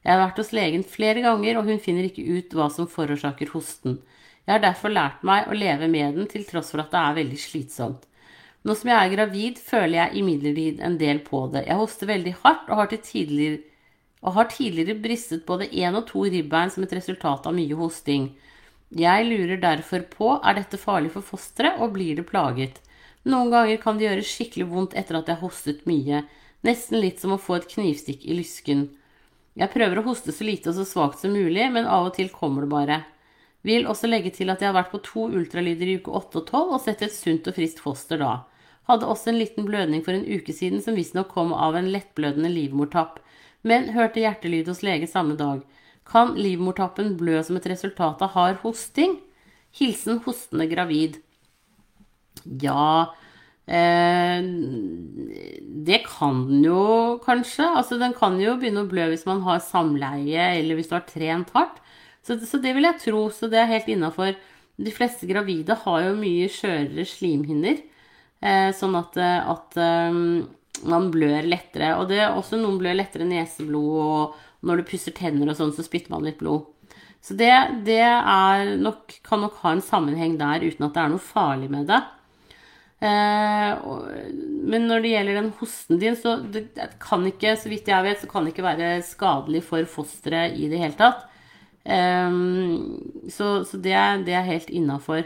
Jeg 0.06 0.14
har 0.14 0.22
vært 0.22 0.44
hos 0.44 0.54
legen 0.54 0.86
flere 0.86 1.26
ganger, 1.26 1.58
og 1.58 1.66
hun 1.66 1.82
finner 1.82 2.06
ikke 2.06 2.28
ut 2.38 2.54
hva 2.54 2.70
som 2.70 2.90
forårsaker 2.90 3.50
hosten. 3.56 3.98
Jeg 4.46 4.60
har 4.60 4.62
derfor 4.62 4.94
lært 4.94 5.26
meg 5.26 5.50
å 5.50 5.58
leve 5.58 5.90
med 5.90 6.22
den, 6.22 6.30
til 6.30 6.46
tross 6.46 6.70
for 6.70 6.86
at 6.86 6.94
det 6.94 7.02
er 7.02 7.20
veldig 7.24 7.42
slitsomt. 7.50 8.06
Nå 8.62 8.76
som 8.78 8.92
jeg 8.92 8.98
er 8.98 9.14
gravid, 9.16 9.58
føler 9.58 9.98
jeg 9.98 10.22
imidlertid 10.22 10.82
en 10.86 11.00
del 11.02 11.24
på 11.26 11.48
det. 11.54 11.64
Jeg 11.66 11.80
hoster 11.80 12.10
veldig 12.12 12.36
hardt 12.44 12.70
og 12.70 12.78
har, 12.78 12.92
tidligere, 12.94 13.64
og 14.22 14.36
har 14.36 14.52
tidligere 14.54 15.00
bristet 15.02 15.48
både 15.48 15.72
én 15.72 15.98
og 15.98 16.06
to 16.12 16.28
ribbein 16.30 16.70
som 16.70 16.86
et 16.86 16.94
resultat 16.94 17.50
av 17.50 17.58
mye 17.58 17.78
hosting. 17.80 18.30
Jeg 18.94 19.26
lurer 19.26 19.58
derfor 19.58 20.06
på 20.12 20.36
er 20.38 20.60
dette 20.60 20.78
farlig 20.78 21.14
for 21.16 21.26
fosteret, 21.26 21.82
og 21.82 21.96
blir 21.96 22.20
det 22.20 22.28
plaget? 22.30 22.78
Noen 23.26 23.50
ganger 23.54 23.82
kan 23.82 23.98
det 23.98 24.08
gjøre 24.08 24.30
skikkelig 24.30 24.68
vondt 24.70 24.96
etter 25.00 25.18
at 25.18 25.30
jeg 25.30 25.40
har 25.40 25.48
hostet 25.48 25.86
mye, 25.90 26.22
nesten 26.66 27.02
litt 27.02 27.22
som 27.22 27.34
å 27.34 27.42
få 27.42 27.58
et 27.58 27.70
knivstikk 27.72 28.28
i 28.30 28.38
lysken. 28.38 28.90
Jeg 29.58 29.74
prøver 29.74 30.00
å 30.00 30.06
hoste 30.06 30.34
så 30.36 30.46
lite 30.46 30.70
og 30.70 30.78
så 30.78 30.86
svakt 30.86 31.22
som 31.22 31.34
mulig, 31.34 31.66
men 31.74 31.90
av 31.90 32.12
og 32.12 32.16
til 32.18 32.30
kommer 32.34 32.66
det 32.66 32.72
bare. 32.76 33.00
Vil 33.66 33.90
også 33.90 34.10
legge 34.10 34.32
til 34.34 34.50
at 34.50 34.62
jeg 34.62 34.70
har 34.70 34.78
vært 34.78 34.94
på 34.94 35.02
to 35.06 35.28
ultralyder 35.30 35.90
i 35.90 35.98
uke 36.02 36.14
8 36.18 36.40
og 36.42 36.48
12 36.48 36.78
og 36.78 36.82
sett 36.82 37.04
et 37.06 37.14
sunt 37.14 37.50
og 37.50 37.58
friskt 37.58 37.82
foster 37.84 38.22
da. 38.22 38.32
Hadde 38.90 39.08
også 39.08 39.32
en 39.32 39.40
liten 39.40 39.68
blødning 39.68 40.02
for 40.06 40.16
en 40.16 40.26
uke 40.26 40.54
siden 40.56 40.82
som 40.84 40.98
visstnok 40.98 41.30
kom 41.34 41.54
av 41.54 41.78
en 41.78 41.92
lettblødende 41.94 42.50
livmortapp, 42.52 43.20
men 43.68 43.92
hørte 43.94 44.24
hjertelyd 44.24 44.72
hos 44.72 44.82
lege 44.86 45.10
samme 45.10 45.38
dag. 45.38 45.62
Kan 46.08 46.34
livmortappen 46.40 47.14
blø 47.20 47.38
som 47.46 47.60
et 47.60 47.68
resultat 47.70 48.24
av 48.26 48.34
hard 48.34 48.62
hosting? 48.64 49.20
Hilsen 49.78 50.20
hostende 50.26 50.68
gravid. 50.68 51.20
Ja 52.64 53.14
eh, 53.68 54.42
Det 54.42 56.00
kan 56.08 56.42
den 56.50 56.66
jo 56.66 57.20
kanskje. 57.24 57.68
Altså, 57.70 58.00
den 58.02 58.16
kan 58.18 58.40
jo 58.42 58.58
begynne 58.60 58.86
å 58.86 58.90
blø 58.92 59.12
hvis 59.12 59.28
man 59.30 59.44
har 59.46 59.62
samleie 59.64 60.50
eller 60.58 60.80
hvis 60.80 60.90
du 60.90 60.98
har 60.98 61.06
trent 61.08 61.54
hardt. 61.56 61.80
Så, 62.26 62.40
så 62.46 62.60
det 62.62 62.74
vil 62.76 62.90
jeg 62.90 63.02
tro. 63.06 63.28
Så 63.34 63.50
det 63.52 63.62
er 63.62 63.72
helt 63.72 63.90
innafor. 63.92 64.36
De 64.82 64.92
fleste 64.94 65.30
gravide 65.30 65.78
har 65.86 66.04
jo 66.08 66.18
mye 66.18 66.50
skjørere 66.52 67.06
slimhinner. 67.08 67.80
Eh, 68.42 68.72
sånn 68.74 68.98
at, 68.98 69.18
eh, 69.22 69.50
at 69.54 69.76
um, 69.78 70.48
man 70.90 71.10
blør 71.14 71.46
lettere. 71.46 71.94
Og 72.02 72.08
det 72.10 72.24
er 72.24 72.34
også 72.34 72.58
noen 72.58 72.80
blør 72.82 72.98
lettere 72.98 73.28
neseblod, 73.30 73.98
og 74.02 74.66
når 74.66 74.82
du 74.82 74.88
pusser 74.90 75.14
tenner 75.18 75.52
og 75.52 75.60
sånn, 75.60 75.74
så 75.76 75.86
spytter 75.86 76.14
man 76.14 76.26
litt 76.26 76.42
blod. 76.42 76.66
Så 77.22 77.36
det, 77.38 77.54
det 77.86 78.02
nok, 78.82 79.14
kan 79.28 79.44
nok 79.46 79.60
ha 79.62 79.76
en 79.76 79.86
sammenheng 79.86 80.40
der, 80.40 80.66
uten 80.66 80.88
at 80.88 80.96
det 80.96 81.04
er 81.04 81.12
noe 81.14 81.22
farlig 81.22 81.70
med 81.70 81.86
det. 81.92 82.00
Eh, 83.02 83.84
men 84.74 84.88
når 84.90 85.04
det 85.04 85.12
gjelder 85.14 85.38
den 85.38 85.52
hosten 85.60 86.02
din, 86.02 86.18
så 86.18 86.40
det, 86.42 86.66
kan 87.02 87.28
ikke, 87.30 87.54
så 87.62 87.70
vidt 87.70 87.94
jeg 87.94 88.08
vet, 88.08 88.24
så 88.24 88.30
kan 88.32 88.46
det 88.46 88.56
ikke 88.56 88.66
være 88.66 88.96
skadelig 89.06 89.62
for 89.70 89.86
fosteret 90.00 90.58
i 90.58 90.70
det 90.72 90.82
hele 90.82 90.98
tatt. 90.98 91.28
Så, 91.82 93.46
så 93.66 93.78
det, 93.82 93.94
det, 94.26 94.34
er, 94.38 94.46
helt 94.46 94.70
innafor. 94.70 95.24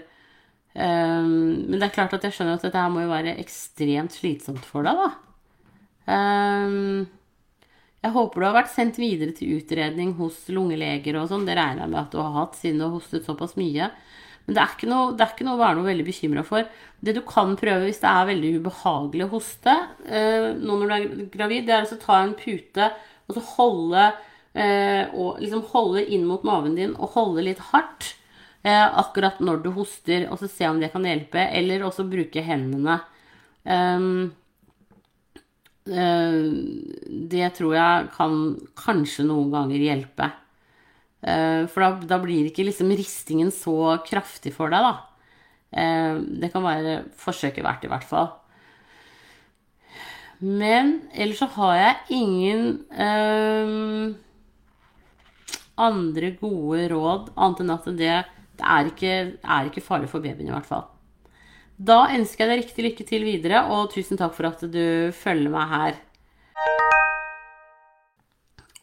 Um, 0.76 1.70
men 1.70 1.78
det 1.80 1.88
er 1.88 1.94
klart 1.96 2.16
at 2.18 2.26
jeg 2.28 2.36
skjønner 2.36 2.58
at 2.58 2.66
dette 2.68 2.80
her 2.80 2.92
må 2.92 3.06
jo 3.06 3.12
være 3.14 3.38
ekstremt 3.40 4.16
slitsomt 4.16 4.66
for 4.68 4.84
deg, 4.84 5.00
da. 5.00 5.12
Um, 6.06 7.06
jeg 8.06 8.14
håper 8.14 8.42
du 8.42 8.46
har 8.46 8.58
vært 8.60 8.74
sendt 8.74 9.00
videre 9.02 9.34
til 9.34 9.56
utredning 9.56 10.12
hos 10.20 10.44
lungeleger 10.54 11.18
og 11.18 11.32
sånn. 11.32 11.48
Det 11.48 11.56
regner 11.58 11.86
jeg 11.86 11.94
med 11.94 12.02
at 12.04 12.12
du 12.14 12.20
har 12.22 12.36
hatt, 12.36 12.60
siden 12.60 12.82
du 12.82 12.86
har 12.86 12.94
hostet 12.94 13.26
såpass 13.26 13.56
mye. 13.58 13.88
Men 14.46 14.58
det 14.58 14.62
er 14.62 14.76
ikke 14.76 14.90
noe, 14.92 15.16
er 15.18 15.32
ikke 15.32 15.48
noe 15.48 15.58
å 15.58 15.62
være 15.64 15.78
noe 15.80 15.88
veldig 15.88 16.06
bekymra 16.06 16.44
for. 16.46 16.68
Det 17.02 17.16
du 17.18 17.24
kan 17.26 17.56
prøve 17.58 17.88
hvis 17.88 18.04
det 18.04 18.12
er 18.12 18.30
veldig 18.30 18.52
ubehagelig 18.60 19.26
å 19.26 19.32
hoste 19.32 19.74
eh, 20.06 20.52
nå 20.60 20.78
når 20.78 20.86
du 20.86 20.96
er 20.96 21.08
gravid, 21.34 21.66
det 21.66 21.80
er 21.80 21.88
å 21.90 21.98
ta 22.04 22.20
en 22.22 22.36
pute 22.38 22.92
og 23.26 23.40
så 23.40 23.46
holde, 23.56 24.04
eh, 24.54 25.10
og 25.18 25.42
liksom 25.42 25.66
holde 25.72 26.06
inn 26.14 26.28
mot 26.30 26.46
maven 26.46 26.78
din 26.78 26.94
og 26.94 27.16
holde 27.18 27.48
litt 27.48 27.64
hardt 27.72 28.12
eh, 28.66 28.86
akkurat 29.02 29.42
når 29.44 29.62
du 29.64 29.70
hoster, 29.76 30.28
og 30.32 30.42
så 30.42 30.50
se 30.52 30.68
om 30.70 30.82
det 30.82 30.92
kan 30.94 31.06
hjelpe. 31.06 31.44
Eller 31.54 31.86
også 31.86 32.08
bruke 32.10 32.44
hendene. 32.46 33.00
Um, 33.66 34.32
uh, 35.90 36.40
det 37.34 37.52
tror 37.58 37.76
jeg 37.78 38.10
kan 38.14 38.40
kanskje 38.78 39.26
noen 39.30 39.54
ganger 39.54 39.86
hjelpe. 39.88 40.32
Uh, 41.26 41.66
for 41.72 41.82
da, 41.82 41.92
da 42.16 42.22
blir 42.22 42.52
ikke 42.52 42.68
liksom 42.68 42.94
ristingen 42.94 43.54
så 43.54 43.96
kraftig 44.06 44.54
for 44.54 44.74
deg, 44.74 44.86
da. 44.86 44.96
Uh, 45.76 46.26
det 46.42 46.52
kan 46.54 46.66
være 46.66 47.04
forsøket 47.22 47.66
verdt, 47.66 47.88
i 47.88 47.94
hvert 47.94 48.10
fall. 48.10 48.34
Men 50.40 50.98
ellers 51.16 51.40
så 51.40 51.48
har 51.56 51.76
jeg 51.80 51.96
ingen 52.18 52.66
øh, 52.92 54.16
andre 55.78 56.32
gode 56.42 56.88
råd, 56.92 57.30
annet 57.36 57.62
enn 57.64 57.74
at 57.76 57.88
det, 58.00 58.18
det 58.56 58.66
er, 58.66 58.92
ikke, 58.92 59.16
er 59.44 59.70
ikke 59.70 59.84
farlig 59.84 60.10
for 60.12 60.24
babyen, 60.24 60.48
i 60.48 60.54
hvert 60.56 60.68
fall. 60.68 60.86
Da 61.76 62.06
ønsker 62.16 62.46
jeg 62.46 62.52
deg 62.52 62.62
riktig 62.64 62.86
lykke 62.86 63.08
til 63.08 63.26
videre, 63.28 63.66
og 63.68 63.90
tusen 63.92 64.20
takk 64.20 64.36
for 64.38 64.48
at 64.48 64.62
du 64.72 65.12
følger 65.16 65.52
meg 65.52 65.72
her. 65.74 65.98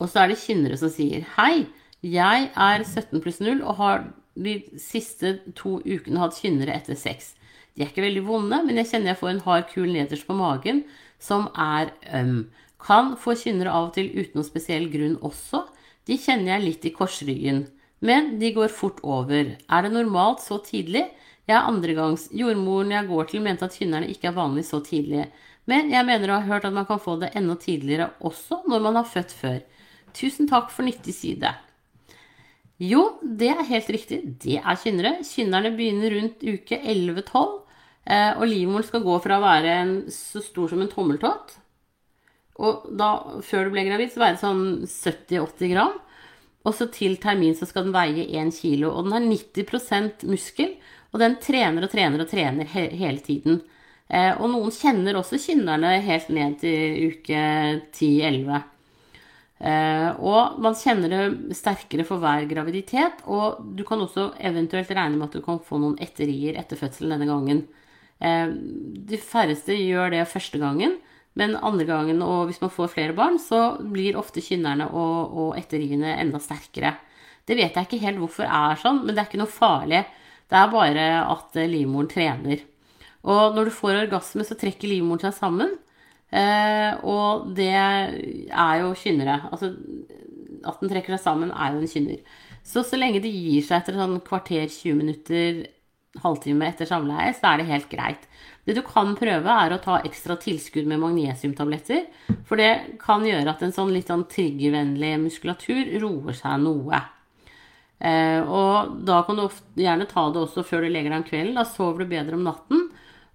Og 0.03 0.11
så 0.11 0.25
er 0.25 0.33
det 0.33 0.41
kynnere 0.43 0.77
som 0.81 0.91
sier 0.93 1.25
Hei, 1.37 1.69
jeg 2.03 2.49
er 2.51 2.83
17 2.83 3.23
pluss 3.23 3.39
0 3.41 3.61
og 3.63 3.79
har 3.79 4.09
de 4.35 4.57
siste 4.81 5.37
to 5.57 5.79
ukene 5.85 6.21
hatt 6.21 6.41
kynnere 6.41 6.75
etter 6.75 6.99
sex. 6.99 7.33
De 7.73 7.85
er 7.85 7.93
ikke 7.93 8.05
veldig 8.05 8.25
vonde, 8.27 8.59
men 8.67 8.81
jeg 8.81 8.91
kjenner 8.91 9.13
jeg 9.13 9.21
får 9.21 9.31
en 9.33 9.45
hard 9.47 9.69
kul 9.71 9.93
nederst 9.93 10.27
på 10.29 10.37
magen 10.37 10.83
som 11.23 11.47
er 11.55 11.93
øm. 12.19 12.51
Kan 12.83 13.15
få 13.21 13.37
kynnere 13.39 13.73
av 13.73 13.91
og 13.91 13.95
til 13.97 14.11
uten 14.11 14.41
noen 14.41 14.49
spesiell 14.49 14.89
grunn 14.93 15.15
også. 15.23 15.63
De 16.09 16.19
kjenner 16.19 16.57
jeg 16.57 16.67
litt 16.67 16.89
i 16.89 16.95
korsryggen. 16.97 17.63
Men 18.03 18.37
de 18.41 18.51
går 18.55 18.73
fort 18.75 18.99
over. 19.07 19.55
Er 19.57 19.85
det 19.85 19.93
normalt 19.95 20.43
så 20.43 20.59
tidlig? 20.65 21.07
Jeg 21.47 21.57
er 21.57 21.69
andregangs. 21.71 22.29
Jordmoren 22.35 22.93
jeg 22.95 23.09
går 23.09 23.31
til, 23.31 23.43
mente 23.45 23.67
at 23.67 23.77
kynnerne 23.79 24.11
ikke 24.11 24.31
er 24.31 24.39
vanlig 24.39 24.67
så 24.67 24.83
tidlig. 24.85 25.29
Men 25.71 25.93
jeg 25.93 26.07
mener 26.07 26.31
å 26.31 26.41
ha 26.41 26.49
hørt 26.49 26.67
at 26.67 26.75
man 26.75 26.87
kan 26.89 27.03
få 27.03 27.17
det 27.21 27.33
enda 27.39 27.55
tidligere 27.61 28.11
også 28.27 28.65
når 28.71 28.83
man 28.83 28.99
har 28.99 29.11
født 29.11 29.35
før. 29.39 29.61
Tusen 30.17 30.51
takk 30.51 30.73
for 30.75 30.87
nyttig 30.87 31.15
side. 31.15 31.53
Jo, 32.83 33.03
det 33.23 33.53
er 33.53 33.69
helt 33.69 33.91
riktig. 33.95 34.21
Det 34.43 34.59
er 34.59 34.79
kynnere. 34.83 35.21
Kynnerne 35.27 35.71
begynner 35.77 36.17
rundt 36.17 36.43
uke 36.43 36.79
11-12. 36.83 37.59
Eh, 38.03 38.33
og 38.35 38.49
livmoren 38.51 38.87
skal 38.87 39.05
gå 39.05 39.19
fra 39.23 39.39
å 39.39 39.45
være 39.45 39.75
en, 39.85 39.93
så 40.11 40.43
stor 40.43 40.73
som 40.73 40.81
en 40.83 40.89
tommeltott 40.91 41.53
Og 42.59 42.89
da, 42.99 43.13
før 43.47 43.69
du 43.69 43.77
ble 43.77 43.85
gravid, 43.87 44.11
så 44.11 44.25
veide 44.25 44.41
det 44.41 44.43
sånn 44.43 44.65
70-80 44.91 45.71
gram. 45.71 45.95
Og 46.63 46.77
så 46.79 46.87
til 46.95 47.17
termin 47.23 47.57
så 47.59 47.67
skal 47.67 47.89
den 47.89 47.95
veie 47.95 48.27
1 48.39 48.53
kilo. 48.55 48.93
Og 48.95 49.07
den 49.07 49.17
har 49.17 49.25
90% 49.27 50.27
muskel. 50.31 50.77
Og 51.13 51.21
den 51.21 51.37
trener 51.43 51.85
og 51.85 51.93
trener 51.93 52.25
og 52.25 52.31
trener 52.31 52.69
he 52.73 52.87
hele 52.97 53.21
tiden. 53.25 53.61
Eh, 54.09 54.33
og 54.37 54.51
noen 54.53 54.73
kjenner 54.75 55.19
også 55.19 55.41
kynnerne 55.41 55.97
helt 56.05 56.31
ned 56.33 56.59
til 56.63 57.11
uke 57.13 57.43
10-11. 57.97 58.63
Eh, 59.63 60.09
og 60.19 60.59
man 60.63 60.75
kjenner 60.75 61.13
det 61.13 61.57
sterkere 61.57 62.07
for 62.09 62.23
hver 62.23 62.47
graviditet. 62.51 63.23
Og 63.27 63.63
du 63.77 63.85
kan 63.89 64.03
også 64.05 64.33
eventuelt 64.41 64.91
regne 64.91 65.19
med 65.19 65.31
at 65.31 65.39
du 65.39 65.45
kan 65.45 65.63
få 65.65 65.81
noen 65.83 65.99
etterier 66.03 66.59
etter 66.61 66.81
fødselen 66.81 67.17
denne 67.17 67.31
gangen. 67.31 67.65
Eh, 68.23 68.53
de 69.13 69.21
færreste 69.21 69.77
gjør 69.77 70.15
det 70.17 70.29
første 70.31 70.63
gangen. 70.63 70.99
Men 71.39 71.57
andre 71.57 71.87
gangen, 71.89 72.21
og 72.25 72.51
hvis 72.51 72.61
man 72.61 72.73
får 72.73 72.91
flere 72.93 73.17
barn, 73.17 73.39
så 73.41 73.79
blir 73.81 74.19
ofte 74.21 74.43
kynnerne 74.45 74.91
og, 74.91 75.33
og 75.33 75.55
etteriene 75.61 76.17
enda 76.21 76.41
sterkere. 76.43 76.97
Det 77.49 77.57
vet 77.59 77.77
jeg 77.77 77.89
ikke 77.89 78.03
helt 78.05 78.21
hvorfor 78.21 78.47
er 78.47 78.81
sånn, 78.81 79.01
men 79.03 79.15
det 79.15 79.23
er 79.23 79.31
ikke 79.31 79.41
noe 79.41 79.51
farlig. 79.51 80.03
Det 80.53 80.59
er 80.59 80.75
bare 80.75 81.07
at 81.25 81.57
eh, 81.57 81.71
livmoren 81.71 82.11
trener. 82.13 82.61
Og 83.23 83.57
når 83.57 83.71
du 83.71 83.75
får 83.75 84.03
orgasme, 84.05 84.45
så 84.45 84.59
trekker 84.59 84.91
livmoren 84.91 85.25
seg 85.25 85.35
sammen. 85.39 85.73
Eh, 86.33 86.93
og 87.09 87.49
det 87.57 87.73
er 87.73 88.83
jo 88.83 88.93
kynnere. 88.99 89.41
Altså 89.51 89.73
at 90.69 90.83
den 90.83 90.93
trekker 90.93 91.17
seg 91.17 91.25
sammen, 91.25 91.53
er 91.53 91.75
jo 91.75 91.83
en 91.83 91.91
kynner. 91.91 92.21
Så 92.67 92.85
så 92.87 92.99
lenge 92.99 93.23
det 93.23 93.33
gir 93.33 93.65
seg 93.67 93.81
etter 93.81 93.99
sånn 93.99 94.21
kvarter, 94.27 94.69
20 94.71 94.99
minutter, 94.99 95.63
halvtime 96.23 96.69
etter 96.69 96.89
samleie, 96.89 97.33
så 97.35 97.53
er 97.53 97.61
det 97.61 97.71
helt 97.71 97.89
greit. 97.91 98.29
Det 98.63 98.77
du 98.79 98.83
kan 98.87 99.17
prøve, 99.19 99.55
er 99.65 99.75
å 99.75 99.81
ta 99.83 99.99
ekstra 100.07 100.37
tilskudd 100.39 100.87
med 100.87 101.01
magnesiumtabletter. 101.03 102.05
For 102.47 102.61
det 102.61 102.99
kan 103.03 103.25
gjøre 103.27 103.51
at 103.51 103.65
en 103.67 103.75
sånn 103.75 103.91
litt 103.95 104.13
sånn 104.13 104.29
triggervennlig 104.31 105.17
muskulatur 105.25 105.91
roer 106.03 106.39
seg 106.39 106.63
noe. 106.63 107.01
Eh, 108.03 108.41
og 108.43 108.99
da 109.07 109.21
kan 109.27 109.39
du 109.39 109.45
ofte, 109.49 109.67
gjerne 109.79 110.07
ta 110.11 110.29
det 110.31 110.43
også 110.43 110.65
før 110.67 110.87
du 110.87 110.93
legger 110.93 111.11
deg 111.11 111.21
om 111.21 111.27
kvelden. 111.27 111.59
Da 111.59 111.67
sover 111.67 112.05
du 112.05 112.13
bedre 112.15 112.39
om 112.39 112.47
natten. 112.47 112.87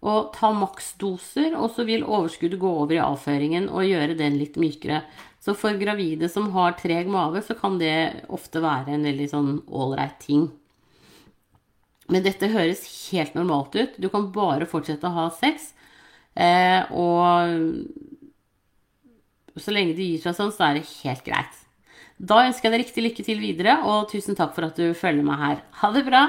Og 0.07 0.29
ta 0.35 0.53
maksdoser, 0.53 1.55
og 1.57 1.73
så 1.75 1.83
vil 1.87 2.05
overskuddet 2.05 2.61
gå 2.61 2.69
over 2.83 2.95
i 2.95 3.01
avføringen 3.03 3.65
og 3.67 3.87
gjøre 3.87 4.15
den 4.19 4.37
litt 4.39 4.55
mykere. 4.61 5.01
Så 5.43 5.55
for 5.57 5.75
gravide 5.79 6.29
som 6.31 6.51
har 6.55 6.77
treg 6.79 7.09
mage, 7.11 7.41
så 7.43 7.57
kan 7.57 7.79
det 7.81 8.27
ofte 8.31 8.61
være 8.63 8.95
en 8.95 9.07
veldig 9.07 9.27
sånn 9.31 9.51
ålreit 9.67 10.19
ting. 10.23 10.47
Men 12.07 12.23
dette 12.23 12.47
høres 12.51 12.83
helt 13.11 13.35
normalt 13.35 13.75
ut. 13.75 13.97
Du 13.99 14.07
kan 14.11 14.29
bare 14.31 14.67
fortsette 14.69 15.07
å 15.09 15.15
ha 15.15 15.27
sex. 15.35 15.73
Eh, 16.37 16.87
og 16.93 17.83
så 19.57 19.73
lenge 19.73 19.95
det 19.97 20.05
gir 20.05 20.21
seg 20.23 20.35
sånn, 20.37 20.53
så 20.53 20.69
er 20.69 20.77
det 20.77 20.89
helt 21.01 21.23
greit. 21.25 21.63
Da 22.17 22.43
ønsker 22.47 22.67
jeg 22.67 22.73
deg 22.73 22.83
riktig 22.85 23.03
lykke 23.05 23.23
til 23.25 23.41
videre, 23.41 23.77
og 23.85 24.09
tusen 24.11 24.37
takk 24.37 24.55
for 24.55 24.65
at 24.69 24.77
du 24.79 24.93
følger 24.97 25.25
meg 25.25 25.41
her. 25.41 25.63
Ha 25.81 25.91
det 25.93 26.05
bra! 26.07 26.23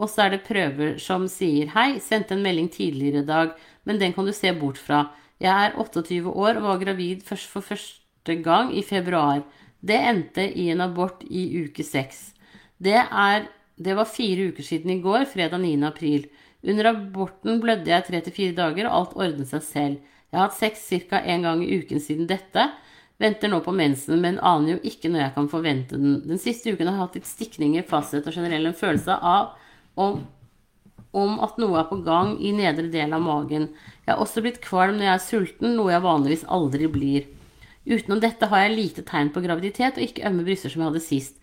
Og 0.00 0.08
så 0.08 0.24
er 0.24 0.36
det 0.36 0.46
prøver 0.46 0.94
som 1.02 1.26
sier 1.28 1.72
hei, 1.74 1.98
sendte 2.00 2.32
en 2.36 2.44
melding 2.44 2.70
tidligere 2.72 3.20
i 3.20 3.28
dag, 3.28 3.52
men 3.84 4.00
den 4.00 4.14
kan 4.16 4.28
du 4.28 4.32
se 4.36 4.52
bort 4.56 4.80
fra. 4.80 5.10
Jeg 5.40 5.52
er 5.52 5.76
28 5.80 6.30
år 6.30 6.60
og 6.60 6.68
var 6.68 6.80
gravid 6.80 7.24
først 7.26 7.48
for 7.52 7.64
første 7.64 8.36
gang 8.44 8.72
i 8.76 8.84
februar. 8.84 9.42
Det 9.80 9.96
endte 9.96 10.44
i 10.44 10.70
en 10.72 10.84
abort 10.84 11.24
i 11.28 11.44
uke 11.64 11.84
6. 11.84 12.39
Det, 12.80 12.96
er, 12.96 13.48
det 13.76 13.96
var 13.98 14.08
fire 14.08 14.50
uker 14.50 14.64
siden 14.64 14.94
i 14.94 15.00
går, 15.04 15.26
fredag 15.28 15.60
9. 15.60 15.74
april. 15.84 16.28
Under 16.64 16.90
aborten 16.92 17.60
blødde 17.60 17.92
jeg 17.92 18.06
tre 18.06 18.20
til 18.24 18.36
fire 18.36 18.56
dager, 18.56 18.88
og 18.88 18.96
alt 18.96 19.16
ordnet 19.16 19.50
seg 19.50 19.66
selv. 19.66 20.14
Jeg 20.30 20.38
har 20.38 20.46
hatt 20.46 20.56
sex 20.56 20.86
ca. 21.10 21.20
én 21.20 21.44
gang 21.44 21.62
i 21.64 21.80
uken 21.80 22.00
siden 22.00 22.28
dette. 22.30 22.68
Venter 23.20 23.50
nå 23.52 23.58
på 23.60 23.72
mensen, 23.76 24.20
men 24.22 24.38
aner 24.40 24.76
jo 24.76 24.82
ikke 24.86 25.10
når 25.10 25.24
jeg 25.24 25.32
kan 25.34 25.48
forvente 25.52 25.98
den. 26.00 26.20
Den 26.24 26.40
siste 26.40 26.72
uken 26.72 26.88
har 26.88 26.94
jeg 26.94 27.02
hatt 27.02 27.16
litt 27.18 27.28
stikninger, 27.28 27.88
fasthet 27.88 28.28
og 28.28 28.36
generell 28.36 28.70
en 28.70 28.76
følelse 28.76 29.16
av 29.16 29.58
om, 30.00 30.22
om, 31.12 31.34
at 31.44 31.58
noe 31.60 31.82
er 31.82 31.90
på 31.90 31.98
gang 32.06 32.38
i 32.40 32.54
nedre 32.56 32.88
del 32.92 33.12
av 33.12 33.20
magen. 33.20 33.68
Jeg 34.06 34.14
har 34.14 34.22
også 34.24 34.40
blitt 34.44 34.62
kvalm 34.64 34.96
når 34.96 35.08
jeg 35.08 35.12
er 35.18 35.26
sulten, 35.26 35.76
noe 35.76 35.92
jeg 35.92 36.06
vanligvis 36.06 36.46
aldri 36.48 36.88
blir. 36.88 37.28
Utenom 37.84 38.22
dette 38.22 38.48
har 38.48 38.64
jeg 38.64 38.76
lite 38.78 39.04
tegn 39.08 39.34
på 39.34 39.42
graviditet 39.44 39.98
og 39.98 40.06
ikke 40.06 40.24
ømme 40.30 40.46
bryster 40.46 40.72
som 40.72 40.80
jeg 40.80 40.92
hadde 40.92 41.04
sist. 41.04 41.36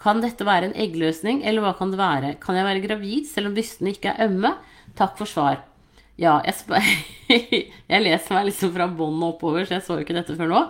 Kan 0.00 0.22
dette 0.24 0.46
være 0.48 0.70
en 0.70 0.76
eggløsning, 0.80 1.42
eller 1.44 1.64
hva 1.64 1.74
kan 1.76 1.92
det 1.92 2.00
være? 2.00 2.34
Kan 2.40 2.56
jeg 2.56 2.68
være 2.68 2.84
gravid 2.86 3.26
selv 3.28 3.50
om 3.50 3.56
brystene 3.56 3.92
ikke 3.92 4.14
er 4.14 4.30
ømme? 4.30 4.54
Takk 4.96 5.18
for 5.18 5.28
svar. 5.28 5.60
Ja, 6.20 6.38
jeg, 6.44 6.84
jeg 7.92 8.04
leser 8.04 8.36
meg 8.36 8.50
liksom 8.50 8.72
fra 8.74 8.88
bånn 8.88 9.20
og 9.20 9.36
oppover, 9.36 9.64
så 9.64 9.76
jeg 9.76 9.86
så 9.86 9.98
jo 9.98 10.04
ikke 10.04 10.16
dette 10.16 10.36
før 10.36 10.50
nå. 10.50 10.62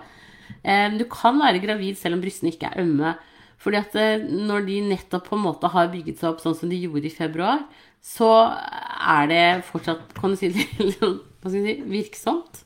Du 0.99 1.05
kan 1.11 1.39
være 1.41 1.62
gravid 1.62 1.99
selv 1.99 2.18
om 2.18 2.22
brystene 2.22 2.53
ikke 2.53 2.70
er 2.70 2.83
ømme. 2.83 3.14
Fordi 3.61 3.81
at 3.81 3.97
eh, 4.01 4.22
når 4.24 4.64
de 4.68 4.81
nettopp 4.89 5.28
på 5.28 5.37
en 5.37 5.45
måte 5.45 5.68
har 5.72 5.91
bygget 5.93 6.20
seg 6.20 6.33
opp 6.33 6.41
sånn 6.43 6.57
som 6.57 6.70
de 6.72 6.78
gjorde 6.81 7.11
i 7.11 7.12
februar, 7.12 7.66
så 8.01 8.31
er 8.49 9.28
det 9.28 9.45
fortsatt 9.68 10.14
kan 10.16 10.33
du 10.33 10.41
si, 10.41 10.49
si, 11.53 11.74
virksomt. 11.91 12.62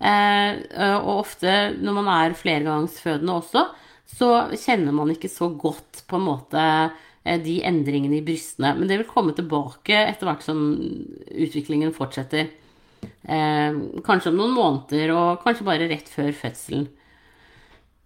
Eh, 0.00 0.62
og 0.96 1.12
ofte 1.20 1.74
når 1.78 1.98
man 2.00 2.08
er 2.14 2.38
flergangsfødende 2.38 3.36
også, 3.42 3.66
så 4.08 4.30
kjenner 4.58 4.94
man 4.96 5.12
ikke 5.14 5.30
så 5.32 5.48
godt 5.48 6.04
på 6.08 6.18
en 6.18 6.26
måte 6.26 6.62
eh, 6.62 7.38
de 7.42 7.60
endringene 7.66 8.18
i 8.20 8.24
brystene. 8.26 8.74
Men 8.78 8.90
det 8.90 9.00
vil 9.00 9.10
komme 9.10 9.36
tilbake 9.36 9.96
etter 10.06 10.28
hvert 10.28 10.44
som 10.46 10.64
utviklingen 11.30 11.94
fortsetter. 11.96 12.50
Kanskje 13.22 14.30
om 14.30 14.36
noen 14.38 14.52
måneder, 14.54 15.10
og 15.14 15.40
kanskje 15.42 15.66
bare 15.66 15.88
rett 15.90 16.10
før 16.10 16.30
fødselen. 16.38 16.84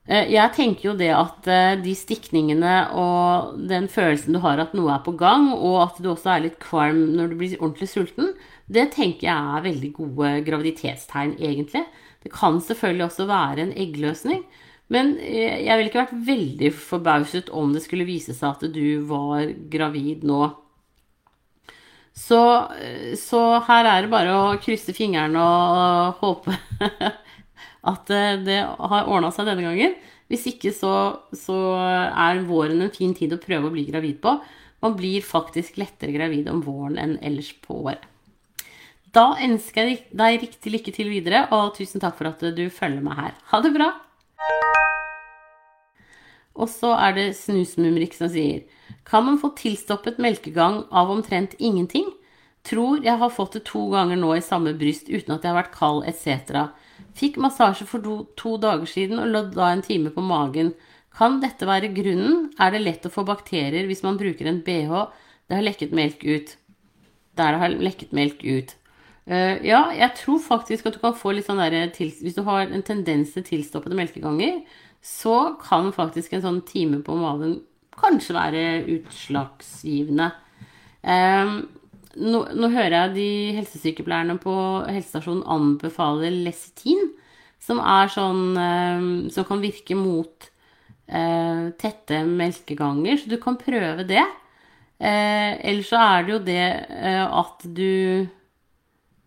Eh, 0.07 0.29
jeg 0.31 0.55
tenker 0.55 0.93
jo 0.93 0.95
det 0.99 1.11
at 1.11 1.49
eh, 1.51 1.73
de 1.83 1.93
stikningene 1.99 2.75
og 2.95 3.57
den 3.67 3.89
følelsen 3.91 4.37
du 4.37 4.41
har 4.45 4.61
at 4.63 4.75
noe 4.79 4.93
er 4.95 5.03
på 5.03 5.17
gang, 5.19 5.49
og 5.51 5.81
at 5.83 5.99
du 5.99 6.13
også 6.13 6.31
er 6.37 6.45
litt 6.45 6.61
kvalm 6.63 7.17
når 7.17 7.33
du 7.33 7.41
blir 7.41 7.57
ordentlig 7.59 7.89
sulten, 7.91 8.31
det 8.71 8.93
tenker 8.95 9.27
jeg 9.27 9.57
er 9.57 9.65
veldig 9.67 9.91
gode 9.97 10.31
graviditetstegn, 10.47 11.35
egentlig. 11.43 11.83
Det 12.23 12.31
kan 12.35 12.61
selvfølgelig 12.63 13.07
også 13.09 13.27
være 13.31 13.67
en 13.67 13.75
eggløsning. 13.75 14.47
Men 14.93 15.17
eh, 15.19 15.65
jeg 15.67 15.79
ville 15.79 15.91
ikke 15.91 16.05
vært 16.05 16.27
veldig 16.29 16.71
forbauset 16.79 17.51
om 17.51 17.75
det 17.75 17.83
skulle 17.85 18.07
vise 18.09 18.37
seg 18.37 18.55
at 18.55 18.69
du 18.73 19.03
var 19.09 19.51
gravid 19.73 20.27
nå. 20.27 20.45
Så, 22.17 22.41
så 23.21 23.41
her 23.67 23.89
er 23.91 24.05
det 24.07 24.13
bare 24.13 24.33
å 24.33 24.45
krysse 24.63 24.95
fingrene 24.97 25.37
og 25.37 26.23
håpe 26.23 26.55
at 27.93 28.13
eh, 28.15 28.37
det 28.47 28.61
har 28.65 29.11
ordna 29.11 29.33
seg 29.35 29.51
denne 29.51 29.67
gangen. 29.67 29.97
Hvis 30.31 30.47
ikke 30.51 30.73
så, 30.75 30.93
så, 31.37 31.57
er 31.79 32.43
våren 32.49 32.83
en 32.83 32.95
fin 32.95 33.15
tid 33.15 33.35
å 33.37 33.43
prøve 33.43 33.69
å 33.69 33.75
bli 33.75 33.85
gravid 33.91 34.19
på. 34.25 34.33
Man 34.83 34.97
blir 34.99 35.23
faktisk 35.25 35.79
lettere 35.81 36.15
gravid 36.15 36.49
om 36.51 36.65
våren 36.65 36.99
enn 37.03 37.19
ellers 37.25 37.53
på 37.63 37.79
året. 37.85 38.03
Da 39.15 39.31
ønsker 39.41 39.87
jeg 39.87 40.01
deg 40.13 40.41
riktig 40.43 40.73
lykke 40.75 40.93
til 40.93 41.09
videre, 41.09 41.47
og 41.55 41.77
tusen 41.79 42.03
takk 42.03 42.19
for 42.19 42.29
at 42.29 42.43
du 42.57 42.67
følger 42.75 43.05
meg 43.05 43.23
her. 43.23 43.39
Ha 43.53 43.63
det 43.65 43.73
bra! 43.77 43.93
Og 46.57 46.69
så 46.73 46.95
er 46.97 47.17
det 47.17 47.27
Snusmumrik 47.39 48.17
som 48.17 48.31
sier 48.33 48.65
Kan 49.07 49.27
man 49.29 49.41
få 49.41 49.53
tilstoppet 49.59 50.21
melkegang 50.23 50.85
av 50.91 51.11
omtrent 51.13 51.55
ingenting? 51.59 52.09
Tror 52.67 53.05
jeg 53.05 53.21
har 53.21 53.31
fått 53.31 53.55
det 53.55 53.67
to 53.69 53.85
ganger 53.93 54.19
nå 54.19 54.33
i 54.35 54.43
samme 54.43 54.73
bryst 54.79 55.07
uten 55.07 55.37
at 55.37 55.45
jeg 55.45 55.53
har 55.53 55.61
vært 55.61 55.77
kald 55.77 56.03
etc. 56.11 56.73
Fikk 57.15 57.39
massasje 57.39 57.87
for 57.87 58.03
to, 58.03 58.17
to 58.35 58.57
dager 58.59 58.89
siden 58.91 59.21
og 59.23 59.31
lå 59.31 59.45
da 59.55 59.71
en 59.71 59.85
time 59.87 60.11
på 60.11 60.25
magen. 60.25 60.73
Kan 61.15 61.39
dette 61.41 61.69
være 61.69 61.93
grunnen? 61.95 62.49
Er 62.59 62.75
det 62.75 62.83
lett 62.83 63.07
å 63.07 63.13
få 63.13 63.23
bakterier 63.29 63.87
hvis 63.87 64.03
man 64.03 64.19
bruker 64.19 64.51
en 64.51 64.65
bh 64.67 65.07
det 65.47 65.55
har 65.55 65.63
lekket 65.63 65.95
melk 65.95 66.25
ut? 66.27 66.57
Der 67.39 67.55
det 67.55 67.61
har 67.63 67.77
lekket 67.79 68.13
melk 68.17 68.43
ut. 68.43 68.75
Uh, 69.27 69.59
ja, 69.67 69.89
jeg 69.91 70.13
tror 70.21 70.39
faktisk 70.39 70.87
at 70.87 70.95
du 70.95 71.01
kan 71.03 71.17
få 71.19 71.33
litt 71.35 71.49
sånn 71.49 71.59
derre 71.59 71.89
Hvis 71.91 72.37
du 72.37 72.45
har 72.47 72.69
en 72.71 72.85
tendens 72.87 73.33
til 73.35 73.43
tilstoppede 73.43 73.99
melkeganger, 73.99 74.61
så 75.03 75.57
kan 75.59 75.91
faktisk 75.95 76.37
en 76.37 76.45
sånn 76.45 76.61
time 76.67 77.01
på 77.03 77.17
magen 77.19 77.59
kanskje 77.97 78.37
være 78.37 78.63
utslagsgivende. 78.93 80.31
Um, 81.03 81.57
nå, 82.17 82.41
nå, 82.57 82.71
hører 82.73 82.97
jeg 82.97 83.15
de 83.17 83.29
helsesykepleierne 83.59 84.39
på 84.43 84.55
helsestasjonen 84.89 85.45
anbefale 85.57 86.31
lesitin, 86.33 87.13
som 87.63 87.81
er 87.83 88.11
sånn 88.13 88.43
um, 88.55 89.07
Som 89.33 89.47
kan 89.49 89.63
virke 89.63 89.97
mot 89.99 90.49
uh, 91.11 91.73
tette 91.81 92.23
melkeganger, 92.27 93.19
så 93.19 93.31
du 93.31 93.39
kan 93.43 93.59
prøve 93.61 94.07
det. 94.09 94.25
Uh, 94.97 95.53
ellers 95.67 95.91
så 95.93 96.01
er 96.01 96.25
det 96.25 96.35
jo 96.35 96.43
det 96.47 96.67
uh, 96.95 97.27
at 97.43 97.67
du 97.77 98.27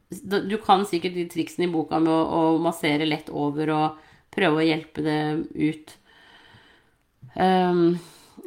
Du 0.09 0.57
kan 0.65 0.85
sikkert 0.89 1.13
de 1.13 1.27
triksene 1.29 1.67
i 1.67 1.71
boka 1.71 1.99
med 2.01 2.09
å, 2.09 2.21
å 2.55 2.61
massere 2.61 3.05
lett 3.05 3.27
over 3.29 3.69
og 3.75 4.05
prøve 4.33 4.61
å 4.61 4.65
hjelpe 4.65 5.03
det 5.05 5.19
ut. 5.53 5.93
Um, 7.35 7.99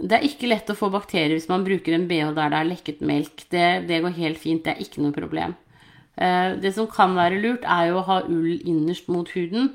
det 0.03 0.17
er 0.17 0.27
ikke 0.27 0.51
lett 0.51 0.71
å 0.73 0.77
få 0.79 0.89
bakterier 0.91 1.37
hvis 1.37 1.47
man 1.51 1.63
bruker 1.67 1.95
en 1.95 2.09
bh 2.11 2.33
der 2.35 2.51
det 2.51 2.59
er 2.59 2.71
lekket 2.71 3.05
melk. 3.07 3.45
Det, 3.53 3.67
det 3.87 4.01
går 4.03 4.19
helt 4.19 4.43
fint, 4.43 4.65
det 4.65 4.75
er 4.75 4.83
ikke 4.83 5.05
noe 5.05 5.15
problem. 5.15 5.55
Uh, 6.19 6.59
det 6.63 6.75
som 6.75 6.91
kan 6.91 7.15
være 7.17 7.39
lurt, 7.45 7.63
er 7.63 7.93
jo 7.93 8.01
å 8.01 8.07
ha 8.11 8.19
ull 8.27 8.59
innerst 8.59 9.07
mot 9.13 9.31
huden, 9.37 9.71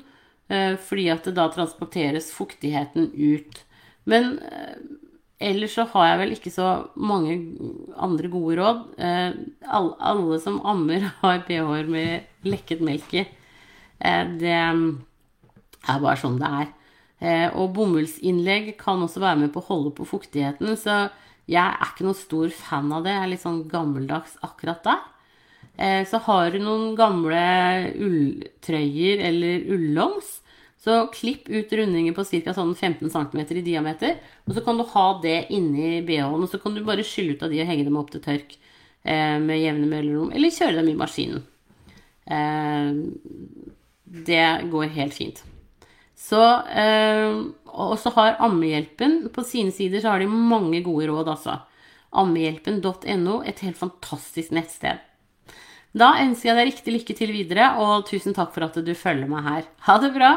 uh, 0.52 0.76
fordi 0.76 1.08
at 1.14 1.24
det 1.24 1.38
da 1.40 1.48
transporteres 1.54 2.28
fuktigheten 2.36 3.10
ut. 3.16 3.62
Men 4.08 4.36
uh, 4.44 4.76
ellers 5.40 5.76
så 5.78 5.84
har 5.92 6.06
jeg 6.10 6.20
vel 6.22 6.32
ikke 6.36 6.52
så 6.54 6.68
mange 6.98 7.36
andre 7.96 8.30
gode 8.32 8.56
råd. 8.58 8.80
Alle, 8.98 9.92
alle, 9.98 10.40
som 10.42 10.58
ammer, 10.66 11.10
har 11.22 11.44
bh-er 11.46 11.90
med 11.90 12.48
lekket 12.48 12.82
melk 12.84 13.14
i. 13.14 13.26
det 14.42 14.56
er 14.58 16.02
bare 16.02 16.18
sånn 16.20 16.40
det 16.40 16.50
er. 16.62 16.74
Eh, 17.18 17.48
og 17.58 17.72
bomullsinnlegg 17.74 18.76
kan 18.78 19.02
også 19.02 19.22
være 19.22 19.42
med 19.42 19.54
på 19.54 19.62
å 19.62 19.68
holde 19.72 19.94
på 19.96 20.06
fuktigheten, 20.06 20.76
så 20.78 21.08
jeg 21.50 21.64
er 21.64 21.88
ikke 21.88 22.06
noen 22.06 22.18
stor 22.18 22.52
fan 22.54 22.92
av 22.94 23.06
det. 23.06 23.14
Jeg 23.14 23.24
er 23.24 23.32
litt 23.32 23.44
sånn 23.44 23.62
gammeldags 23.70 24.36
akkurat 24.46 24.84
der. 24.86 25.00
Eh, 25.78 26.02
så 26.06 26.20
har 26.26 26.52
du 26.52 26.60
noen 26.62 26.92
gamle 26.98 27.40
ulltrøyer 27.94 29.24
eller 29.30 29.66
ullongs, 29.74 30.38
så 30.78 31.00
klipp 31.12 31.48
ut 31.50 31.72
rundinger 31.74 32.14
på 32.14 32.24
ca. 32.24 32.54
Sånn 32.54 32.74
15 32.74 33.10
cm 33.10 33.40
i 33.58 33.66
diameter. 33.66 34.18
Og 34.46 34.54
så 34.54 34.62
kan 34.64 34.78
du 34.78 34.86
ha 34.92 35.06
det 35.22 35.48
inni 35.54 35.98
bh-en, 36.06 36.38
og 36.38 36.50
så 36.50 36.60
kan 36.62 36.76
du 36.76 36.84
bare 36.86 37.06
skylle 37.06 37.34
ut 37.34 37.42
av 37.42 37.50
de 37.52 37.62
og 37.64 37.70
henge 37.70 37.86
dem 37.88 37.98
opp 37.98 38.12
til 38.14 38.22
tørk 38.22 38.54
eh, 39.02 39.36
med 39.42 39.58
jevne 39.58 39.90
mellomrom. 39.90 40.30
Eller 40.32 40.54
kjøre 40.54 40.78
dem 40.78 40.92
i 40.92 40.98
maskinen. 40.98 41.42
Det 44.08 44.46
går 44.70 44.94
helt 44.94 45.16
fint. 45.16 45.42
Så, 46.18 46.42
eh, 46.66 47.34
og 47.66 47.98
så 48.00 48.10
har 48.16 48.38
Ammehjelpen 48.42 49.28
på 49.32 49.44
sine 49.46 49.72
sider 49.72 50.02
så 50.02 50.12
har 50.12 50.22
de 50.22 50.26
mange 50.26 50.82
gode 50.82 51.06
råd, 51.10 51.30
altså. 51.30 51.60
Ammehjelpen.no, 52.18 53.42
et 53.46 53.62
helt 53.62 53.78
fantastisk 53.78 54.54
nettsted. 54.56 55.04
Da 55.98 56.12
ønsker 56.20 56.50
jeg 56.50 56.58
deg 56.58 56.68
riktig 56.68 56.94
lykke 56.94 57.16
til 57.16 57.32
videre, 57.32 57.70
og 57.80 58.08
tusen 58.08 58.36
takk 58.36 58.52
for 58.54 58.66
at 58.66 58.76
du 58.84 58.94
følger 58.98 59.30
meg 59.30 59.46
her. 59.46 59.68
Ha 59.86 59.98
det 60.02 60.12
bra! 60.16 60.32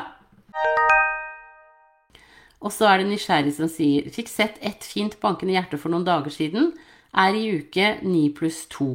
Og 2.62 2.70
så 2.74 2.88
er 2.88 3.02
det 3.02 3.10
nysgjerrig 3.10 3.54
som 3.58 3.70
sier 3.72 4.10
Fikk 4.14 4.30
sett 4.30 4.60
ett 4.62 4.86
fint 4.86 5.18
bankende 5.22 5.56
hjerte 5.56 5.80
for 5.82 5.94
noen 5.94 6.06
dager 6.06 6.34
siden. 6.34 6.72
Er 7.12 7.36
i 7.36 7.48
uke 7.58 7.98
9 8.04 8.28
pluss 8.38 8.64
2. 8.72 8.92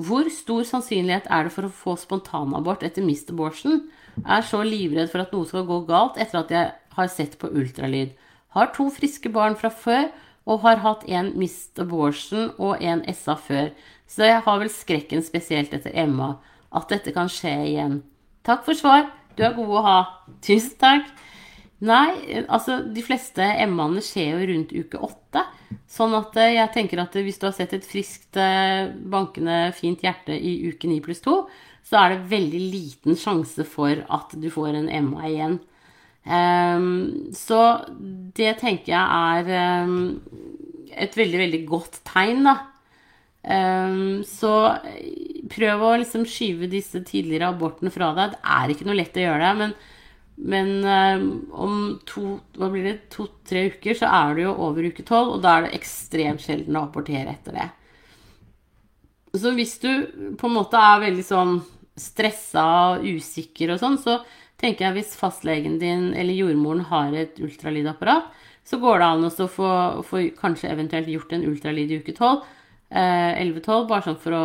Hvor 0.00 0.30
stor 0.32 0.62
sannsynlighet 0.64 1.26
er 1.28 1.46
det 1.46 1.52
for 1.52 1.66
å 1.66 1.74
få 1.74 1.96
spontanabort 1.98 2.84
etter 2.86 3.04
mist 3.04 3.32
abortion? 3.32 3.82
Er 4.22 4.46
så 4.46 4.62
livredd 4.64 5.10
for 5.12 5.24
at 5.24 5.34
noe 5.34 5.48
skal 5.48 5.66
gå 5.68 5.82
galt 5.90 6.16
etter 6.22 6.40
at 6.40 6.54
jeg 6.54 6.70
har 6.96 7.10
sett 7.10 7.36
på 7.40 7.50
ultralyd. 7.50 8.14
Har 8.54 8.72
to 8.74 8.88
friske 8.94 9.30
barn 9.34 9.58
fra 9.58 9.70
før 9.70 10.08
og 10.48 10.62
har 10.64 10.80
hatt 10.82 11.04
en 11.10 11.34
mist 11.38 11.78
abortion 11.82 12.50
og 12.56 12.80
en 12.82 13.02
SA 13.14 13.36
før. 13.36 13.70
Så 14.08 14.26
jeg 14.30 14.42
har 14.46 14.62
vel 14.62 14.72
skrekken 14.72 15.22
spesielt 15.26 15.74
etter 15.76 15.94
Emma. 15.94 16.36
At 16.72 16.90
dette 16.90 17.12
kan 17.14 17.28
skje 17.30 17.54
igjen. 17.66 18.00
Takk 18.46 18.64
for 18.66 18.78
svar. 18.78 19.10
Du 19.36 19.44
er 19.46 19.56
god 19.56 19.74
å 19.78 19.84
ha. 19.86 19.98
Tusen 20.44 20.76
takk. 20.80 21.10
Nei, 21.80 22.42
altså 22.44 22.82
de 22.92 23.02
fleste 23.04 23.44
MA-ene 23.70 24.02
skjer 24.04 24.34
jo 24.34 24.48
rundt 24.50 24.74
uke 24.76 25.00
åtte. 25.00 25.46
Sånn 25.90 26.12
at 26.18 26.36
eh, 26.38 26.56
jeg 26.58 26.72
tenker 26.74 27.00
at 27.00 27.16
hvis 27.16 27.40
du 27.40 27.46
har 27.48 27.54
sett 27.56 27.72
et 27.76 27.86
friskt, 27.86 28.36
eh, 28.36 28.90
bankende, 28.90 29.70
fint 29.76 30.02
hjerte 30.04 30.36
i 30.36 30.58
uke 30.68 30.90
ni 30.90 31.00
pluss 31.04 31.22
to, 31.24 31.44
så 31.86 32.02
er 32.02 32.12
det 32.12 32.30
veldig 32.30 32.60
liten 32.60 33.16
sjanse 33.18 33.64
for 33.66 34.04
at 34.12 34.34
du 34.36 34.50
får 34.52 34.76
en 34.76 34.90
MA 35.08 35.24
igjen. 35.30 35.58
Um, 36.20 37.30
så 37.32 37.60
det 38.36 38.58
tenker 38.60 38.92
jeg 38.92 39.48
er 39.48 39.86
um, 39.88 40.20
et 40.92 41.16
veldig, 41.16 41.40
veldig 41.46 41.62
godt 41.70 42.02
tegn, 42.06 42.44
da. 42.44 42.58
Um, 43.40 44.20
så 44.28 44.52
prøv 45.50 45.82
å 45.86 45.94
liksom 46.02 46.26
skyve 46.28 46.68
disse 46.70 47.00
tidligere 47.06 47.48
abortene 47.54 47.92
fra 47.94 48.12
deg. 48.16 48.36
Det 48.36 48.54
er 48.56 48.74
ikke 48.74 48.88
noe 48.88 48.98
lett 48.98 49.16
å 49.16 49.24
gjøre 49.24 49.46
det, 49.46 49.54
men, 49.60 49.74
men 50.52 51.48
om 51.50 51.76
to, 52.08 52.36
hva 52.60 52.68
blir 52.72 52.86
det, 52.86 52.96
to-tre 53.14 53.66
uker 53.72 53.96
så 53.98 54.12
er 54.12 54.36
du 54.36 54.44
jo 54.44 54.54
over 54.68 54.90
uke 54.92 55.06
tolv, 55.08 55.36
og 55.36 55.44
da 55.44 55.56
er 55.56 55.66
det 55.66 55.76
ekstremt 55.80 56.44
sjelden 56.44 56.78
å 56.78 56.84
abortere 56.88 57.32
etter 57.32 57.56
det. 57.56 57.68
Så 59.40 59.54
hvis 59.54 59.76
du 59.82 59.90
på 60.38 60.48
en 60.48 60.56
måte 60.56 60.78
er 60.78 61.04
veldig 61.04 61.24
sånn 61.26 61.60
stressa 62.00 62.64
og 62.94 63.04
usikker 63.06 63.74
og 63.74 63.82
sånn, 63.82 63.98
så 64.00 64.20
tenker 64.60 64.88
jeg 64.88 64.98
hvis 64.98 65.16
fastlegen 65.18 65.78
din 65.80 66.10
eller 66.18 66.36
jordmoren 66.36 66.84
har 66.90 67.14
et 67.16 67.38
ultralydapparat, 67.40 68.30
så 68.66 68.78
går 68.78 69.00
det 69.00 69.08
an 69.08 69.26
å 69.26 69.48
få, 69.48 69.70
få, 70.06 70.24
kanskje 70.38 70.70
eventuelt 70.70 71.08
gjort 71.10 71.32
en 71.34 71.46
ultralyd 71.48 71.90
i 71.90 72.00
uke 72.02 72.14
12, 72.14 72.26
eh, 72.26 72.56
11-12, 72.90 73.86
bare 73.90 74.06
sånn 74.06 74.18
for 74.20 74.36
å 74.36 74.44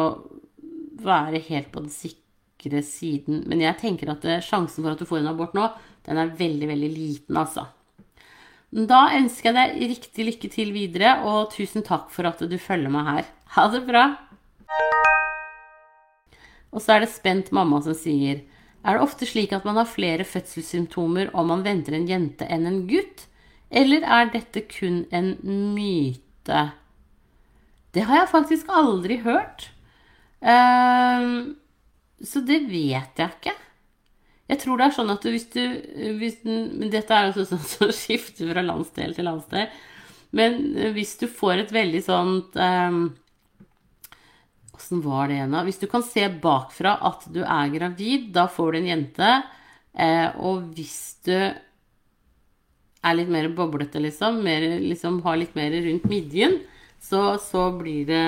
være 1.06 1.42
helt 1.48 1.72
på 1.74 1.84
den 1.84 1.94
sikre 1.94 2.82
siden. 2.86 3.44
Men 3.50 3.64
jeg 3.64 3.80
tenker 3.82 4.12
at 4.14 4.26
sjansen 4.46 4.84
for 4.84 4.94
at 4.94 5.02
du 5.02 5.10
får 5.10 5.24
en 5.24 5.32
abort 5.34 5.58
nå, 5.58 5.70
den 6.06 6.22
er 6.22 6.36
veldig, 6.38 6.70
veldig 6.70 6.92
liten, 6.94 7.40
altså. 7.42 7.66
Da 8.76 9.06
ønsker 9.16 9.54
jeg 9.54 9.56
deg 9.56 9.90
riktig 9.94 10.26
lykke 10.28 10.50
til 10.52 10.74
videre, 10.76 11.20
og 11.24 11.54
tusen 11.54 11.86
takk 11.86 12.10
for 12.12 12.28
at 12.28 12.42
du 12.44 12.58
følger 12.60 12.92
meg 12.92 13.08
her. 13.08 13.30
Ha 13.56 13.68
det 13.72 13.86
bra! 13.88 14.06
Og 16.76 16.84
så 16.84 16.96
er 16.96 17.06
det 17.06 17.14
spent 17.14 17.54
mamma 17.56 17.80
som 17.86 17.96
sier 17.96 18.42
Er 18.84 18.98
det 18.98 19.06
ofte 19.06 19.28
slik 19.30 19.54
at 19.56 19.64
man 19.64 19.78
har 19.80 19.88
flere 19.88 20.26
fødselssymptomer 20.28 21.32
om 21.32 21.48
man 21.54 21.64
venter 21.64 21.96
en 21.96 22.10
jente 22.10 22.48
enn 22.52 22.68
en 22.68 22.82
gutt? 22.90 23.30
Eller 23.72 24.04
er 24.04 24.28
dette 24.34 24.66
kun 24.68 25.06
en 25.16 25.38
myte? 25.78 26.66
Det 27.96 28.04
har 28.06 28.22
jeg 28.22 28.32
faktisk 28.32 28.72
aldri 28.76 29.22
hørt. 29.24 29.70
Um, 30.44 31.56
så 32.24 32.42
det 32.46 32.66
vet 32.70 33.22
jeg 33.22 33.30
ikke. 33.38 33.56
Jeg 34.46 34.62
tror 34.62 34.78
det 34.78 34.86
er 34.86 34.94
sånn 34.94 35.14
at 35.14 35.24
du, 35.26 35.32
hvis 35.34 35.48
du 35.56 35.62
hvis, 36.20 36.36
Men 36.46 36.92
dette 36.94 37.16
er 37.16 37.32
jo 37.32 37.46
sånn 37.48 37.64
som 37.76 37.94
skifter 37.96 38.52
fra 38.52 38.62
landsdel 38.66 39.16
til 39.18 39.26
landsdel. 39.30 39.68
Men 40.36 40.52
hvis 40.96 41.16
du 41.22 41.28
får 41.32 41.64
et 41.64 41.72
veldig 41.72 42.02
sånt 42.04 42.58
Åssen 44.76 45.00
um, 45.00 45.06
var 45.06 45.30
det 45.30 45.38
igjen, 45.38 45.56
da? 45.56 45.64
Hvis 45.66 45.80
du 45.82 45.88
kan 45.92 46.04
se 46.06 46.28
bakfra 46.44 46.98
at 47.10 47.22
du 47.32 47.42
er 47.42 47.74
gravid, 47.74 48.34
da 48.36 48.50
får 48.52 48.68
du 48.74 48.78
en 48.82 48.92
jente. 48.92 49.32
Eh, 49.96 50.28
og 50.44 50.76
hvis 50.76 50.98
du 51.24 51.36
er 53.06 53.16
litt 53.16 53.32
mer 53.32 53.48
boblete, 53.56 54.02
liksom, 54.04 54.42
mer, 54.44 54.66
liksom 54.84 55.22
har 55.26 55.40
litt 55.40 55.56
mer 55.56 55.72
rundt 55.86 56.08
midjen, 56.12 56.60
så, 57.06 57.38
så 57.42 57.70
blir 57.78 58.06
det 58.10 58.28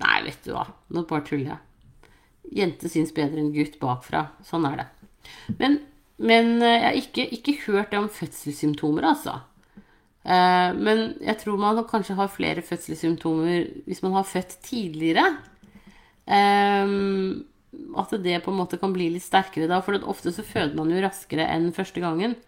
Nei, 0.00 0.16
vet 0.24 0.46
du 0.46 0.54
hva. 0.54 0.64
Nå 0.94 1.04
bare 1.08 1.26
tuller 1.26 1.50
jeg. 1.52 2.10
Jente 2.56 2.88
syns 2.90 3.12
bedre 3.14 3.42
enn 3.42 3.52
gutt 3.52 3.76
bakfra. 3.82 4.30
Sånn 4.46 4.64
er 4.64 4.80
det. 4.80 4.86
Men, 5.60 5.76
men 6.16 6.54
eh, 6.64 6.72
jeg 6.72 6.86
har 6.86 6.98
ikke, 7.02 7.26
ikke 7.36 7.56
hørt 7.66 7.92
det 7.92 8.00
om 8.00 8.08
fødselssymptomer, 8.08 9.04
altså. 9.10 9.36
Eh, 10.24 10.70
men 10.76 11.04
jeg 11.20 11.36
tror 11.42 11.60
man 11.60 11.82
kanskje 11.88 12.16
har 12.18 12.32
flere 12.32 12.64
fødselssymptomer 12.64 13.68
hvis 13.88 14.02
man 14.04 14.16
har 14.16 14.28
født 14.28 14.56
tidligere. 14.64 15.26
Eh, 16.24 16.96
at 18.00 18.16
det 18.24 18.40
på 18.44 18.54
en 18.54 18.60
måte 18.62 18.80
kan 18.80 18.96
bli 18.96 19.12
litt 19.14 19.26
sterkere 19.26 19.68
da. 19.70 19.82
For 19.84 20.00
ofte 20.08 20.32
så 20.34 20.46
føder 20.46 20.80
man 20.80 20.90
jo 20.92 21.04
raskere 21.04 21.44
enn 21.52 21.70
første 21.76 22.02
gangen. 22.02 22.38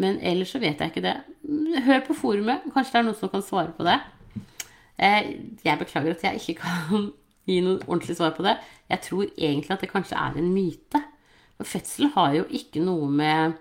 Men 0.00 0.16
ellers 0.24 0.54
så 0.54 0.60
vet 0.62 0.80
jeg 0.80 0.94
ikke 0.94 1.04
det. 1.04 1.18
Hør 1.50 2.02
på 2.06 2.14
forumet. 2.14 2.66
Kanskje 2.74 2.94
det 2.94 3.00
er 3.00 3.06
noen 3.08 3.18
som 3.18 3.32
kan 3.32 3.42
svare 3.44 3.74
på 3.74 3.86
det. 3.86 3.98
Jeg 5.00 5.80
beklager 5.80 6.14
at 6.14 6.24
jeg 6.26 6.42
ikke 6.42 6.60
kan 6.62 7.08
gi 7.48 7.58
noe 7.64 7.80
ordentlig 7.86 8.18
svar 8.18 8.36
på 8.36 8.44
det. 8.46 8.58
Jeg 8.90 9.02
tror 9.06 9.24
egentlig 9.30 9.74
at 9.74 9.82
det 9.82 9.90
kanskje 9.90 10.20
er 10.20 10.38
en 10.38 10.52
myte. 10.54 11.02
For 11.58 11.72
fødsel 11.76 12.12
har 12.14 12.36
jo 12.38 12.46
ikke 12.56 12.82
noe 12.84 13.08
med 13.12 13.56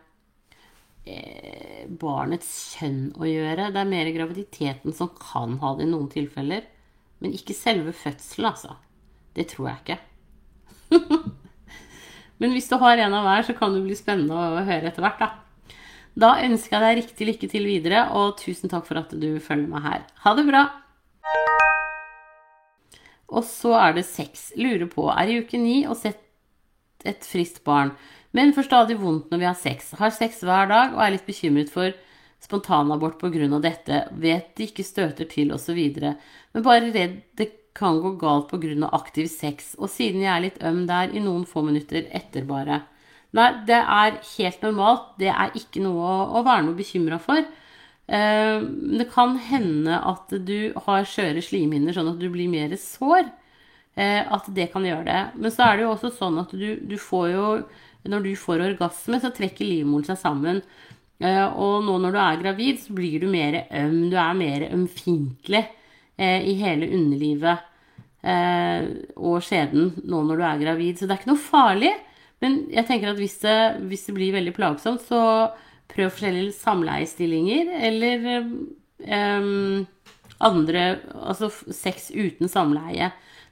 eh, 1.09 1.87
barnets 2.01 2.51
kjønn 2.75 3.09
å 3.17 3.27
gjøre. 3.27 3.71
Det 3.73 3.81
er 3.81 3.91
mer 3.95 4.11
graviditeten 4.15 4.95
som 4.95 5.11
kan 5.17 5.57
ha 5.63 5.73
det 5.79 5.87
i 5.87 5.91
noen 5.91 6.11
tilfeller. 6.11 6.67
Men 7.19 7.35
ikke 7.35 7.57
selve 7.57 7.95
fødselen, 7.95 8.51
altså. 8.53 8.77
Det 9.35 9.49
tror 9.51 9.71
jeg 9.71 9.83
ikke. 9.83 9.99
Men 12.39 12.53
hvis 12.55 12.69
du 12.71 12.77
har 12.79 13.01
en 13.01 13.15
av 13.17 13.25
hver, 13.27 13.43
så 13.47 13.55
kan 13.57 13.73
det 13.75 13.83
bli 13.83 13.97
spennende 13.99 14.35
å 14.37 14.63
høre 14.63 14.91
etter 14.91 15.03
hvert, 15.03 15.19
da. 15.19 15.48
Da 16.17 16.35
ønsker 16.43 16.77
jeg 16.77 16.85
deg 16.85 17.01
riktig 17.03 17.27
lykke 17.29 17.49
til 17.51 17.67
videre, 17.69 18.07
og 18.17 18.37
tusen 18.41 18.71
takk 18.71 18.87
for 18.87 19.01
at 19.01 19.13
du 19.13 19.31
følger 19.43 19.69
meg 19.69 19.85
her. 19.85 20.05
Ha 20.25 20.35
det 20.37 20.45
bra! 20.49 20.63
Og 23.29 23.45
så 23.45 23.75
er 23.77 23.93
det 23.97 24.07
sex. 24.09 24.49
Lurer 24.57 24.89
på 24.89 25.05
er 25.13 25.29
i 25.29 25.39
uke 25.43 25.59
ni 25.61 25.83
og 25.85 25.97
sett 25.99 26.25
et 27.07 27.23
friskt 27.23 27.61
barn, 27.63 27.93
men 28.35 28.53
får 28.53 28.67
stadig 28.67 28.97
vondt 28.99 29.29
når 29.31 29.41
vi 29.41 29.47
har 29.47 29.57
sex. 29.57 29.93
Har 29.99 30.11
sex 30.13 30.41
hver 30.45 30.69
dag 30.69 30.95
og 30.95 31.03
er 31.03 31.13
litt 31.15 31.29
bekymret 31.29 31.71
for 31.73 31.93
spontanabort 32.43 33.19
pga. 33.21 33.59
dette. 33.59 34.07
Vet 34.11 34.55
de 34.57 34.67
ikke 34.67 34.83
støter 34.83 35.25
til 35.29 35.53
osv. 35.53 35.79
Men 36.53 36.63
bare 36.65 36.91
redd 36.91 37.21
det 37.37 37.51
kan 37.73 38.01
gå 38.01 38.15
galt 38.19 38.49
pga. 38.51 38.89
aktiv 38.91 39.27
sex. 39.27 39.75
Og 39.79 39.89
siden 39.89 40.21
jeg 40.21 40.33
er 40.33 40.45
litt 40.47 40.63
øm 40.63 40.85
der 40.87 41.13
i 41.13 41.19
noen 41.19 41.45
få 41.45 41.61
minutter 41.61 42.05
etter 42.11 42.45
bare. 42.45 42.83
Nei, 43.37 43.49
det 43.67 43.77
er 43.77 44.19
helt 44.37 44.63
normalt. 44.65 45.11
Det 45.21 45.29
er 45.29 45.57
ikke 45.57 45.83
noe 45.85 46.01
å, 46.01 46.19
å 46.39 46.45
være 46.45 46.65
noe 46.65 46.77
bekymra 46.79 47.19
for. 47.21 47.43
Eh, 48.09 48.61
det 48.97 49.05
kan 49.13 49.35
hende 49.37 49.99
at 50.01 50.33
du 50.45 50.73
har 50.87 51.05
skjøre 51.05 51.43
slimhinner, 51.45 51.93
sånn 51.93 52.09
at 52.15 52.21
du 52.21 52.25
blir 52.33 52.49
mer 52.49 52.73
sår. 52.81 53.29
Eh, 53.99 54.23
at 54.25 54.49
det 54.55 54.71
kan 54.73 54.85
gjøre 54.85 55.05
det. 55.05 55.21
Men 55.37 55.53
så 55.53 55.67
er 55.67 55.77
det 55.77 55.85
jo 55.85 55.93
også 55.93 56.13
sånn 56.15 56.41
at 56.41 56.55
du, 56.55 56.69
du 56.81 56.97
får 56.97 57.29
jo 57.35 57.45
Når 58.09 58.21
du 58.23 58.29
får 58.39 58.61
orgasme, 58.63 59.17
så 59.19 59.27
trekker 59.35 59.67
livmoren 59.67 60.05
seg 60.07 60.17
sammen. 60.21 60.61
Eh, 61.19 61.45
og 61.45 61.83
nå 61.83 61.97
når 61.99 62.13
du 62.15 62.19
er 62.23 62.37
gravid, 62.39 62.77
så 62.79 62.93
blir 62.95 63.19
du 63.19 63.27
mer 63.27 63.65
øm. 63.75 64.07
Du 64.09 64.15
er 64.15 64.37
mer 64.39 64.69
ømfintlig 64.71 65.65
i 66.19 66.53
hele 66.59 66.87
underlivet 66.91 67.61
og 69.15 69.37
skjeden 69.43 69.93
nå 70.03 70.17
når 70.27 70.39
du 70.39 70.43
er 70.43 70.63
gravid. 70.63 70.97
Så 70.99 71.07
det 71.07 71.13
er 71.15 71.21
ikke 71.21 71.29
noe 71.31 71.43
farlig. 71.43 71.91
Men 72.43 72.59
jeg 72.71 72.87
tenker 72.87 73.11
at 73.11 73.19
hvis 73.19 73.39
det, 73.43 73.59
hvis 73.91 74.05
det 74.07 74.15
blir 74.15 74.35
veldig 74.35 74.55
plagsomt, 74.55 75.03
så 75.03 75.21
prøv 75.89 76.11
forskjellige 76.13 76.55
samleiestillinger, 76.55 77.71
eller 77.89 78.27
um, 78.45 79.87
andre 80.39 80.83
Altså 81.13 81.49
sex 81.75 82.11
uten 82.13 82.47
samleie 82.51 83.09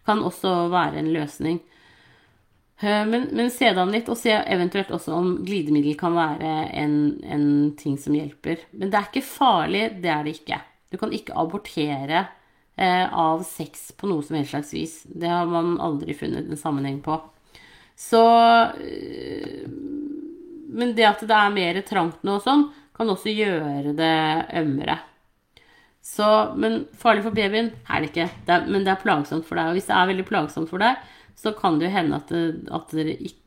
kan 0.08 0.22
også 0.24 0.70
være 0.72 1.02
en 1.02 1.12
løsning. 1.12 1.60
Eh, 2.80 3.04
men, 3.10 3.28
men 3.36 3.52
se 3.52 3.72
det 3.74 3.82
an 3.82 3.92
litt, 3.92 4.10
og 4.10 4.20
se 4.20 4.32
eventuelt 4.32 4.92
også 4.96 5.16
om 5.18 5.30
glidemiddel 5.46 5.98
kan 6.00 6.16
være 6.16 6.54
en, 6.78 6.98
en, 7.26 7.48
ting 7.80 7.98
som 8.00 8.16
hjelper. 8.16 8.68
Men 8.72 8.92
det 8.92 9.00
er 9.00 9.10
ikke 9.10 9.28
farlig, 9.28 9.86
det 10.04 10.12
er 10.14 10.24
det 10.24 10.38
ikke. 10.38 10.62
Du 10.88 11.00
kan 11.02 11.12
ikke 11.12 11.36
abortere 11.36 12.22
eh, 12.78 13.06
av 13.08 13.44
sex 13.48 13.90
på 13.98 14.08
noe 14.08 14.24
som 14.24 14.38
helst 14.40 14.54
slags 14.54 14.76
vis. 14.78 15.00
Det 15.10 15.32
har 15.32 15.50
man 15.50 15.76
aldri 15.84 16.16
funnet 16.16 16.48
en 16.48 16.60
sammenheng 16.60 17.02
på. 17.04 17.18
Så 17.98 18.24
eh, 18.78 19.66
men 20.78 20.94
det 20.96 21.08
at 21.10 21.24
det 21.26 21.34
er 21.34 21.54
mer 21.54 21.80
trangt 21.88 22.26
nå 22.28 22.38
og 22.38 22.44
sånn, 22.46 22.68
kan 22.98 23.10
også 23.10 23.34
gjøre 23.34 23.94
det 23.98 24.18
ømmere. 24.60 25.00
Så, 26.06 26.28
men 26.56 26.86
farlig 26.98 27.26
for 27.26 27.36
babyen 27.36 27.72
er 27.90 28.04
det 28.04 28.12
ikke. 28.12 28.28
Det 28.48 28.54
er, 28.54 28.68
men 28.70 28.86
det 28.86 28.94
er 28.94 29.02
plagsomt 29.02 29.46
for 29.48 29.60
deg. 29.60 29.72
Og 29.72 29.78
hvis 29.78 29.90
det 29.90 29.96
er 29.98 30.10
veldig 30.12 30.26
plagsomt 30.30 30.72
for 30.72 30.82
deg, 30.82 31.02
så 31.38 31.54
kan 31.58 31.78
det 31.78 31.90
jo 31.90 31.94
hende 31.98 32.18
at, 32.22 32.32
det, 32.32 32.70
at 32.74 32.94
dere 32.96 33.18
ikke 33.18 33.44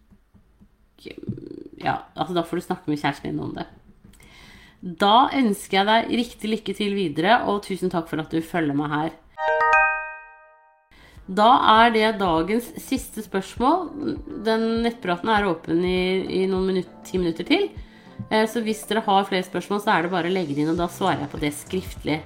Ja, 1.80 1.94
altså 2.12 2.34
da 2.36 2.42
får 2.44 2.60
du 2.60 2.64
snakke 2.66 2.90
med 2.92 3.00
kjæresten 3.00 3.30
din 3.30 3.40
om 3.40 3.54
det. 3.56 3.64
Da 4.80 5.30
ønsker 5.36 5.78
jeg 5.78 5.88
deg 5.88 6.12
riktig 6.20 6.50
lykke 6.52 6.74
til 6.76 6.92
videre, 6.96 7.38
og 7.48 7.62
tusen 7.64 7.92
takk 7.92 8.10
for 8.10 8.20
at 8.20 8.32
du 8.32 8.42
følger 8.44 8.76
meg 8.76 8.92
her. 8.92 9.16
Da 11.30 11.50
er 11.78 11.92
det 11.94 12.18
dagens 12.18 12.72
siste 12.82 13.22
spørsmål. 13.22 13.86
Den 14.46 14.82
nettpraten 14.82 15.30
er 15.30 15.46
åpen 15.46 15.84
i, 15.86 16.26
i 16.42 16.46
noen 16.50 16.72
minutter, 16.72 16.96
ti 17.06 17.20
minutter 17.22 17.46
til. 17.46 17.68
Eh, 18.28 18.46
så 18.50 18.62
hvis 18.64 18.82
dere 18.88 19.04
har 19.06 19.28
flere 19.28 19.46
spørsmål, 19.46 19.82
så 19.84 19.94
er 19.94 20.04
det 20.04 20.12
bare 20.12 20.30
å 20.30 20.34
legge 20.34 20.56
det 20.56 20.64
inn, 20.64 20.72
og 20.72 20.80
da 20.80 20.88
svarer 20.90 21.24
jeg 21.24 21.32
på 21.32 21.42
det 21.42 21.52
skriftlig. 21.56 22.18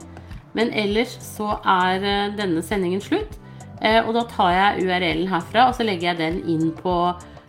Men 0.57 0.72
ellers 0.72 1.18
så 1.20 1.59
er 1.61 2.00
eh, 2.00 2.34
denne 2.38 2.64
sendingen 2.64 3.02
slutt. 3.05 3.36
Eh, 3.84 4.00
og 4.00 4.14
da 4.16 4.24
tar 4.30 4.52
jeg 4.55 4.86
URL-en 4.86 5.30
herfra, 5.32 5.68
og 5.68 5.76
så 5.76 5.84
legger 5.84 6.12
jeg 6.12 6.22
den 6.22 6.42
inn 6.50 6.74
på 6.78 6.98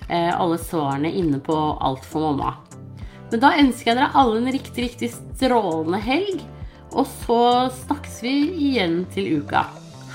alle 0.05 0.59
svarene 0.61 1.09
inne 1.17 1.39
på 1.41 1.55
Alt 1.81 2.03
for 2.05 2.27
mamma. 2.27 2.51
Men 3.31 3.41
da 3.41 3.49
ønsker 3.57 3.89
jeg 3.89 3.97
dere 3.97 4.11
alle 4.13 4.37
en 4.37 4.51
riktig, 4.53 4.83
riktig 4.83 5.09
strålende 5.15 5.97
helg. 5.97 6.43
Og 6.93 7.09
så 7.25 7.39
snakkes 7.81 8.19
vi 8.21 8.35
igjen 8.67 8.99
til 9.15 9.39
uka. 9.41 9.65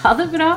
Ha 0.05 0.15
det 0.21 0.31
bra! 0.31 0.53